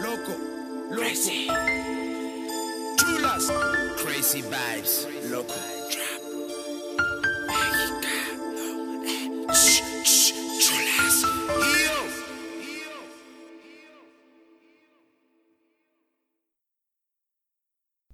Loco, 0.00 0.32
loco. 0.90 1.02
Crazy. 1.02 1.46
Chulas. 2.96 3.52
Crazy 4.02 4.42
vibes. 4.42 5.06
Loco. 5.30 5.54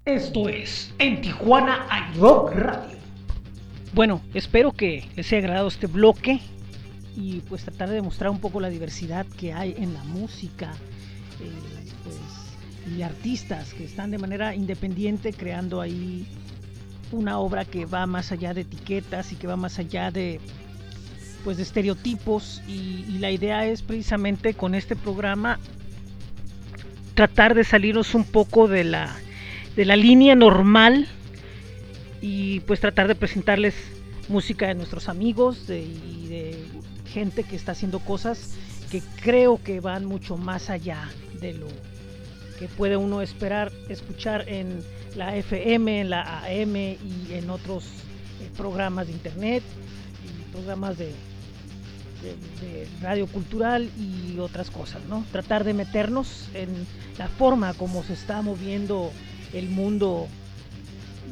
Esto 0.07 0.49
es 0.49 0.95
En 1.01 1.21
Tijuana 1.21 1.85
hay 1.91 2.15
Rock 2.17 2.53
Radio. 2.55 2.97
Bueno, 3.93 4.23
espero 4.35 4.71
que 4.71 5.05
les 5.17 5.27
haya 5.33 5.39
agradado 5.39 5.67
este 5.67 5.89
bloque 5.89 6.39
y 7.17 7.41
pues 7.49 7.65
tratar 7.65 7.89
de 7.89 7.97
demostrar 7.97 8.31
un 8.31 8.39
poco 8.39 8.61
la 8.61 8.69
diversidad 8.69 9.27
que 9.27 9.53
hay 9.53 9.75
en 9.77 9.95
la 9.95 10.05
música 10.05 10.71
eh, 11.41 11.91
pues, 12.05 12.97
y 12.97 13.03
artistas 13.03 13.75
que 13.75 13.85
están 13.85 14.13
de 14.13 14.19
manera 14.19 14.55
independiente 14.55 15.33
creando 15.33 15.81
ahí 15.81 16.25
una 17.11 17.41
obra 17.41 17.65
que 17.65 17.85
va 17.85 18.07
más 18.07 18.31
allá 18.31 18.55
de 18.55 18.61
etiquetas 18.61 19.33
y 19.33 19.35
que 19.35 19.49
va 19.49 19.57
más 19.57 19.81
allá 19.81 20.13
de 20.13 20.39
pues 21.43 21.57
de 21.57 21.65
estereotipos 21.65 22.63
y 22.69 23.19
la 23.19 23.33
idea 23.33 23.67
es 23.67 23.83
precisamente 23.83 24.55
con 24.55 24.77
este 24.77 24.95
programa 24.95 25.59
tratar 27.15 27.57
de 27.57 27.65
salirnos 27.65 28.15
un 28.15 28.23
poco 28.23 28.69
de 28.69 28.85
la 28.85 29.13
de 29.77 29.85
la 29.85 29.97
línea 29.97 30.35
normal 30.35 31.07
y 32.21 32.61
pues 32.61 32.81
tratar 32.81 33.09
de 33.09 33.15
presentarles 33.15 33.75
música 34.29 34.67
de 34.67 34.75
nuestros 34.75 35.09
amigos 35.09 35.67
de- 35.67 35.83
y 35.83 36.27
de 36.29 36.65
gente 37.13 37.45
que 37.45 37.57
está 37.57 37.73
haciendo 37.73 38.01
cosas 38.01 38.55
que 38.91 39.03
creo 39.23 39.63
que 39.63 39.81
van 39.81 40.05
mucho 40.05 40.37
más 40.37 40.71
allá 40.71 41.09
de 41.41 41.55
lo 41.55 41.69
que 42.59 42.69
puede 42.69 42.97
uno 42.97 43.21
esperar 43.21 43.71
escuchar 43.89 44.49
en 44.49 44.83
la 45.15 45.37
FM, 45.37 46.01
en 46.01 46.11
la 46.11 46.41
AM 46.45 46.77
y 46.77 47.33
en 47.33 47.51
otros 47.51 47.85
eh, 47.85 48.51
programas 48.57 49.07
de 49.07 49.13
internet 49.13 49.63
y 50.25 50.53
programas 50.53 50.97
de, 50.99 51.13
radio 53.01 53.29
cultural 53.29 53.89
y 53.97 54.41
otras 54.41 54.71
cosas, 54.71 55.01
¿no? 55.09 55.25
Tratar 55.31 55.63
de 55.63 55.75
meternos 55.75 56.49
en 56.55 56.69
la 57.19 57.29
forma 57.29 57.73
como 57.75 58.03
se 58.03 58.15
está 58.15 58.43
moviendo 58.43 59.13
el 59.59 59.69
mundo 59.69 60.29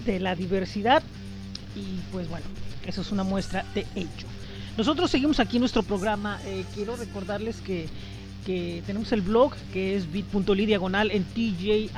de 0.05 0.21
la 0.21 0.35
diversidad 0.35 1.03
y 1.77 2.01
pues 2.13 2.29
bueno, 2.29 2.47
eso 2.87 3.01
es 3.01 3.13
una 3.13 3.25
muestra 3.25 3.65
de 3.75 3.87
ello. 3.95 4.27
Nosotros 4.77 5.11
seguimos 5.11 5.41
aquí 5.41 5.59
nuestro 5.59 5.83
programa. 5.83 6.41
eh, 6.47 6.65
quiero 6.75 6.97
recordarles 6.97 7.57
que, 7.61 7.87
que 8.45 8.83
tenemos 8.87 9.13
el 9.13 9.21
blog 9.21 9.55
que 9.73 9.97
es 9.97 10.11
bit.ly 10.11 10.67
diagonal 10.67 11.11
en 11.11 11.25
TJI 11.25 11.91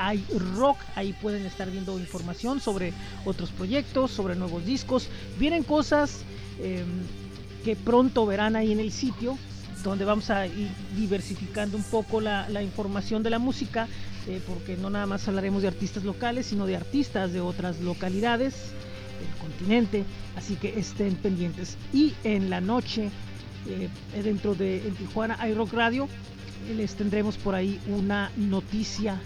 Rock. 0.57 0.77
Ahí 0.95 1.15
pueden 1.15 1.47
estar 1.47 1.71
viendo 1.71 1.99
información 1.99 2.61
sobre 2.61 2.93
otros 3.25 3.51
proyectos, 3.51 4.11
sobre 4.11 4.37
nuevos 4.37 4.65
discos. 4.65 5.09
Vienen 5.39 5.63
cosas 5.63 6.21
eh, 6.59 6.85
que 7.65 7.77
pronto 7.77 8.27
verán 8.27 8.57
ahí 8.57 8.73
en 8.73 8.81
el 8.81 8.93
sitio 8.93 9.39
donde 9.91 10.05
vamos 10.05 10.31
a 10.31 10.47
ir 10.47 10.69
diversificando 10.97 11.77
un 11.77 11.85
poco 11.85 12.21
la, 12.21 12.63
información 12.63 13.23
de 13.23 13.31
la 13.31 13.39
música, 13.39 13.89
eh, 14.27 14.41
porque 14.47 14.77
no 14.77 14.91
nada 14.91 15.07
más 15.07 15.27
hablaremos 15.29 15.63
de 15.63 15.69
artistas 15.69 16.05
locales, 16.05 16.47
sino 16.47 16.67
de 16.67 16.77
artistas 16.77 17.33
de 17.33 17.41
otras 17.41 17.81
localidades 17.81 18.55
del 19.21 19.41
continente, 19.41 20.05
así 20.37 20.57
que 20.57 20.79
estén 20.79 21.15
pendientes. 21.17 21.77
Y 21.93 22.15
en 22.25 22.51
la 22.51 22.61
noche, 22.61 23.11
eh, 23.69 23.89
dentro 24.23 24.55
de 24.55 24.87
en 24.87 24.95
Tijuana 24.95 25.39
iRock 25.49 25.73
Radio, 25.73 26.09
eh, 26.69 26.75
les 26.75 26.95
tendremos 26.95 27.37
por 27.37 27.55
ahí 27.55 27.81
una 27.89 28.31
noticia, 28.37 29.21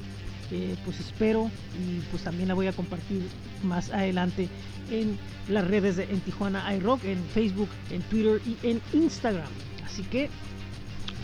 eh, 0.51 0.77
pues 0.85 1.01
espero, 1.01 1.51
y 1.79 2.01
pues 2.11 2.25
también 2.25 2.49
la 2.49 2.55
voy 2.55 2.67
a 2.67 2.73
compartir 2.73 3.23
más 3.63 3.91
adelante 3.91 4.49
en 4.91 5.19
las 5.49 5.67
redes 5.67 5.97
de 5.97 6.05
en 6.05 6.21
Tijuana 6.21 6.75
iRock, 6.75 7.05
en 7.05 7.23
Facebook, 7.35 7.69
en 7.91 8.03
Twitter 8.03 8.41
y 8.47 8.67
en 8.67 8.81
Instagram. 8.93 9.49
Así 9.85 10.03
que 10.03 10.29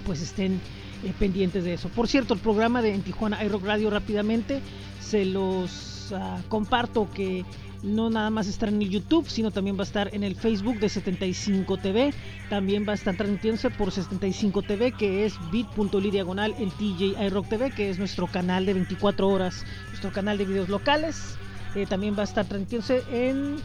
pues 0.06 0.22
estén 0.22 0.60
eh, 1.04 1.12
pendientes 1.18 1.64
de 1.64 1.74
eso. 1.74 1.88
Por 1.90 2.08
cierto, 2.08 2.32
el 2.32 2.40
programa 2.40 2.80
de 2.80 2.94
en 2.94 3.02
Tijuana 3.02 3.44
iRock 3.44 3.64
Radio 3.64 3.90
rápidamente 3.90 4.62
se 5.00 5.24
los 5.24 6.12
ah, 6.14 6.40
comparto 6.48 7.10
que 7.12 7.44
no 7.82 8.08
nada 8.08 8.30
más 8.30 8.46
estará 8.46 8.72
en 8.72 8.80
el 8.80 8.90
YouTube, 8.90 9.28
sino 9.28 9.50
también 9.50 9.76
va 9.76 9.80
a 9.80 9.84
estar 9.84 10.14
en 10.14 10.24
el 10.24 10.34
Facebook 10.34 10.78
de 10.78 10.88
75 10.88 11.76
TV. 11.76 12.14
También 12.48 12.86
va 12.86 12.92
a 12.92 12.94
estar 12.94 13.16
transmitiéndose 13.16 13.70
por 13.70 13.92
75 13.92 14.62
TV, 14.62 14.92
que 14.92 15.26
es 15.26 15.34
bit.ly 15.50 16.10
diagonal 16.10 16.54
en 16.58 16.70
TJ 16.70 17.22
iRock 17.26 17.48
TV, 17.48 17.70
que 17.70 17.90
es 17.90 17.98
nuestro 17.98 18.26
canal 18.26 18.66
de 18.66 18.74
24 18.74 19.28
horas, 19.28 19.64
nuestro 19.88 20.12
canal 20.12 20.38
de 20.38 20.46
videos 20.46 20.68
locales. 20.68 21.36
Eh, 21.74 21.86
también 21.86 22.16
va 22.16 22.22
a 22.22 22.24
estar 22.24 22.46
transmitiéndose 22.46 23.02
en 23.10 23.56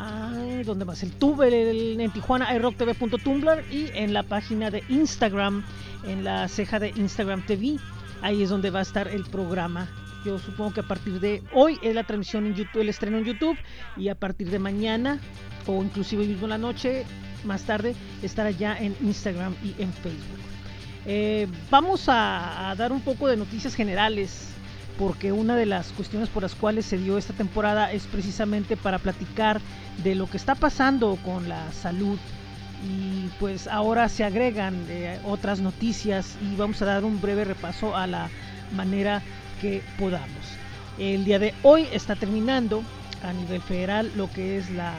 Ay, 0.00 0.62
¿dónde 0.62 0.84
más? 0.84 1.02
El 1.02 1.12
tube 1.12 1.48
el- 1.48 2.00
en 2.00 2.10
Tijuana, 2.12 2.54
iRockTV.tumblr 2.54 3.64
y 3.70 3.90
en 3.94 4.12
la 4.12 4.22
página 4.22 4.70
de 4.70 4.84
Instagram, 4.88 5.64
en 6.06 6.22
la 6.24 6.46
ceja 6.48 6.78
de 6.78 6.90
Instagram 6.94 7.44
TV. 7.44 7.78
Ahí 8.22 8.42
es 8.42 8.50
donde 8.50 8.70
va 8.70 8.78
a 8.78 8.82
estar 8.82 9.08
el 9.08 9.24
programa. 9.24 9.88
Yo 10.24 10.38
supongo 10.38 10.72
que 10.74 10.80
a 10.80 10.84
partir 10.84 11.18
de 11.20 11.42
hoy 11.52 11.78
es 11.82 11.94
la 11.94 12.04
transmisión 12.04 12.46
en 12.46 12.54
YouTube, 12.54 12.82
el 12.82 12.88
estreno 12.88 13.18
en 13.18 13.24
YouTube 13.24 13.56
y 13.96 14.08
a 14.08 14.14
partir 14.14 14.50
de 14.50 14.58
mañana 14.58 15.18
o 15.66 15.82
inclusive 15.82 16.24
mismo 16.26 16.44
en 16.46 16.50
la 16.50 16.58
noche, 16.58 17.04
más 17.44 17.62
tarde, 17.62 17.94
estará 18.22 18.50
ya 18.50 18.76
en 18.78 18.96
Instagram 19.00 19.54
y 19.64 19.80
en 19.82 19.92
Facebook. 19.92 20.38
Eh, 21.06 21.46
vamos 21.70 22.04
a 22.08 22.74
dar 22.76 22.92
un 22.92 23.00
poco 23.00 23.28
de 23.28 23.36
noticias 23.36 23.74
generales 23.74 24.50
porque 24.98 25.30
una 25.32 25.54
de 25.56 25.64
las 25.64 25.92
cuestiones 25.92 26.28
por 26.28 26.42
las 26.42 26.54
cuales 26.54 26.84
se 26.84 26.98
dio 26.98 27.16
esta 27.16 27.32
temporada 27.32 27.92
es 27.92 28.04
precisamente 28.06 28.76
para 28.76 28.98
platicar 28.98 29.60
de 30.02 30.16
lo 30.16 30.28
que 30.28 30.36
está 30.36 30.56
pasando 30.56 31.16
con 31.24 31.48
la 31.48 31.70
salud 31.72 32.18
y 32.84 33.28
pues 33.38 33.66
ahora 33.66 34.08
se 34.08 34.24
agregan 34.24 34.86
eh, 34.88 35.20
otras 35.24 35.60
noticias 35.60 36.36
y 36.42 36.56
vamos 36.56 36.82
a 36.82 36.86
dar 36.86 37.04
un 37.04 37.20
breve 37.20 37.44
repaso 37.44 37.96
a 37.96 38.06
la 38.06 38.28
manera 38.74 39.22
que 39.60 39.82
podamos. 39.98 40.58
El 40.98 41.24
día 41.24 41.38
de 41.38 41.54
hoy 41.62 41.86
está 41.92 42.16
terminando 42.16 42.82
a 43.22 43.32
nivel 43.32 43.60
federal 43.62 44.10
lo 44.16 44.30
que 44.30 44.58
es 44.58 44.70
la 44.70 44.94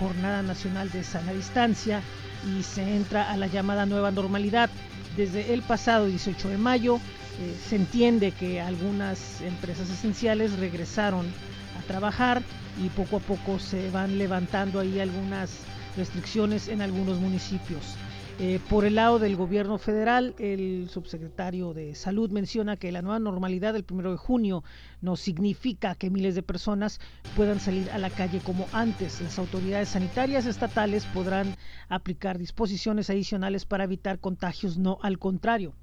Jornada 0.00 0.42
Nacional 0.42 0.90
de 0.90 1.04
Sana 1.04 1.32
Distancia 1.32 2.00
y 2.46 2.62
se 2.62 2.96
entra 2.96 3.30
a 3.30 3.36
la 3.36 3.46
llamada 3.46 3.86
nueva 3.86 4.10
normalidad. 4.10 4.70
Desde 5.16 5.52
el 5.52 5.62
pasado 5.62 6.06
18 6.06 6.48
de 6.48 6.58
mayo 6.58 6.98
eh, 7.42 7.56
se 7.68 7.74
entiende 7.74 8.30
que 8.30 8.60
algunas 8.60 9.40
empresas 9.40 9.90
esenciales 9.90 10.56
regresaron 10.60 11.26
a 11.76 11.82
trabajar 11.88 12.40
y 12.80 12.88
poco 12.90 13.16
a 13.16 13.20
poco 13.20 13.58
se 13.58 13.90
van 13.90 14.16
levantando 14.16 14.78
ahí 14.78 15.00
algunas 15.00 15.50
restricciones 15.96 16.68
en 16.68 16.82
algunos 16.82 17.18
municipios. 17.18 17.96
Eh, 18.38 18.60
por 18.70 18.84
el 18.84 18.94
lado 18.94 19.18
del 19.18 19.34
gobierno 19.34 19.76
federal, 19.76 20.36
el 20.38 20.88
subsecretario 20.88 21.74
de 21.74 21.96
Salud 21.96 22.30
menciona 22.30 22.76
que 22.76 22.92
la 22.92 23.02
nueva 23.02 23.18
normalidad 23.18 23.72
del 23.72 23.84
1 23.90 24.12
de 24.12 24.16
junio 24.16 24.62
no 25.00 25.16
significa 25.16 25.96
que 25.96 26.10
miles 26.10 26.36
de 26.36 26.42
personas 26.42 27.00
puedan 27.34 27.58
salir 27.58 27.90
a 27.90 27.98
la 27.98 28.10
calle 28.10 28.40
como 28.40 28.66
antes. 28.72 29.20
Las 29.20 29.38
autoridades 29.38 29.88
sanitarias 29.88 30.46
estatales 30.46 31.04
podrán 31.06 31.56
aplicar 31.88 32.38
disposiciones 32.38 33.10
adicionales 33.10 33.64
para 33.64 33.84
evitar 33.84 34.20
contagios, 34.20 34.78
no 34.78 34.98
al 35.02 35.18
contrario 35.18 35.74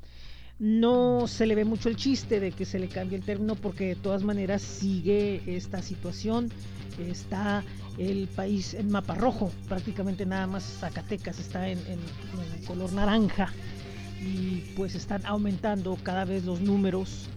no 0.59 1.25
se 1.27 1.45
le 1.45 1.55
ve 1.55 1.63
mucho 1.63 1.87
el 1.87 1.95
chiste 1.95 2.39
de 2.41 2.51
que 2.51 2.65
se 2.65 2.79
le 2.79 2.89
cambie 2.89 3.17
el 3.17 3.23
término 3.23 3.55
porque 3.55 3.87
de 3.87 3.95
todas 3.95 4.23
maneras 4.23 4.61
sigue 4.61 5.41
esta 5.47 5.81
situación. 5.81 6.51
Está 6.99 7.63
el 7.97 8.27
país 8.27 8.73
en 8.73 8.91
mapa 8.91 9.15
rojo, 9.15 9.51
prácticamente 9.69 10.25
nada 10.25 10.47
más 10.47 10.63
Zacatecas 10.63 11.39
está 11.39 11.69
en, 11.69 11.79
color 12.67 12.91
naranja 12.91 13.53
y 14.21 14.73
pues 14.75 14.95
están 14.95 15.25
aumentando 15.25 15.97
cada 16.03 16.25
vez 16.25 16.43
los 16.43 16.59
números 16.59 17.27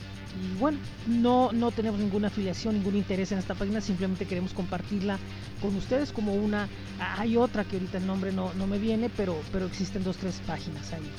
Y 0.41 0.59
bueno, 0.59 0.77
no, 1.07 1.51
no 1.51 1.71
tenemos 1.71 1.99
ninguna 1.99 2.27
afiliación, 2.27 2.75
ningún 2.75 2.95
interés 2.95 3.31
en 3.31 3.39
esta 3.39 3.55
página, 3.55 3.81
simplemente 3.81 4.25
queremos 4.25 4.53
compartirla 4.53 5.17
con 5.61 5.75
ustedes 5.75 6.11
como 6.11 6.35
una... 6.35 6.67
Hay 6.99 7.37
otra 7.37 7.63
que 7.63 7.77
ahorita 7.77 7.97
el 7.97 8.05
nombre 8.05 8.31
no, 8.31 8.53
no 8.53 8.67
me 8.67 8.77
viene, 8.77 9.09
pero, 9.09 9.39
pero 9.51 9.65
existen 9.65 10.03
dos, 10.03 10.17
tres 10.17 10.41
páginas 10.45 10.93
ahí. 10.93 11.11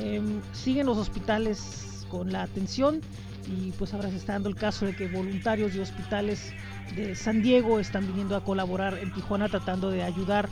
Em, 0.00 0.40
siguen 0.52 0.86
los 0.86 0.96
hospitales 0.96 2.06
con 2.08 2.32
la 2.32 2.42
atención 2.42 3.00
y 3.46 3.72
pues 3.72 3.92
ahora 3.94 4.10
se 4.10 4.16
está 4.16 4.34
dando 4.34 4.48
el 4.48 4.54
caso 4.54 4.86
de 4.86 4.94
que 4.94 5.08
voluntarios 5.08 5.74
de 5.74 5.80
hospitales 5.80 6.52
de 6.94 7.14
San 7.14 7.42
Diego 7.42 7.80
están 7.80 8.06
viniendo 8.06 8.36
a 8.36 8.44
colaborar 8.44 8.98
en 8.98 9.12
Tijuana 9.12 9.48
tratando 9.48 9.90
de 9.90 10.02
ayudar 10.02 10.48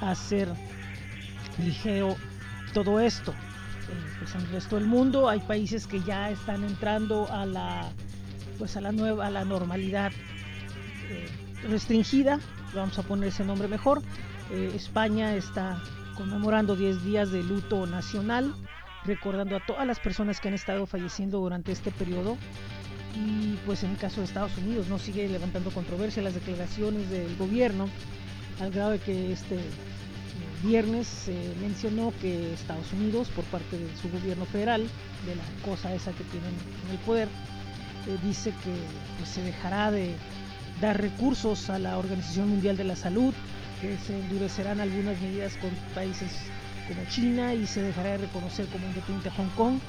a 0.00 0.10
hacer 0.10 0.48
ligero 1.58 2.16
todo 2.72 3.00
esto. 3.00 3.32
Pues 4.18 4.34
en 4.34 4.40
el 4.42 4.48
resto 4.48 4.76
del 4.76 4.86
mundo. 4.86 5.28
Hay 5.28 5.40
países 5.40 5.86
que 5.86 6.00
ya 6.02 6.30
están 6.30 6.64
entrando 6.64 7.30
a 7.30 7.46
la 7.46 7.90
pues 8.58 8.76
a 8.76 8.80
la 8.80 8.92
nueva 8.92 9.28
la 9.30 9.44
normalidad 9.44 10.12
eh, 11.10 11.28
restringida 11.68 12.38
vamos 12.74 12.98
a 12.98 13.02
poner 13.02 13.28
ese 13.28 13.44
nombre 13.44 13.68
mejor. 13.68 14.02
Eh, 14.50 14.72
España 14.74 15.34
está 15.34 15.82
conmemorando 16.16 16.76
10 16.76 17.04
días 17.04 17.30
de 17.30 17.42
luto 17.42 17.86
nacional 17.86 18.54
recordando 19.04 19.56
a 19.56 19.60
todas 19.64 19.86
las 19.86 20.00
personas 20.00 20.40
que 20.40 20.48
han 20.48 20.54
estado 20.54 20.86
falleciendo 20.86 21.38
durante 21.38 21.72
este 21.72 21.90
periodo. 21.90 22.36
Y 23.14 23.56
pues 23.64 23.84
en 23.84 23.92
el 23.92 23.96
caso 23.96 24.20
de 24.20 24.26
Estados 24.26 24.56
Unidos 24.58 24.88
no 24.88 24.98
sigue 24.98 25.28
levantando 25.28 25.70
controversia 25.70 26.22
las 26.22 26.34
declaraciones 26.34 27.08
del 27.10 27.36
gobierno 27.36 27.88
al 28.60 28.70
grado 28.70 28.90
de 28.90 28.98
que 28.98 29.32
este 29.32 29.58
viernes 30.64 31.06
se 31.06 31.34
mencionó 31.60 32.12
que 32.20 32.52
Estados 32.54 32.92
Unidos 32.92 33.28
por 33.28 33.44
parte 33.44 33.78
de 33.78 33.88
su 34.00 34.10
gobierno 34.10 34.44
federal 34.46 34.82
de 35.26 35.34
la 35.36 35.42
cosa 35.64 35.94
esa 35.94 36.12
que 36.12 36.24
tienen 36.24 36.54
en 36.86 36.90
el 36.90 36.98
poder 36.98 37.28
eh, 38.06 38.18
dice 38.22 38.50
que 38.50 38.74
pues, 39.18 39.30
se 39.30 39.42
dejará 39.42 39.90
de 39.90 40.14
dar 40.80 41.00
recursos 41.00 41.70
a 41.70 41.78
la 41.78 41.98
Organización 41.98 42.48
Mundial 42.48 42.76
de 42.76 42.84
la 42.84 42.96
Salud 42.96 43.34
que 43.80 43.96
se 44.06 44.18
endurecerán 44.18 44.80
algunas 44.80 45.20
medidas 45.20 45.56
con 45.58 45.70
países 45.94 46.30
como 46.88 47.04
China 47.08 47.54
y 47.54 47.66
se 47.66 47.82
dejará 47.82 48.10
de 48.10 48.18
reconocer 48.18 48.66
como 48.66 48.86
independiente 48.86 49.30
Hong 49.30 49.48
Kong, 49.56 49.76
eh, 49.76 49.80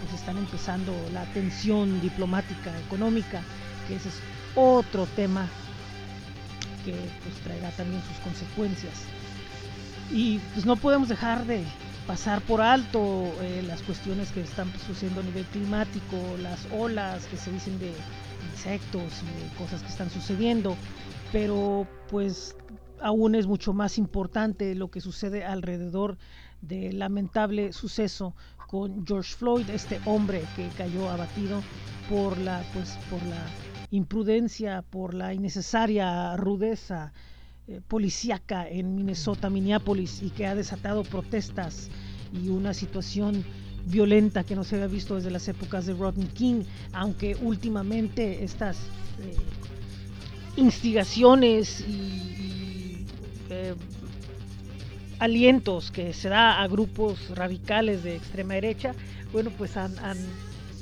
pues 0.00 0.20
están 0.20 0.38
empezando 0.38 0.94
la 1.12 1.24
tensión 1.32 2.00
diplomática, 2.00 2.72
económica, 2.86 3.42
que 3.86 3.96
ese 3.96 4.08
es 4.08 4.14
otro 4.54 5.06
tema 5.16 5.48
que 6.84 6.92
pues 6.92 7.34
traerá 7.44 7.70
también 7.72 8.02
sus 8.08 8.18
consecuencias. 8.18 8.94
Y 10.12 10.38
pues 10.54 10.66
no 10.66 10.76
podemos 10.76 11.08
dejar 11.08 11.46
de 11.46 11.64
pasar 12.06 12.42
por 12.42 12.60
alto 12.60 13.32
eh, 13.40 13.62
las 13.66 13.82
cuestiones 13.82 14.32
que 14.32 14.40
están 14.40 14.72
sucediendo 14.86 15.20
a 15.20 15.24
nivel 15.24 15.44
climático, 15.44 16.16
las 16.42 16.66
olas 16.72 17.26
que 17.26 17.36
se 17.36 17.52
dicen 17.52 17.78
de 17.78 17.92
insectos 18.52 19.22
y 19.22 19.44
de 19.44 19.56
cosas 19.56 19.82
que 19.82 19.88
están 19.88 20.10
sucediendo, 20.10 20.76
pero 21.30 21.86
pues 22.08 22.56
aún 23.00 23.36
es 23.36 23.46
mucho 23.46 23.72
más 23.72 23.98
importante 23.98 24.74
lo 24.74 24.90
que 24.90 25.00
sucede 25.00 25.44
alrededor 25.44 26.18
del 26.60 26.98
lamentable 26.98 27.72
suceso 27.72 28.34
con 28.66 29.06
George 29.06 29.34
Floyd, 29.34 29.70
este 29.70 30.00
hombre 30.04 30.42
que 30.56 30.68
cayó 30.76 31.08
abatido 31.08 31.62
por 32.08 32.36
la 32.38 32.62
pues 32.74 32.98
por 33.08 33.22
la 33.22 33.46
imprudencia, 33.90 34.82
por 34.82 35.14
la 35.14 35.32
innecesaria 35.32 36.36
rudeza 36.36 37.12
eh, 37.70 37.80
policíaca 37.86 38.68
en 38.68 38.96
Minnesota, 38.96 39.48
Minneapolis 39.48 40.22
y 40.24 40.30
que 40.30 40.44
ha 40.44 40.56
desatado 40.56 41.04
protestas 41.04 41.88
y 42.32 42.48
una 42.48 42.74
situación 42.74 43.44
violenta 43.86 44.42
que 44.42 44.56
no 44.56 44.64
se 44.64 44.74
había 44.74 44.88
visto 44.88 45.14
desde 45.14 45.30
las 45.30 45.46
épocas 45.46 45.86
de 45.86 45.94
Rodney 45.94 46.26
King, 46.26 46.64
aunque 46.92 47.36
últimamente 47.36 48.42
estas 48.42 48.76
eh, 48.76 49.36
instigaciones 50.56 51.82
y, 51.82 53.06
eh, 53.50 53.76
alientos 55.20 55.92
que 55.92 56.12
se 56.12 56.28
da 56.28 56.60
a 56.60 56.66
grupos 56.66 57.30
radicales 57.36 58.02
de 58.02 58.16
extrema 58.16 58.54
derecha, 58.54 58.96
bueno, 59.32 59.52
pues 59.56 59.76
han, 59.76 59.96
han 60.00 60.18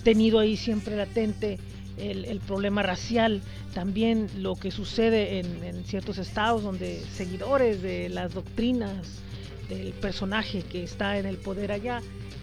tenido 0.04 0.38
ahí 0.38 0.56
siempre 0.56 0.96
latente 0.96 1.58
el, 1.98 2.40
problema 2.40 2.82
racial, 2.82 3.42
también 3.74 4.28
lo 4.38 4.54
que 4.56 4.70
sucede 4.70 5.38
en, 5.38 5.64
en, 5.64 5.84
ciertos 5.84 6.18
estados 6.18 6.62
donde 6.62 7.02
seguidores 7.14 7.82
de 7.82 8.08
las 8.08 8.34
doctrinas 8.34 9.20
del 9.68 9.92
personaje 9.92 10.62
que 10.62 10.82
está 10.82 11.18
en 11.18 11.26
el 11.26 11.36
poder 11.36 11.72
allá, 11.72 12.00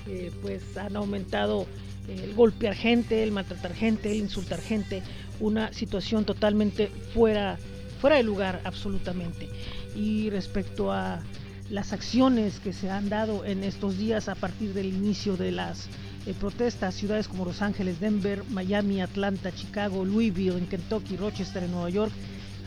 eh, 0.07 0.31
pues 0.41 0.77
han 0.77 0.95
aumentado 0.95 1.65
el 2.07 2.33
golpear 2.35 2.75
gente, 2.75 3.23
el 3.23 3.31
maltratar 3.31 3.73
gente, 3.73 4.11
el 4.11 4.19
insultar 4.19 4.61
gente, 4.61 5.01
una 5.39 5.73
situación 5.73 6.25
totalmente 6.25 6.87
fuera, 7.13 7.57
fuera 7.99 8.17
de 8.17 8.23
lugar 8.23 8.61
absolutamente. 8.63 9.49
Y 9.95 10.29
respecto 10.29 10.91
a 10.91 11.21
las 11.69 11.93
acciones 11.93 12.59
que 12.59 12.73
se 12.73 12.91
han 12.91 13.09
dado 13.09 13.43
en 13.45 13.63
estos 13.63 13.97
días 13.97 14.29
a 14.29 14.35
partir 14.35 14.73
del 14.73 14.87
inicio 14.87 15.35
de 15.35 15.51
las 15.51 15.87
eh, 16.25 16.33
protestas, 16.33 16.95
ciudades 16.95 17.27
como 17.27 17.45
Los 17.45 17.61
Ángeles, 17.61 17.99
Denver, 17.99 18.43
Miami, 18.49 19.01
Atlanta, 19.01 19.53
Chicago, 19.53 20.03
Louisville, 20.03 20.57
en 20.57 20.65
Kentucky, 20.65 21.17
Rochester, 21.17 21.63
en 21.63 21.71
Nueva 21.71 21.89
York, 21.89 22.11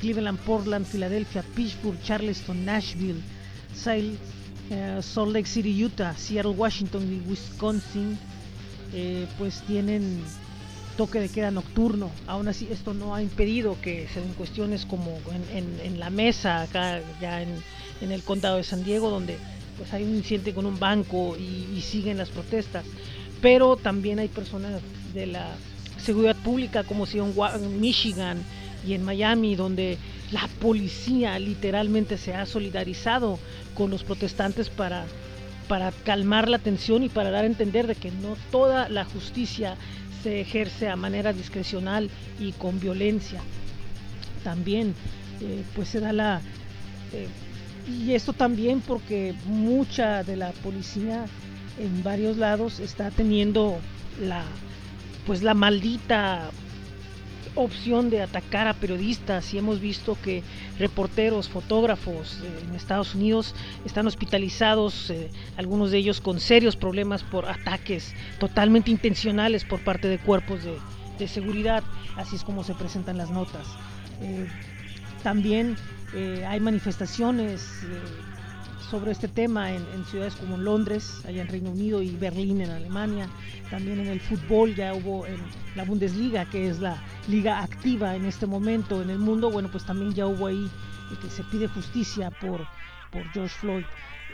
Cleveland, 0.01 0.39
Portland, 0.39 0.87
Filadelfia, 0.87 1.43
Pittsburgh, 1.57 2.01
Charleston, 2.03 2.65
Nashville, 2.65 3.21
Salt, 3.75 4.15
eh, 4.71 5.01
Lake 5.33 5.47
City, 5.47 5.85
Utah, 5.85 6.15
Seattle, 6.17 6.53
Washington 6.53 7.03
y 7.13 7.29
Wisconsin, 7.29 8.17
eh, 8.95 9.27
pues 9.39 9.63
tienen 9.63 10.23
toque 10.97 11.19
de 11.19 11.29
queda 11.29 11.51
nocturno. 11.51 12.13
Aún 12.29 12.47
así, 12.47 12.69
esto 12.71 12.95
no 12.95 13.15
ha 13.15 13.23
impedido 13.23 13.77
que 13.81 14.07
se 14.15 14.21
den 14.21 14.35
cuestiones 14.35 14.87
como 14.87 15.19
en, 15.53 15.99
la 15.99 16.11
mesa, 16.11 16.63
acá 16.63 17.01
ya 17.21 17.43
en, 17.43 17.51
el 18.01 18.23
condado 18.23 18.57
de 18.57 18.63
San 18.63 18.85
Diego, 18.85 19.11
donde 19.11 19.37
pues 19.77 19.93
hay 19.93 20.05
un 20.05 20.15
incidente 20.15 20.55
con 20.55 20.67
un 20.67 20.79
banco 20.79 21.37
y 21.37 21.81
siguen 21.81 22.19
las 22.19 22.29
protestas. 22.29 22.85
Pero 23.41 23.77
también 23.77 24.19
hay 24.19 24.29
personas 24.29 24.81
de 25.15 25.27
la 25.27 25.49
seguridad 25.99 26.37
pública, 26.37 26.85
como 26.85 27.07
si 27.07 27.19
en, 27.19 27.81
Michigan 27.81 28.43
y 28.87 28.95
en 28.95 29.05
Miami, 29.05 29.57
donde 29.57 29.99
la 30.33 30.49
policía 30.61 31.39
literalmente 31.39 32.19
se 32.19 32.35
ha 32.35 32.47
solidarizado 32.47 33.39
con 33.75 33.91
los 33.91 34.05
protestantes 34.05 34.69
para 34.71 35.07
para 35.69 35.93
calmar 35.93 36.49
la 36.49 36.59
tensión 36.59 37.03
y 37.05 37.09
para 37.11 37.31
dar 37.31 37.45
a 37.45 37.47
entender 37.47 37.87
de 37.87 37.95
que 37.95 38.11
no 38.11 38.37
toda 38.51 38.89
la 38.89 39.05
justicia 39.05 39.77
se 40.23 40.41
ejerce 40.41 40.89
a 40.89 40.97
manera 40.97 41.33
discrecional 41.33 42.11
y 42.41 42.53
con 42.53 42.81
violencia. 42.81 43.41
También 44.43 44.95
eh, 45.41 45.63
pues 45.77 45.89
se 45.89 46.01
da 46.01 46.13
la... 46.13 46.41
Eh, 47.13 47.29
y 47.87 48.13
esto 48.13 48.33
también 48.33 48.81
porque 48.81 49.35
mucha 49.47 50.25
de 50.25 50.37
la 50.37 50.51
policía 50.51 51.27
en 51.79 52.03
varios 52.03 52.37
lados 52.37 52.81
está 52.81 53.11
teniendo 53.11 53.79
la 54.21 54.45
pues 55.27 55.43
la 55.43 55.55
maldita 55.55 56.51
opción 57.55 58.09
de 58.09 58.23
atacar 58.23 58.69
a 58.69 58.75
periodistas 58.75 59.53
y 59.53 59.59
hemos 59.59 59.81
visto 59.81 60.17
que 60.23 60.43
reporteros, 60.79 61.49
fotógrafos 61.49 62.41
eh, 62.43 62.65
en 62.67 62.75
Estados 62.75 63.15
Unidos 63.15 63.55
están 63.85 64.07
hospitalizados, 64.07 65.11
eh, 65.11 65.31
algunos 65.57 65.91
de 65.91 65.99
ellos 65.99 66.21
con 66.21 66.41
serios 66.41 66.77
problemas 66.77 67.23
por 67.23 67.47
ataques 67.47 68.15
totalmente 68.39 68.91
intencionales 68.91 69.65
por 69.65 69.81
parte 69.81 70.09
de 70.09 70.19
cuerpos 70.19 70.65
de, 70.65 70.77
de, 71.19 71.29
seguridad, 71.29 71.83
así 72.17 72.37
es 72.37 72.45
como 72.45 72.65
se 72.65 72.75
presentan 72.75 73.19
las 73.19 73.31
notas. 73.31 73.67
Eh, 74.23 74.47
también 75.23 75.77
hay 76.47 76.59
manifestaciones 76.59 77.85
sobre 78.91 79.13
este 79.13 79.29
tema 79.29 79.73
en, 79.73 80.05
ciudades 80.07 80.35
como 80.35 80.57
Londres, 80.57 81.23
allá 81.27 81.43
en 81.43 81.49
Reino 81.49 81.71
Unido, 81.71 82.03
y 82.03 82.11
Berlín 82.11 82.61
en 82.61 82.71
Alemania. 82.71 83.29
También 83.71 84.01
en 84.01 84.09
el 84.09 84.21
fútbol 84.21 84.75
ya 84.75 84.95
hubo 84.95 85.27
en 85.27 85.39
la 85.75 85.85
Bundesliga, 85.85 86.47
que 86.47 86.69
es 86.69 86.81
la 86.81 87.03
liga 87.29 87.63
activa 87.63 88.17
en 88.17 88.25
este 88.25 88.47
momento 88.47 89.03
en 89.03 89.11
el 89.11 89.19
mundo. 89.19 89.51
Bueno, 89.51 89.69
pues 89.71 89.85
también 89.85 90.15
ya 90.15 90.27
hubo 90.27 90.47
ahí 90.47 90.71
que 91.21 91.31
se 91.31 91.43
pide 91.45 91.69
justicia 91.69 92.31
por, 92.31 92.67
por 93.11 93.23
George 93.33 93.55
Floyd. 93.61 93.85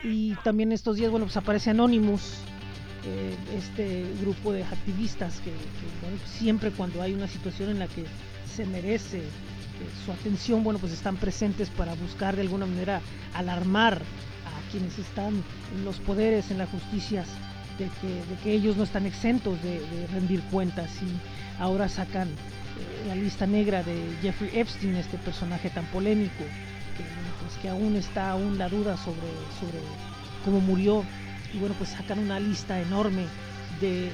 Y 0.02 0.34
también 0.44 0.72
estos 0.72 0.96
días, 0.96 1.10
bueno, 1.10 1.26
pues 1.26 1.36
aparece 1.36 1.70
Anonymous, 1.70 2.40
eh, 3.06 3.36
este 3.56 4.04
grupo 4.20 4.52
de 4.52 4.62
activistas 4.62 5.38
que, 5.38 5.50
que, 5.50 6.00
bueno, 6.02 6.16
siempre 6.26 6.70
cuando 6.70 7.02
hay 7.02 7.12
una 7.12 7.28
situación 7.28 7.70
en 7.70 7.78
la 7.78 7.86
que 7.86 8.04
se 8.54 8.66
merece 8.66 9.18
eh, 9.18 9.24
su 10.04 10.12
atención, 10.12 10.62
bueno, 10.62 10.78
pues 10.78 10.92
están 10.92 11.16
presentes 11.16 11.70
para 11.70 11.94
buscar 11.94 12.36
de 12.36 12.42
alguna 12.42 12.66
manera 12.66 13.00
alarmar 13.34 14.00
quienes 14.74 14.98
están 14.98 15.44
en 15.72 15.84
los 15.84 16.00
poderes, 16.00 16.50
en 16.50 16.58
las 16.58 16.68
justicias, 16.68 17.28
de 17.78 17.88
que, 18.42 18.52
ellos 18.52 18.76
no 18.76 18.82
están 18.82 19.06
exentos 19.06 19.62
de, 19.62 19.80
rendir 20.12 20.42
cuentas 20.50 20.90
y 21.00 21.62
ahora 21.62 21.88
sacan 21.88 22.26
eh, 22.28 23.06
la 23.06 23.14
lista 23.14 23.46
negra 23.46 23.84
de 23.84 23.94
Jeffrey 24.20 24.50
Epstein, 24.52 24.96
este 24.96 25.16
personaje 25.18 25.70
tan 25.70 25.86
polémico, 25.86 26.42
que, 26.96 27.04
pues 27.40 27.72
aún 27.72 27.94
está 27.94 28.32
aún 28.32 28.58
la 28.58 28.68
duda 28.68 28.96
sobre, 28.96 29.16
cómo 30.44 30.60
murió 30.60 31.04
y 31.54 31.58
bueno 31.58 31.76
pues 31.78 31.90
sacan 31.90 32.18
una 32.18 32.40
lista 32.40 32.80
enorme 32.80 33.26
de, 33.80 34.10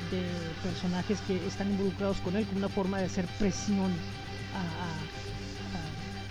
personajes 0.63 1.21
que 1.27 1.37
están 1.47 1.71
involucrados 1.71 2.19
con 2.19 2.37
él 2.37 2.45
como 2.45 2.59
una 2.59 2.69
forma 2.69 2.99
de 2.99 3.07
hacer 3.07 3.25
presión 3.39 3.91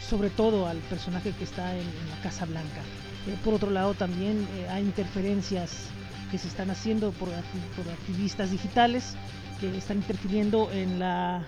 sobre 0.08 0.30
todo 0.30 0.68
al 0.68 0.78
personaje 0.78 1.32
que 1.32 1.44
está 1.44 1.76
en 1.76 1.86
la 2.10 2.22
Casa 2.24 2.46
Blanca. 2.46 2.82
Eh, 3.28 3.36
por 3.44 3.54
otro 3.54 3.70
lado 3.70 3.94
también 3.94 4.48
eh, 4.56 4.68
hay 4.70 4.84
interferencias 4.84 5.90
que 6.32 6.38
se 6.38 6.48
están 6.48 6.70
haciendo 6.70 7.12
por, 7.12 7.30
por 7.76 7.92
activistas 7.92 8.52
digitales 8.52 9.16
que 9.60 9.78
están 9.78 9.98
interfiriendo 9.98 10.72
en 10.72 11.00
la 11.00 11.48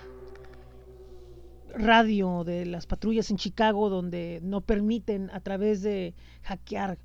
radio 1.74 2.44
de 2.44 2.66
las 2.66 2.86
patrullas 2.86 3.30
en 3.30 3.38
Chicago 3.38 3.88
donde 3.88 4.40
no 4.42 4.60
permiten 4.60 5.30
a 5.30 5.40
través 5.40 5.82
de 5.82 6.14
hackear 6.42 6.98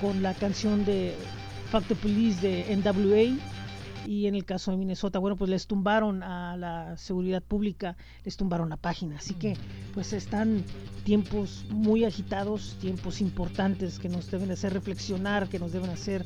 con 0.00 0.22
la 0.22 0.34
canción 0.34 0.84
de 0.84 1.14
Fuck 1.70 1.86
the 1.88 1.94
Police 1.94 2.40
de 2.40 2.76
NWA 2.76 3.57
y 4.06 4.26
en 4.26 4.34
el 4.34 4.44
caso 4.44 4.70
de 4.70 4.76
Minnesota, 4.76 5.18
bueno, 5.18 5.36
pues 5.36 5.50
les 5.50 5.66
tumbaron 5.66 6.22
a 6.22 6.56
la 6.56 6.96
seguridad 6.96 7.42
pública, 7.42 7.96
les 8.24 8.36
tumbaron 8.36 8.68
la 8.68 8.76
página. 8.76 9.16
Así 9.16 9.34
que 9.34 9.56
pues 9.94 10.12
están 10.12 10.64
tiempos 11.04 11.64
muy 11.70 12.04
agitados, 12.04 12.76
tiempos 12.80 13.20
importantes 13.20 13.98
que 13.98 14.08
nos 14.08 14.30
deben 14.30 14.50
hacer 14.50 14.72
reflexionar, 14.72 15.48
que 15.48 15.58
nos 15.58 15.72
deben 15.72 15.90
hacer 15.90 16.24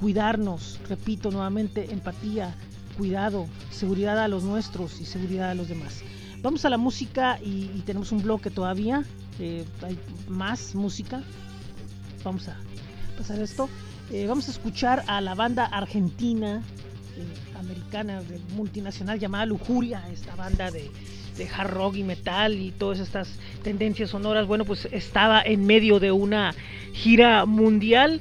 cuidarnos, 0.00 0.78
repito 0.88 1.30
nuevamente, 1.30 1.92
empatía, 1.92 2.54
cuidado, 2.96 3.46
seguridad 3.70 4.18
a 4.18 4.28
los 4.28 4.44
nuestros 4.44 5.00
y 5.00 5.06
seguridad 5.06 5.50
a 5.50 5.54
los 5.54 5.68
demás. 5.68 6.02
Vamos 6.42 6.64
a 6.64 6.70
la 6.70 6.78
música 6.78 7.38
y, 7.42 7.70
y 7.74 7.82
tenemos 7.84 8.12
un 8.12 8.22
bloque 8.22 8.50
todavía, 8.50 9.04
eh, 9.38 9.64
hay 9.82 9.98
más 10.28 10.74
música. 10.74 11.22
Vamos 12.24 12.48
a 12.48 12.56
pasar 13.16 13.40
esto. 13.40 13.68
Eh, 14.10 14.26
vamos 14.26 14.48
a 14.48 14.52
escuchar 14.52 15.04
a 15.08 15.20
la 15.20 15.34
banda 15.34 15.64
argentina, 15.64 16.62
americana, 17.58 18.22
de- 18.22 18.38
multinacional 18.54 19.18
llamada 19.18 19.46
Lujuria, 19.46 20.02
esta 20.12 20.34
banda 20.34 20.70
de, 20.70 20.90
hard 21.54 21.70
rock 21.70 21.96
y 21.96 22.02
metal 22.02 22.54
y 22.54 22.70
todas 22.70 22.98
estas 22.98 23.28
tendencias 23.62 24.10
sonoras. 24.10 24.46
Bueno, 24.46 24.64
pues 24.64 24.88
estaba 24.90 25.42
en 25.42 25.66
medio 25.66 26.00
de 26.00 26.10
una 26.12 26.54
gira 26.94 27.44
mundial 27.44 28.20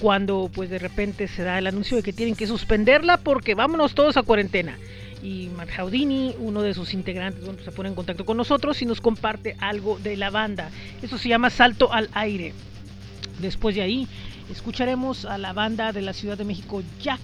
cuando 0.00 0.50
pues 0.52 0.70
de 0.70 0.78
repente 0.78 1.26
se 1.28 1.42
da 1.42 1.58
el 1.58 1.66
anuncio 1.66 1.96
de 1.96 2.02
que 2.02 2.12
tienen 2.12 2.36
que 2.36 2.46
suspenderla 2.46 3.16
porque 3.18 3.54
vámonos 3.54 3.94
todos 3.94 4.16
a 4.16 4.22
cuarentena. 4.22 4.78
Y 5.22 5.48
Mark 5.56 5.70
Houdini, 5.78 6.34
uno 6.38 6.60
de 6.62 6.74
sus 6.74 6.92
integrantes, 6.92 7.42
se 7.64 7.72
pone 7.72 7.88
en 7.88 7.94
contacto 7.94 8.26
con 8.26 8.36
nosotros 8.36 8.82
y 8.82 8.86
nos 8.86 9.00
comparte 9.00 9.56
algo 9.58 9.98
de 9.98 10.16
la 10.16 10.28
banda. 10.30 10.70
Eso 11.02 11.16
se 11.16 11.30
llama 11.30 11.48
Salto 11.50 11.92
al 11.92 12.10
Aire. 12.12 12.52
Después 13.40 13.74
de 13.74 13.82
ahí 13.82 14.06
escucharemos 14.52 15.24
a 15.24 15.38
la 15.38 15.52
banda 15.54 15.92
de 15.92 16.02
la 16.02 16.12
Ciudad 16.12 16.36
de 16.36 16.44
México 16.44 16.82
Jack, 17.02 17.20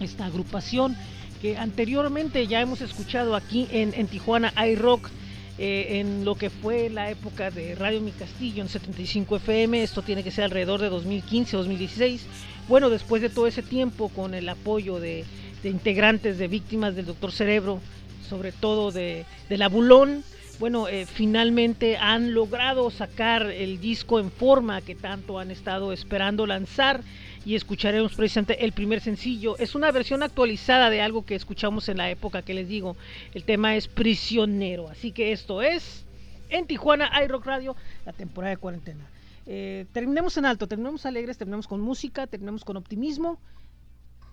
esta 0.00 0.26
agrupación 0.26 0.96
que 1.40 1.56
anteriormente 1.56 2.46
ya 2.46 2.60
hemos 2.60 2.80
escuchado 2.80 3.34
aquí 3.34 3.66
en, 3.72 4.06
Tijuana 4.06 4.52
iRock. 4.66 5.10
eh, 5.58 6.00
en 6.00 6.24
lo 6.24 6.34
que 6.34 6.48
fue 6.48 6.88
la 6.88 7.10
época 7.10 7.50
de 7.50 7.74
Radio 7.74 8.00
Mi 8.00 8.10
Castillo 8.12 8.62
en 8.62 8.68
75 8.68 9.36
FM, 9.36 9.82
esto 9.82 10.02
tiene 10.02 10.24
que 10.24 10.30
ser 10.30 10.44
alrededor 10.44 10.80
de 10.80 10.90
2015-2016. 10.90 12.20
Bueno, 12.68 12.88
después 12.90 13.20
de 13.20 13.28
todo 13.28 13.46
ese 13.46 13.62
tiempo, 13.62 14.08
con 14.08 14.34
el 14.34 14.48
apoyo 14.48 14.98
de, 14.98 15.24
integrantes 15.64 16.38
de 16.38 16.48
víctimas 16.48 16.96
del 16.96 17.06
Doctor 17.06 17.32
Cerebro, 17.32 17.80
sobre 18.28 18.50
todo 18.52 18.92
de, 18.92 19.26
de 19.48 19.58
la 19.58 19.68
Bulón, 19.68 20.24
bueno, 20.62 20.86
eh, 20.86 21.06
finalmente 21.06 21.96
han 21.96 22.34
logrado 22.34 22.88
sacar 22.90 23.50
el 23.50 23.80
disco 23.80 24.20
en 24.20 24.30
forma 24.30 24.80
que 24.80 24.94
tanto 24.94 25.40
han 25.40 25.50
estado 25.50 25.92
esperando 25.92 26.46
lanzar 26.46 27.00
y 27.44 27.54
escucharemos 27.54 28.14
precisamente 28.14 28.64
el 28.64 28.72
primer 28.72 29.00
sencillo. 29.00 29.58
Es 29.58 29.74
una 29.74 29.90
versión 29.90 30.22
actualizada 30.22 30.90
de 30.90 31.00
algo 31.00 31.24
que 31.24 31.34
escuchamos 31.34 31.88
en 31.88 31.98
la 31.98 32.10
época 32.10 32.42
que 32.42 32.54
les 32.54 32.68
digo. 32.68 32.96
El 33.34 33.44
tema 33.44 33.76
es 33.76 33.88
Prisionero. 33.88 34.88
Así 34.88 35.12
que 35.12 35.32
esto 35.32 35.62
es 35.62 36.04
en 36.48 36.66
Tijuana 36.66 37.10
iRock 37.24 37.46
Radio, 37.46 37.76
la 38.04 38.12
temporada 38.12 38.50
de 38.50 38.58
cuarentena. 38.58 39.06
Eh, 39.46 39.86
terminemos 39.92 40.36
en 40.36 40.46
alto, 40.46 40.68
terminemos 40.68 41.04
alegres, 41.04 41.36
terminemos 41.36 41.66
con 41.66 41.80
música, 41.80 42.26
terminemos 42.26 42.64
con 42.64 42.76
optimismo. 42.76 43.40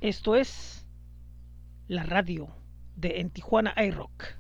Esto 0.01 0.35
es 0.35 0.85
la 1.87 2.03
radio 2.03 2.47
de 2.95 3.19
En 3.21 3.29
Tijuana 3.31 3.73
iRock. 3.83 4.38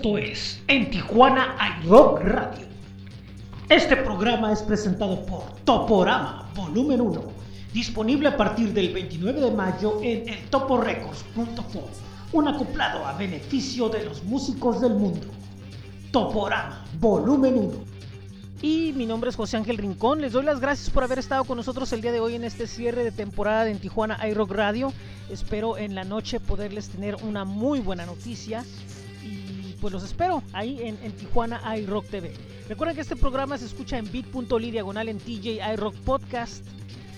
Esto 0.00 0.16
es 0.16 0.62
En 0.66 0.88
Tijuana 0.88 1.56
hay 1.58 1.86
Rock 1.86 2.20
Radio. 2.22 2.66
Este 3.68 3.96
programa 3.96 4.50
es 4.50 4.62
presentado 4.62 5.26
por 5.26 5.42
Toporama 5.66 6.50
Volumen 6.56 7.02
1, 7.02 7.22
disponible 7.74 8.28
a 8.28 8.36
partir 8.38 8.72
del 8.72 8.94
29 8.94 9.42
de 9.42 9.50
mayo 9.50 9.98
en 10.00 10.26
eltoporecords.com, 10.26 11.82
un 12.32 12.48
acoplado 12.48 13.06
a 13.06 13.12
beneficio 13.12 13.90
de 13.90 14.06
los 14.06 14.24
músicos 14.24 14.80
del 14.80 14.94
mundo. 14.94 15.26
Toporama 16.10 16.82
Volumen 16.98 17.58
1. 17.58 17.70
Y 18.62 18.94
mi 18.96 19.04
nombre 19.04 19.28
es 19.28 19.36
José 19.36 19.58
Ángel 19.58 19.76
Rincón. 19.76 20.22
Les 20.22 20.32
doy 20.32 20.44
las 20.44 20.60
gracias 20.60 20.88
por 20.88 21.04
haber 21.04 21.18
estado 21.18 21.44
con 21.44 21.58
nosotros 21.58 21.92
el 21.92 22.00
día 22.00 22.12
de 22.12 22.20
hoy 22.20 22.36
en 22.36 22.44
este 22.44 22.66
cierre 22.66 23.04
de 23.04 23.12
temporada 23.12 23.64
de 23.64 23.72
en 23.72 23.78
Tijuana 23.78 24.18
iRock 24.28 24.50
Radio. 24.50 24.94
Espero 25.30 25.76
en 25.76 25.94
la 25.94 26.04
noche 26.04 26.40
poderles 26.40 26.88
tener 26.88 27.16
una 27.16 27.44
muy 27.44 27.80
buena 27.80 28.06
noticia. 28.06 28.64
Pues 29.80 29.92
los 29.94 30.04
espero 30.04 30.42
ahí 30.52 30.78
en, 30.82 30.98
en 31.02 31.12
Tijuana 31.12 31.60
iRock 31.78 32.06
TV. 32.06 32.32
Recuerden 32.68 32.94
que 32.94 33.02
este 33.02 33.16
programa 33.16 33.56
se 33.56 33.64
escucha 33.64 33.96
en 33.96 34.10
bit.ly 34.12 34.70
diagonal 34.70 35.08
en 35.08 35.18
TJ 35.18 35.60
iRock 35.72 35.94
Podcast. 36.04 36.64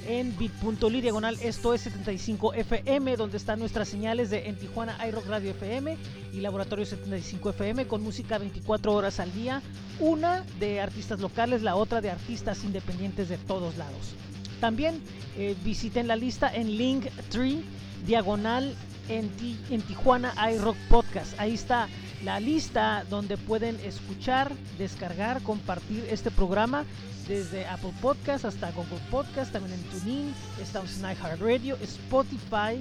En 0.06 0.36
bit.ly 0.36 1.00
diagonal 1.00 1.38
esto 1.42 1.74
es 1.74 1.82
75 1.82 2.54
FM, 2.54 3.16
donde 3.16 3.36
están 3.36 3.60
nuestras 3.60 3.88
señales 3.88 4.30
de 4.30 4.48
en 4.48 4.56
Tijuana 4.56 4.96
iRock 5.06 5.26
Radio 5.26 5.50
FM 5.50 5.96
y 6.32 6.40
Laboratorio 6.40 6.84
75 6.86 7.50
FM 7.50 7.86
con 7.86 8.02
música 8.02 8.38
24 8.38 8.92
horas 8.92 9.20
al 9.20 9.32
día. 9.32 9.62
Una 10.00 10.44
de 10.58 10.80
artistas 10.80 11.20
locales, 11.20 11.62
la 11.62 11.76
otra 11.76 12.00
de 12.00 12.10
artistas 12.10 12.64
independientes 12.64 13.28
de 13.28 13.38
todos 13.38 13.76
lados. 13.76 14.14
También 14.60 15.00
eh, 15.36 15.56
visiten 15.64 16.08
la 16.08 16.16
lista 16.16 16.52
en 16.52 16.76
Linktree 16.76 17.62
diagonal 18.06 18.74
en, 19.08 19.30
en 19.70 19.82
Tijuana 19.82 20.34
iRock 20.52 20.76
Podcast. 20.88 21.38
Ahí 21.38 21.54
está 21.54 21.88
la 22.24 22.38
lista 22.38 23.04
donde 23.10 23.36
pueden 23.36 23.78
escuchar, 23.80 24.52
descargar, 24.78 25.42
compartir 25.42 26.06
este 26.10 26.30
programa 26.30 26.84
desde 27.28 27.66
Apple 27.66 27.92
Podcast 28.00 28.44
hasta 28.44 28.70
Google 28.72 29.00
Podcast, 29.10 29.52
también 29.52 29.78
en 29.78 29.84
TuneIn, 29.84 30.34
estamos 30.60 30.98
en 30.98 31.10
iHeartRadio, 31.10 31.76
Spotify, 31.82 32.80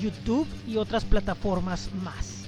YouTube 0.00 0.46
y 0.66 0.76
otras 0.76 1.04
plataformas 1.04 1.90
más. 2.02 2.44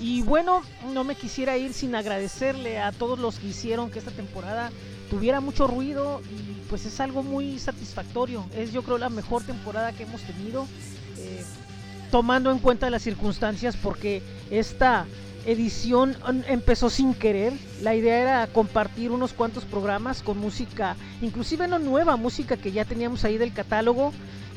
Y 0.00 0.22
bueno, 0.22 0.62
no 0.92 1.04
me 1.04 1.14
quisiera 1.14 1.56
ir 1.56 1.72
sin 1.72 1.94
agradecerle 1.94 2.78
a 2.78 2.92
todos 2.92 3.18
los 3.18 3.38
que 3.38 3.48
hicieron 3.48 3.90
que 3.90 3.98
esta 3.98 4.10
temporada 4.10 4.70
tuviera 5.10 5.40
mucho 5.40 5.66
ruido 5.66 6.20
y 6.30 6.68
pues 6.68 6.86
es 6.86 7.00
algo 7.00 7.22
muy 7.22 7.58
satisfactorio. 7.58 8.44
Es 8.54 8.72
yo 8.72 8.82
creo 8.82 8.98
la 8.98 9.08
mejor 9.08 9.42
temporada 9.42 9.92
que 9.92 10.04
hemos 10.04 10.20
tenido, 10.22 10.66
eh, 11.16 11.44
tomando 12.10 12.50
en 12.50 12.58
cuenta 12.58 12.90
las 12.90 13.02
circunstancias 13.02 13.76
porque 13.76 14.22
esta 14.50 15.06
edición 15.46 16.10
mm, 16.10 16.40
empezó 16.48 16.90
sin 16.90 17.14
querer. 17.14 17.52
La 17.82 17.94
idea 17.94 18.20
era 18.20 18.46
compartir 18.46 19.10
unos 19.10 19.32
cuantos 19.32 19.64
programas 19.64 20.22
con 20.22 20.38
música, 20.38 20.96
inclusive 21.22 21.68
no 21.68 21.78
nueva, 21.78 22.16
música 22.16 22.56
que 22.56 22.72
ya 22.72 22.84
teníamos 22.84 23.24
ahí 23.24 23.38
del 23.38 23.52
catálogo 23.52 24.12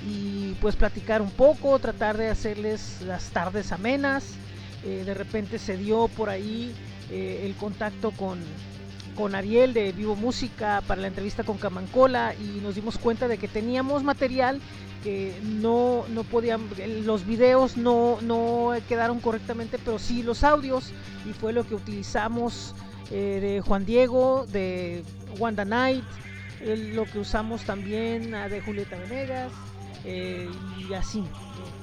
y 0.08 0.54
pues 0.62 0.76
platicar 0.76 1.22
un 1.22 1.32
poco, 1.32 1.78
tratar 1.80 2.18
de 2.18 2.30
hacerles 2.30 3.02
las 3.02 3.30
tardes 3.30 3.72
amenas. 3.72 4.34
Eh, 4.84 5.04
de 5.06 5.14
repente 5.14 5.60
se 5.60 5.78
dio 5.78 6.08
por 6.08 6.30
ahí 6.30 6.74
eh, 7.12 7.44
el 7.46 7.56
contacto 7.56 8.12
con, 8.12 8.40
con 9.16 9.36
Ariel 9.36 9.74
de 9.74 9.92
Vivo 9.92 10.16
Música 10.16 10.82
para 10.88 11.02
la 11.02 11.08
entrevista 11.08 11.44
con 11.44 11.58
Camancola 11.58 12.34
y 12.34 12.62
nos 12.62 12.76
dimos 12.76 12.98
cuenta 12.98 13.28
de 13.28 13.38
que 13.38 13.48
teníamos 13.48 14.04
material 14.04 14.60
que 15.04 15.34
no, 15.44 16.06
no 16.10 16.24
podían, 16.24 16.62
los 17.06 17.26
videos 17.26 17.78
no, 17.78 18.20
no 18.22 18.74
quedaron 18.88 19.20
correctamente, 19.20 19.78
pero 19.84 20.00
sí 20.00 20.24
los 20.24 20.44
audios 20.44 20.92
y 21.26 21.34
fue 21.34 21.54
lo 21.54 21.68
que 21.68 21.76
utilizamos 21.76 22.76
eh, 23.10 23.40
de 23.42 23.62
Juan 23.62 23.86
Diego, 23.86 24.46
de 24.48 25.04
Wanda 25.40 25.66
Night, 25.66 26.04
eh, 26.62 26.92
lo 26.94 27.06
que 27.06 27.20
usamos 27.20 27.64
también 27.64 28.34
ah, 28.36 28.48
de 28.48 28.62
Julieta 28.62 28.98
Venegas 28.98 29.52
eh, 30.06 30.50
y 30.78 30.94
así. 30.94 31.24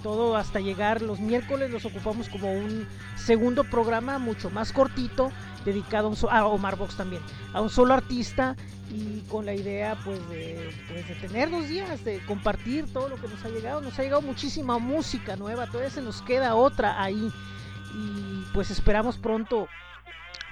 Todo 0.02 0.36
hasta 0.36 0.60
llegar 0.60 1.02
los 1.02 1.18
miércoles 1.18 1.70
los 1.70 1.84
ocupamos 1.84 2.28
como 2.28 2.52
un 2.52 2.86
segundo 3.16 3.64
programa 3.64 4.18
mucho 4.18 4.48
más 4.48 4.72
cortito 4.72 5.32
dedicado 5.64 6.12
a, 6.30 6.38
a 6.38 6.46
Omar 6.46 6.76
Box 6.76 6.96
también, 6.96 7.22
a 7.52 7.60
un 7.60 7.68
solo 7.68 7.94
artista 7.94 8.56
y 8.90 9.20
con 9.28 9.46
la 9.46 9.54
idea 9.54 9.96
pues 10.04 10.26
de, 10.28 10.70
pues, 10.88 11.06
de 11.08 11.14
tener 11.16 11.50
dos 11.50 11.68
días, 11.68 12.04
de 12.04 12.24
compartir 12.26 12.92
todo 12.92 13.08
lo 13.08 13.16
que 13.16 13.28
nos 13.28 13.44
ha 13.44 13.48
llegado. 13.48 13.80
Nos 13.80 13.98
ha 13.98 14.02
llegado 14.02 14.22
muchísima 14.22 14.78
música 14.78 15.36
nueva, 15.36 15.66
todavía 15.66 15.90
se 15.90 16.02
nos 16.02 16.22
queda 16.22 16.54
otra 16.54 17.02
ahí 17.02 17.30
y 17.94 18.44
pues 18.52 18.70
esperamos 18.70 19.18
pronto 19.18 19.68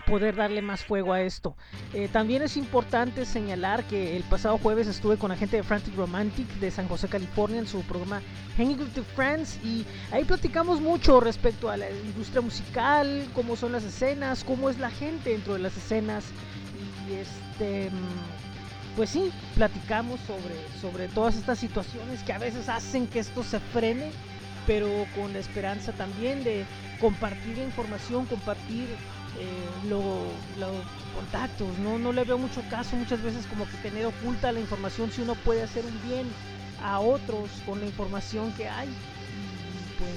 poder 0.07 0.37
darle 0.37 0.63
más 0.63 0.85
fuego 0.85 1.13
a 1.13 1.21
esto. 1.23 1.57
Eh, 1.93 2.09
también 2.09 2.41
es 2.43 2.57
importante 2.57 3.25
señalar 3.25 3.85
que 3.85 4.17
el 4.17 4.23
pasado 4.23 4.57
jueves 4.57 4.87
estuve 4.87 5.17
con 5.17 5.31
la 5.31 5.37
gente 5.37 5.57
de 5.57 5.63
Frantic 5.65 5.97
Romantic 5.97 6.47
de 6.61 6.71
San 6.71 6.89
José, 6.89 7.09
California, 7.09 7.59
en 7.59 7.67
su 7.67 7.83
programa 7.83 8.23
Hanging 8.57 8.79
with 8.79 8.93
the 8.95 9.03
Friends 9.03 9.59
y 9.65 9.85
ahí 10.13 10.25
platicamos 10.25 10.81
mucho 10.81 11.21
respecto 11.21 11.69
a 11.69 11.77
la 11.77 11.91
industria 11.91 12.41
musical, 12.41 13.27
cómo 13.35 13.57
son 13.57 13.73
las 13.73 13.83
escenas, 13.83 14.45
cómo 14.45 14.71
es 14.71 14.79
la 14.79 14.91
gente 14.91 15.31
dentro 15.31 15.55
de 15.55 15.59
las 15.59 15.77
escenas 15.77 16.25
y 17.09 17.15
este 17.15 17.46
mm, 17.59 18.95
pues 18.97 19.11
sí, 19.11 19.31
platicamos 19.55 20.21
sobre, 20.21 20.55
sobre 20.81 21.09
todas 21.09 21.37
estas 21.37 21.59
situaciones 21.59 22.23
que 22.23 22.33
a 22.33 22.39
veces 22.39 22.69
hacen 22.69 23.07
que 23.07 23.19
esto 23.19 23.43
se 23.43 23.61
frene, 23.61 24.11
pero 24.67 25.07
con 25.15 25.33
la 25.33 25.39
esperanza 25.39 25.93
también 25.93 26.43
de 26.43 26.67
compartir 26.99 27.59
información, 27.59 28.27
compartir 28.27 28.89
eh, 29.39 29.69
lo- 29.85 30.33
los 30.59 30.87
contactos, 31.15 31.79
¿no? 31.79 31.99
no 31.99 32.13
le 32.13 32.25
veo 32.25 32.39
mucho 32.39 32.63
caso 32.71 32.97
muchas 32.97 33.21
veces 33.21 33.47
como 33.47 33.69
que 33.69 33.77
tener 33.79 34.07
oculta 34.07 34.51
la 34.51 34.61
información 34.61 35.11
si 35.11 35.21
uno 35.21 35.35
puede 35.35 35.63
hacer 35.63 35.85
un 35.85 36.01
bien 36.03 36.33
a 36.83 37.01
otros 37.01 37.51
con 37.67 37.81
la 37.81 37.87
información 37.87 38.53
que 38.53 38.67
hay 38.69 38.89
pues 39.99 40.11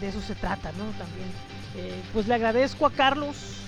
de 0.00 0.08
eso 0.08 0.20
se 0.20 0.34
trata, 0.34 0.72
¿no? 0.72 0.84
También 0.98 1.28
eh, 1.76 2.00
pues 2.12 2.26
le 2.26 2.34
agradezco 2.34 2.86
a 2.86 2.90
Carlos 2.92 3.63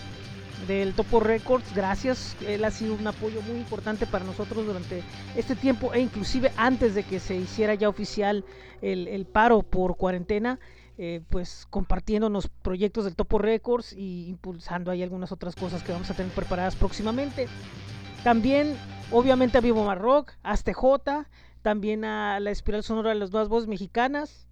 del 0.66 0.94
Topo 0.94 1.20
Records, 1.20 1.74
gracias, 1.74 2.36
él 2.46 2.64
ha 2.64 2.70
sido 2.70 2.94
un 2.94 3.06
apoyo 3.06 3.42
muy 3.42 3.58
importante 3.58 4.06
para 4.06 4.24
nosotros 4.24 4.66
durante 4.66 5.02
este 5.36 5.54
tiempo 5.54 5.92
e 5.92 6.00
inclusive 6.00 6.50
antes 6.56 6.94
de 6.94 7.04
que 7.04 7.20
se 7.20 7.36
hiciera 7.36 7.74
ya 7.74 7.88
oficial 7.88 8.44
el, 8.80 9.26
paro 9.26 9.62
por 9.62 9.96
cuarentena, 9.96 10.58
eh, 10.98 11.20
pues 11.28 11.66
compartiéndonos 11.70 12.48
proyectos 12.62 13.04
del 13.04 13.16
Topo 13.16 13.38
Records 13.38 13.92
y 13.92 14.28
impulsando 14.28 14.90
ahí 14.90 15.02
algunas 15.02 15.30
otras 15.30 15.54
cosas 15.54 15.82
que 15.82 15.92
vamos 15.92 16.10
a 16.10 16.14
tener 16.14 16.32
preparadas 16.32 16.74
próximamente. 16.74 17.48
También, 18.24 18.76
obviamente, 19.12 19.58
a 19.58 19.60
Vivo 19.60 19.84
Marrock, 19.84 20.32
a 20.42 20.56
J, 20.56 21.28
también 21.62 22.04
a 22.04 22.40
la 22.40 22.50
Espiral 22.50 22.82
Sonora 22.82 23.10
de 23.10 23.16
las 23.16 23.30
Nuevas 23.30 23.48
Voces 23.48 23.68
Mexicanas. 23.68 24.48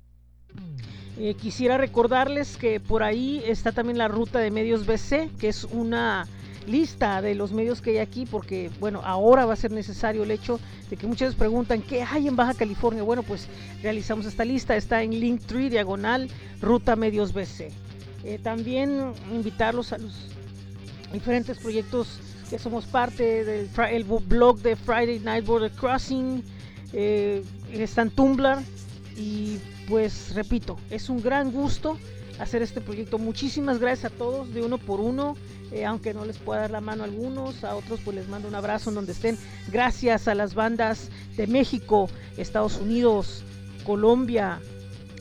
Eh, 1.16 1.34
quisiera 1.34 1.78
recordarles 1.78 2.56
que 2.56 2.80
por 2.80 3.02
ahí 3.02 3.42
está 3.46 3.70
también 3.72 3.98
la 3.98 4.08
ruta 4.08 4.40
de 4.40 4.50
medios 4.50 4.84
BC, 4.84 5.30
que 5.38 5.48
es 5.48 5.64
una 5.64 6.26
lista 6.66 7.22
de 7.22 7.34
los 7.34 7.52
medios 7.52 7.80
que 7.80 7.90
hay 7.90 7.98
aquí, 7.98 8.26
porque 8.26 8.70
bueno, 8.80 9.00
ahora 9.04 9.44
va 9.44 9.52
a 9.52 9.56
ser 9.56 9.70
necesario 9.70 10.24
el 10.24 10.30
hecho 10.30 10.58
de 10.90 10.96
que 10.96 11.06
veces 11.06 11.34
preguntan 11.34 11.82
qué 11.82 12.02
hay 12.02 12.26
en 12.26 12.36
Baja 12.36 12.54
California. 12.54 13.02
Bueno, 13.02 13.22
pues 13.22 13.48
realizamos 13.82 14.26
esta 14.26 14.44
lista, 14.44 14.76
está 14.76 15.02
en 15.02 15.12
Linktree 15.12 15.70
diagonal 15.70 16.28
Ruta 16.60 16.96
Medios 16.96 17.32
BC. 17.32 17.70
Eh, 18.24 18.38
también 18.42 19.12
invitarlos 19.32 19.92
a 19.92 19.98
los 19.98 20.14
diferentes 21.12 21.58
proyectos 21.58 22.18
que 22.50 22.58
somos 22.58 22.86
parte 22.86 23.44
del 23.44 23.68
el 23.90 24.04
blog 24.04 24.60
de 24.60 24.76
Friday 24.76 25.20
Night 25.20 25.44
Border 25.44 25.70
Crossing, 25.70 26.42
eh, 26.92 27.42
está 27.72 28.06
Tumblr 28.06 28.58
y 29.16 29.58
pues 29.88 30.34
repito, 30.34 30.78
es 30.90 31.08
un 31.08 31.22
gran 31.22 31.52
gusto 31.52 31.98
hacer 32.38 32.62
este 32.62 32.80
proyecto. 32.80 33.18
Muchísimas 33.18 33.78
gracias 33.78 34.12
a 34.12 34.16
todos 34.16 34.52
de 34.52 34.62
uno 34.62 34.78
por 34.78 35.00
uno, 35.00 35.36
eh, 35.72 35.84
aunque 35.84 36.14
no 36.14 36.24
les 36.24 36.38
pueda 36.38 36.62
dar 36.62 36.70
la 36.70 36.80
mano 36.80 37.02
a 37.02 37.06
algunos, 37.06 37.64
a 37.64 37.76
otros 37.76 38.00
pues 38.04 38.16
les 38.16 38.28
mando 38.28 38.48
un 38.48 38.54
abrazo 38.54 38.90
en 38.90 38.96
donde 38.96 39.12
estén. 39.12 39.38
Gracias 39.70 40.28
a 40.28 40.34
las 40.34 40.54
bandas 40.54 41.10
de 41.36 41.46
México, 41.46 42.08
Estados 42.36 42.76
Unidos, 42.78 43.44
Colombia, 43.84 44.60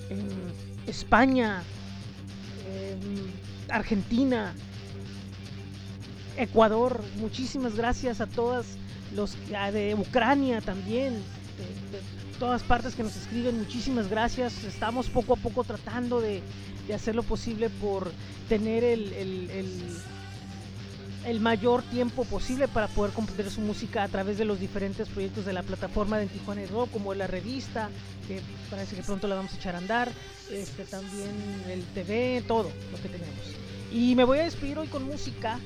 em, 0.10 0.20
España, 0.88 1.64
em, 2.68 3.32
Argentina, 3.70 4.54
Ecuador. 6.38 7.02
Muchísimas 7.18 7.76
gracias 7.76 8.22
a 8.22 8.28
todas 8.28 8.78
los 9.16 9.38
de 9.50 9.96
Ucrania 9.96 10.62
también. 10.62 11.22
Todas 12.40 12.64
partes 12.64 12.96
que 12.96 13.04
nos 13.04 13.16
escriben, 13.16 13.58
muchísimas 13.58 14.10
gracias. 14.10 14.64
Estamos 14.64 15.10
poco 15.10 15.34
a 15.34 15.38
poco 15.38 15.64
tratando 15.64 16.22
de, 16.22 16.42
de 16.88 16.94
hacer 16.94 17.16
lo 17.16 17.24
posible 17.24 17.70
por 17.70 18.12
tener 18.50 18.84
el, 18.84 19.14
el- 19.14 19.50
mayor 21.40 21.84
tiempo 21.84 22.26
posible 22.26 22.68
para 22.68 22.88
poder 22.88 23.14
compartir 23.14 23.50
su 23.50 23.62
música 23.62 24.04
a 24.04 24.08
través 24.10 24.38
de 24.38 24.46
los 24.46 24.60
diferentes 24.60 25.08
proyectos 25.08 25.46
de 25.46 25.54
la 25.54 25.64
plataforma 25.64 26.18
de 26.18 26.28
Tijuana 26.28 26.64
y 26.64 26.66
Rock, 26.66 26.92
como 26.92 27.14
la 27.14 27.28
revista, 27.28 27.90
que 28.28 28.42
parece 28.70 28.96
que 28.96 29.04
pronto 29.04 29.28
la 29.28 29.36
vamos 29.36 29.54
a 29.54 29.56
echar 29.56 29.76
a 29.76 29.78
andar, 29.78 30.12
este, 30.52 30.84
también 30.84 31.30
el 31.70 31.82
TV, 31.94 32.44
todo 32.48 32.70
lo 32.92 32.98
que 33.02 33.10
tenemos. 33.10 33.36
Y 33.92 34.16
me 34.16 34.26
voy 34.26 34.40
a 34.40 34.44
despedir 34.44 34.78
hoy 34.78 34.88
con 34.88 35.06
música, 35.06 35.60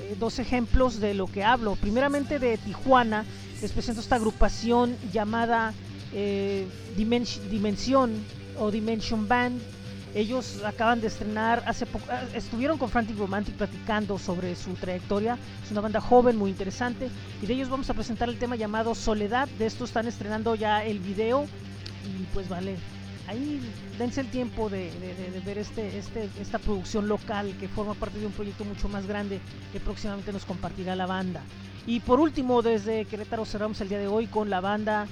eh, 0.00 0.14
dos 0.18 0.38
ejemplos 0.38 1.00
de 1.00 1.14
lo 1.14 1.26
que 1.26 1.42
hablo. 1.42 1.74
Primeramente 1.76 2.38
de 2.38 2.56
Tijuana, 2.58 3.24
les 3.60 3.72
presento 3.72 4.00
esta 4.00 4.16
agrupación 4.16 4.96
llamada 5.12 5.74
eh, 6.12 6.66
Dimension, 6.96 7.50
Dimensión 7.50 8.12
o 8.58 8.70
Dimension 8.70 9.26
Band. 9.28 9.60
Ellos 10.14 10.62
acaban 10.64 11.00
de 11.00 11.06
estrenar 11.06 11.62
hace 11.66 11.86
poco, 11.86 12.04
ah, 12.10 12.24
estuvieron 12.34 12.78
con 12.78 12.88
Frantic 12.88 13.16
Romantic 13.16 13.54
platicando 13.54 14.18
sobre 14.18 14.56
su 14.56 14.74
trayectoria. 14.74 15.38
Es 15.64 15.70
una 15.70 15.80
banda 15.80 16.00
joven, 16.00 16.36
muy 16.36 16.50
interesante. 16.50 17.08
Y 17.40 17.46
de 17.46 17.54
ellos 17.54 17.68
vamos 17.68 17.88
a 17.90 17.94
presentar 17.94 18.28
el 18.28 18.38
tema 18.38 18.56
llamado 18.56 18.94
Soledad. 18.94 19.48
De 19.58 19.66
esto 19.66 19.84
están 19.84 20.08
estrenando 20.08 20.56
ya 20.56 20.84
el 20.84 20.98
video. 20.98 21.46
Y 22.04 22.24
pues 22.34 22.48
vale, 22.48 22.76
ahí 23.28 23.60
dense 23.98 24.22
el 24.22 24.30
tiempo 24.30 24.68
de 24.68 24.90
ver 25.46 25.58
este, 25.58 25.96
este, 25.96 26.28
esta 26.40 26.58
producción 26.58 27.06
local 27.06 27.54
que 27.60 27.68
forma 27.68 27.94
parte 27.94 28.18
de 28.18 28.26
un 28.26 28.32
proyecto 28.32 28.64
mucho 28.64 28.88
más 28.88 29.06
grande 29.06 29.40
que 29.72 29.78
próximamente 29.78 30.32
nos 30.32 30.44
compartirá 30.44 30.96
la 30.96 31.06
banda. 31.06 31.42
Y 31.86 32.00
por 32.00 32.18
último, 32.18 32.62
desde 32.62 33.04
Querétaro 33.04 33.44
cerramos 33.44 33.80
el 33.80 33.88
día 33.88 33.98
de 33.98 34.08
hoy 34.08 34.26
con 34.26 34.50
la 34.50 34.60
banda 34.60 35.06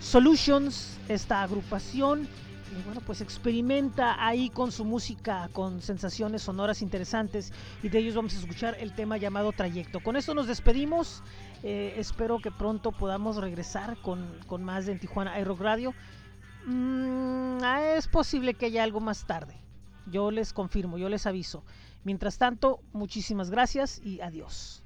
Solutions, 0.00 0.98
esta 1.08 1.42
agrupación. 1.42 2.28
Y 2.70 2.82
bueno, 2.82 3.00
pues 3.00 3.20
experimenta 3.20 4.24
ahí 4.24 4.50
con 4.50 4.70
su 4.72 4.84
música, 4.84 5.48
con 5.52 5.80
sensaciones 5.80 6.42
sonoras 6.42 6.82
interesantes. 6.82 7.52
Y 7.82 7.88
de 7.88 7.98
ellos 7.98 8.14
vamos 8.14 8.34
a 8.34 8.38
escuchar 8.38 8.76
el 8.78 8.94
tema 8.94 9.16
llamado 9.16 9.52
Trayecto. 9.52 10.00
Con 10.00 10.16
esto 10.16 10.34
nos 10.34 10.46
despedimos. 10.46 11.22
Eh, 11.62 11.94
espero 11.96 12.38
que 12.38 12.50
pronto 12.50 12.92
podamos 12.92 13.36
regresar 13.36 13.96
con, 14.02 14.38
con 14.46 14.62
más 14.62 14.86
de 14.86 14.92
En 14.92 15.00
Tijuana 15.00 15.38
iRock 15.40 15.60
Radio. 15.60 15.94
Mm, 16.66 17.58
ah, 17.62 17.94
es 17.96 18.06
posible 18.06 18.54
que 18.54 18.66
haya 18.66 18.82
algo 18.82 19.00
más 19.00 19.26
tarde. 19.26 19.56
Yo 20.06 20.30
les 20.30 20.52
confirmo, 20.52 20.98
yo 20.98 21.08
les 21.08 21.26
aviso. 21.26 21.64
Mientras 22.04 22.38
tanto, 22.38 22.80
muchísimas 22.92 23.50
gracias 23.50 24.00
y 24.04 24.20
adiós. 24.20 24.82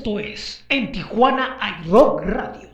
Esto 0.00 0.18
es 0.18 0.64
En 0.70 0.92
Tijuana 0.92 1.58
hay 1.60 1.74
Rock 1.86 2.22
Radio. 2.24 2.69